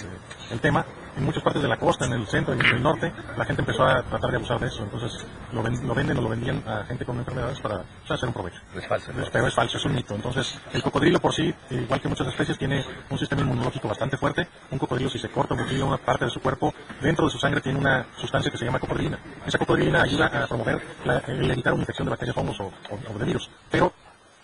el 0.51 0.61
tema, 0.61 0.85
en 1.17 1.25
muchas 1.25 1.43
partes 1.43 1.63
de 1.63 1.69
la 1.69 1.79
costa, 1.79 2.05
en 2.05 2.13
el 2.13 2.27
centro, 2.27 2.53
en 2.53 2.61
el 2.61 2.83
norte, 2.83 3.11
la 3.37 3.45
gente 3.47 3.63
empezó 3.63 3.83
a 3.85 4.03
tratar 4.03 4.31
de 4.31 4.37
abusar 4.37 4.61
de 4.61 4.67
eso. 4.67 4.83
Entonces 4.83 5.25
lo, 5.53 5.63
ven- 5.63 5.87
lo 5.89 5.95
venden 5.95 6.19
o 6.19 6.21
lo 6.21 6.29
vendían 6.29 6.63
a 6.69 6.85
gente 6.85 7.07
con 7.07 7.17
enfermedades 7.17 7.61
para 7.61 7.77
o 7.77 8.07
sea, 8.07 8.17
hacer 8.17 8.29
un 8.29 8.35
provecho. 8.35 8.61
Es 8.77 8.87
falso. 8.87 9.11
Pero 9.33 9.47
es 9.47 9.55
falso, 9.55 9.79
es 9.79 9.85
un 9.87 9.95
mito. 9.95 10.15
Entonces 10.15 10.59
el 10.75 10.83
cocodrilo 10.83 11.19
por 11.19 11.33
sí, 11.33 11.55
igual 11.71 12.01
que 12.01 12.09
muchas 12.09 12.27
especies, 12.29 12.59
tiene 12.59 12.85
un 13.09 13.19
sistema 13.19 13.41
inmunológico 13.41 13.89
bastante 13.89 14.19
fuerte. 14.19 14.47
Un 14.71 14.79
cocodrilo 14.79 15.09
si 15.09 15.19
se 15.19 15.31
corta 15.31 15.55
un 15.55 15.61
cuchillo 15.63 15.87
una 15.87 15.97
parte 15.97 16.27
de 16.27 16.31
su 16.31 16.41
cuerpo, 16.41 16.75
dentro 17.01 17.25
de 17.25 17.31
su 17.31 17.39
sangre 17.39 17.63
tiene 17.63 17.79
una 17.79 18.05
sustancia 18.19 18.51
que 18.53 18.59
se 18.59 18.67
llama 18.67 18.79
cocodrilina. 18.79 19.19
Esa 19.47 19.57
cocodrilina 19.59 20.03
ayuda 20.03 20.27
a 20.27 20.47
promover 20.47 20.79
la, 21.07 21.19
el 21.27 21.51
evitar 21.51 21.73
una 21.73 21.83
infección 21.83 22.05
de 22.07 22.11
bacterias, 22.11 22.37
hongos 22.37 22.61
o, 22.61 22.65
o- 22.65 23.15
o 23.15 23.19
de 23.19 23.25
virus. 23.25 23.49
Pero 23.71 23.93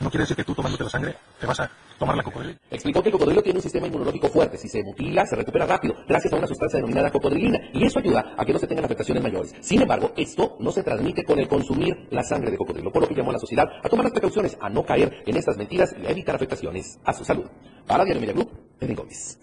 no 0.00 0.10
quiere 0.10 0.22
decir 0.22 0.36
que 0.36 0.44
tú 0.44 0.54
tomándote 0.54 0.84
la 0.84 0.90
sangre 0.90 1.16
te 1.40 1.46
vas 1.46 1.58
a 1.60 1.70
tomar 1.98 2.16
la 2.16 2.22
cocodrilo. 2.22 2.58
Explicó 2.70 3.02
que 3.02 3.08
el 3.08 3.12
cocodrilo 3.12 3.42
tiene 3.42 3.58
un 3.58 3.62
sistema 3.62 3.86
inmunológico 3.86 4.28
fuerte. 4.28 4.56
Si 4.56 4.68
se 4.68 4.82
mutila, 4.84 5.26
se 5.26 5.34
recupera 5.34 5.66
rápido, 5.66 5.94
gracias 6.06 6.32
a 6.32 6.36
una 6.36 6.46
sustancia 6.46 6.78
denominada 6.78 7.10
cocodrilina. 7.10 7.58
Y 7.72 7.84
eso 7.84 7.98
ayuda 7.98 8.34
a 8.36 8.44
que 8.44 8.52
no 8.52 8.58
se 8.58 8.66
tengan 8.68 8.84
afectaciones 8.84 9.22
mayores. 9.22 9.54
Sin 9.60 9.82
embargo, 9.82 10.12
esto 10.16 10.56
no 10.60 10.70
se 10.70 10.82
transmite 10.82 11.24
con 11.24 11.38
el 11.38 11.48
consumir 11.48 12.06
la 12.10 12.22
sangre 12.22 12.50
de 12.50 12.56
cocodrilo, 12.56 12.92
por 12.92 13.02
lo 13.02 13.08
que 13.08 13.14
llamó 13.14 13.30
a 13.30 13.34
la 13.34 13.38
sociedad 13.40 13.66
a 13.82 13.88
tomar 13.88 14.04
las 14.04 14.12
precauciones, 14.12 14.56
a 14.60 14.68
no 14.68 14.84
caer 14.84 15.22
en 15.26 15.36
estas 15.36 15.56
mentiras 15.56 15.94
y 16.00 16.06
a 16.06 16.10
evitar 16.10 16.36
afectaciones 16.36 16.98
a 17.04 17.12
su 17.12 17.24
salud. 17.24 17.46
Para 17.86 18.04
Diario 18.04 18.20
Media 18.20 18.34
Group, 18.34 18.50
Eden 18.80 18.94
Gómez. 18.94 19.38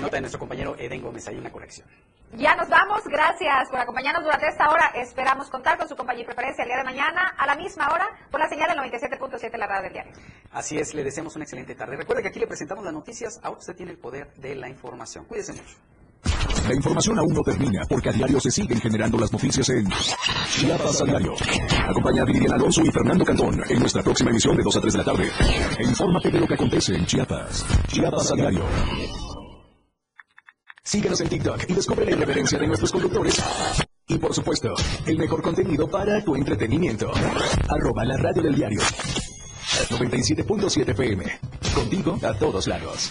Nota 0.00 0.16
de 0.16 0.22
nuestro 0.22 0.40
compañero 0.40 0.74
Eden 0.78 1.02
Gómez, 1.02 1.28
hay 1.28 1.36
una 1.36 1.52
corrección. 1.52 1.86
Ya 2.38 2.56
nos 2.56 2.68
vamos, 2.70 3.02
gracias 3.04 3.68
por 3.70 3.78
acompañarnos 3.78 4.24
durante 4.24 4.48
esta 4.48 4.70
hora. 4.70 4.90
Esperamos 4.94 5.50
contar 5.50 5.76
con 5.76 5.86
su 5.86 5.94
compañía 5.94 6.22
y 6.22 6.26
preferencia 6.26 6.62
el 6.62 6.68
día 6.68 6.78
de 6.78 6.84
mañana 6.84 7.34
a 7.36 7.46
la 7.46 7.54
misma 7.56 7.88
hora 7.92 8.08
por 8.30 8.40
la 8.40 8.48
señal 8.48 8.68
del 8.68 8.78
97.7 8.78 9.58
la 9.58 9.66
radio 9.66 9.82
del 9.82 9.92
diario. 9.92 10.12
Así 10.52 10.78
es, 10.78 10.94
le 10.94 11.04
deseamos 11.04 11.36
una 11.36 11.44
excelente 11.44 11.74
tarde. 11.74 11.96
Recuerde 11.96 12.22
que 12.22 12.28
aquí 12.28 12.40
le 12.40 12.46
presentamos 12.46 12.84
las 12.84 12.94
noticias, 12.94 13.38
ahora 13.42 13.58
usted 13.58 13.76
tiene 13.76 13.92
el 13.92 13.98
poder 13.98 14.32
de 14.34 14.54
la 14.54 14.68
información. 14.68 15.26
Cuídese 15.26 15.52
mucho. 15.52 15.76
La 16.66 16.74
información 16.74 17.18
aún 17.18 17.34
no 17.34 17.42
termina 17.42 17.82
porque 17.88 18.08
a 18.08 18.12
diario 18.12 18.40
se 18.40 18.50
siguen 18.50 18.80
generando 18.80 19.18
las 19.18 19.32
noticias 19.32 19.68
en 19.68 19.88
Chiapas 20.48 21.02
a 21.02 21.04
diario. 21.04 21.34
Acompaña 21.88 22.22
a 22.22 22.24
Vivian 22.24 22.52
Alonso 22.52 22.80
y 22.82 22.90
Fernando 22.90 23.24
Cantón 23.24 23.62
en 23.68 23.78
nuestra 23.78 24.02
próxima 24.02 24.30
emisión 24.30 24.56
de 24.56 24.62
2 24.62 24.76
a 24.76 24.80
3 24.80 24.92
de 24.92 24.98
la 24.98 25.04
tarde. 25.04 25.30
E 25.78 25.84
infórmate 25.84 26.30
de 26.30 26.40
lo 26.40 26.46
que 26.46 26.54
acontece 26.54 26.94
en 26.94 27.04
Chiapas. 27.04 27.66
Chiapas 27.88 28.32
a 28.32 28.34
diario. 28.36 28.64
Síguenos 30.92 31.22
en 31.22 31.28
TikTok 31.30 31.70
y 31.70 31.72
descubre 31.72 32.04
la 32.04 32.10
irreverencia 32.10 32.58
de 32.58 32.66
nuestros 32.66 32.92
conductores. 32.92 33.42
Y 34.08 34.18
por 34.18 34.34
supuesto, 34.34 34.74
el 35.06 35.16
mejor 35.16 35.40
contenido 35.40 35.88
para 35.88 36.22
tu 36.22 36.36
entretenimiento. 36.36 37.10
Arroba 37.66 38.04
la 38.04 38.18
radio 38.18 38.42
del 38.42 38.54
diario. 38.54 38.80
97.7 39.88 40.94
PM. 40.94 41.24
Contigo 41.74 42.18
a 42.22 42.34
todos 42.34 42.66
lados. 42.66 43.10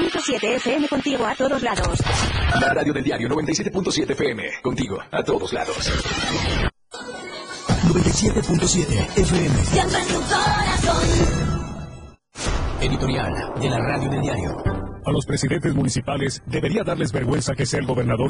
97.7 0.01 0.55
FM 0.55 0.87
contigo 0.87 1.25
a 1.25 1.35
todos 1.35 1.61
lados. 1.61 1.99
La 2.59 2.73
radio 2.73 2.91
del 2.93 3.03
diario 3.03 3.29
97.7 3.29 4.11
FM. 4.11 4.43
Contigo 4.63 4.97
a 5.11 5.23
todos 5.23 5.53
lados. 5.53 5.77
97.7 7.87 9.17
FM. 9.17 9.55
Siempre 9.65 9.99
en 9.99 10.07
tu 10.07 10.21
corazón. 10.21 11.03
Editorial 12.81 13.53
de 13.59 13.69
la 13.69 13.77
radio 13.77 14.09
del 14.09 14.21
diario. 14.21 14.63
A 15.05 15.11
los 15.11 15.25
presidentes 15.25 15.73
municipales 15.75 16.41
debería 16.45 16.83
darles 16.83 17.11
vergüenza 17.11 17.53
que 17.53 17.65
sea 17.65 17.79
el 17.79 17.85
gobernador 17.85 18.29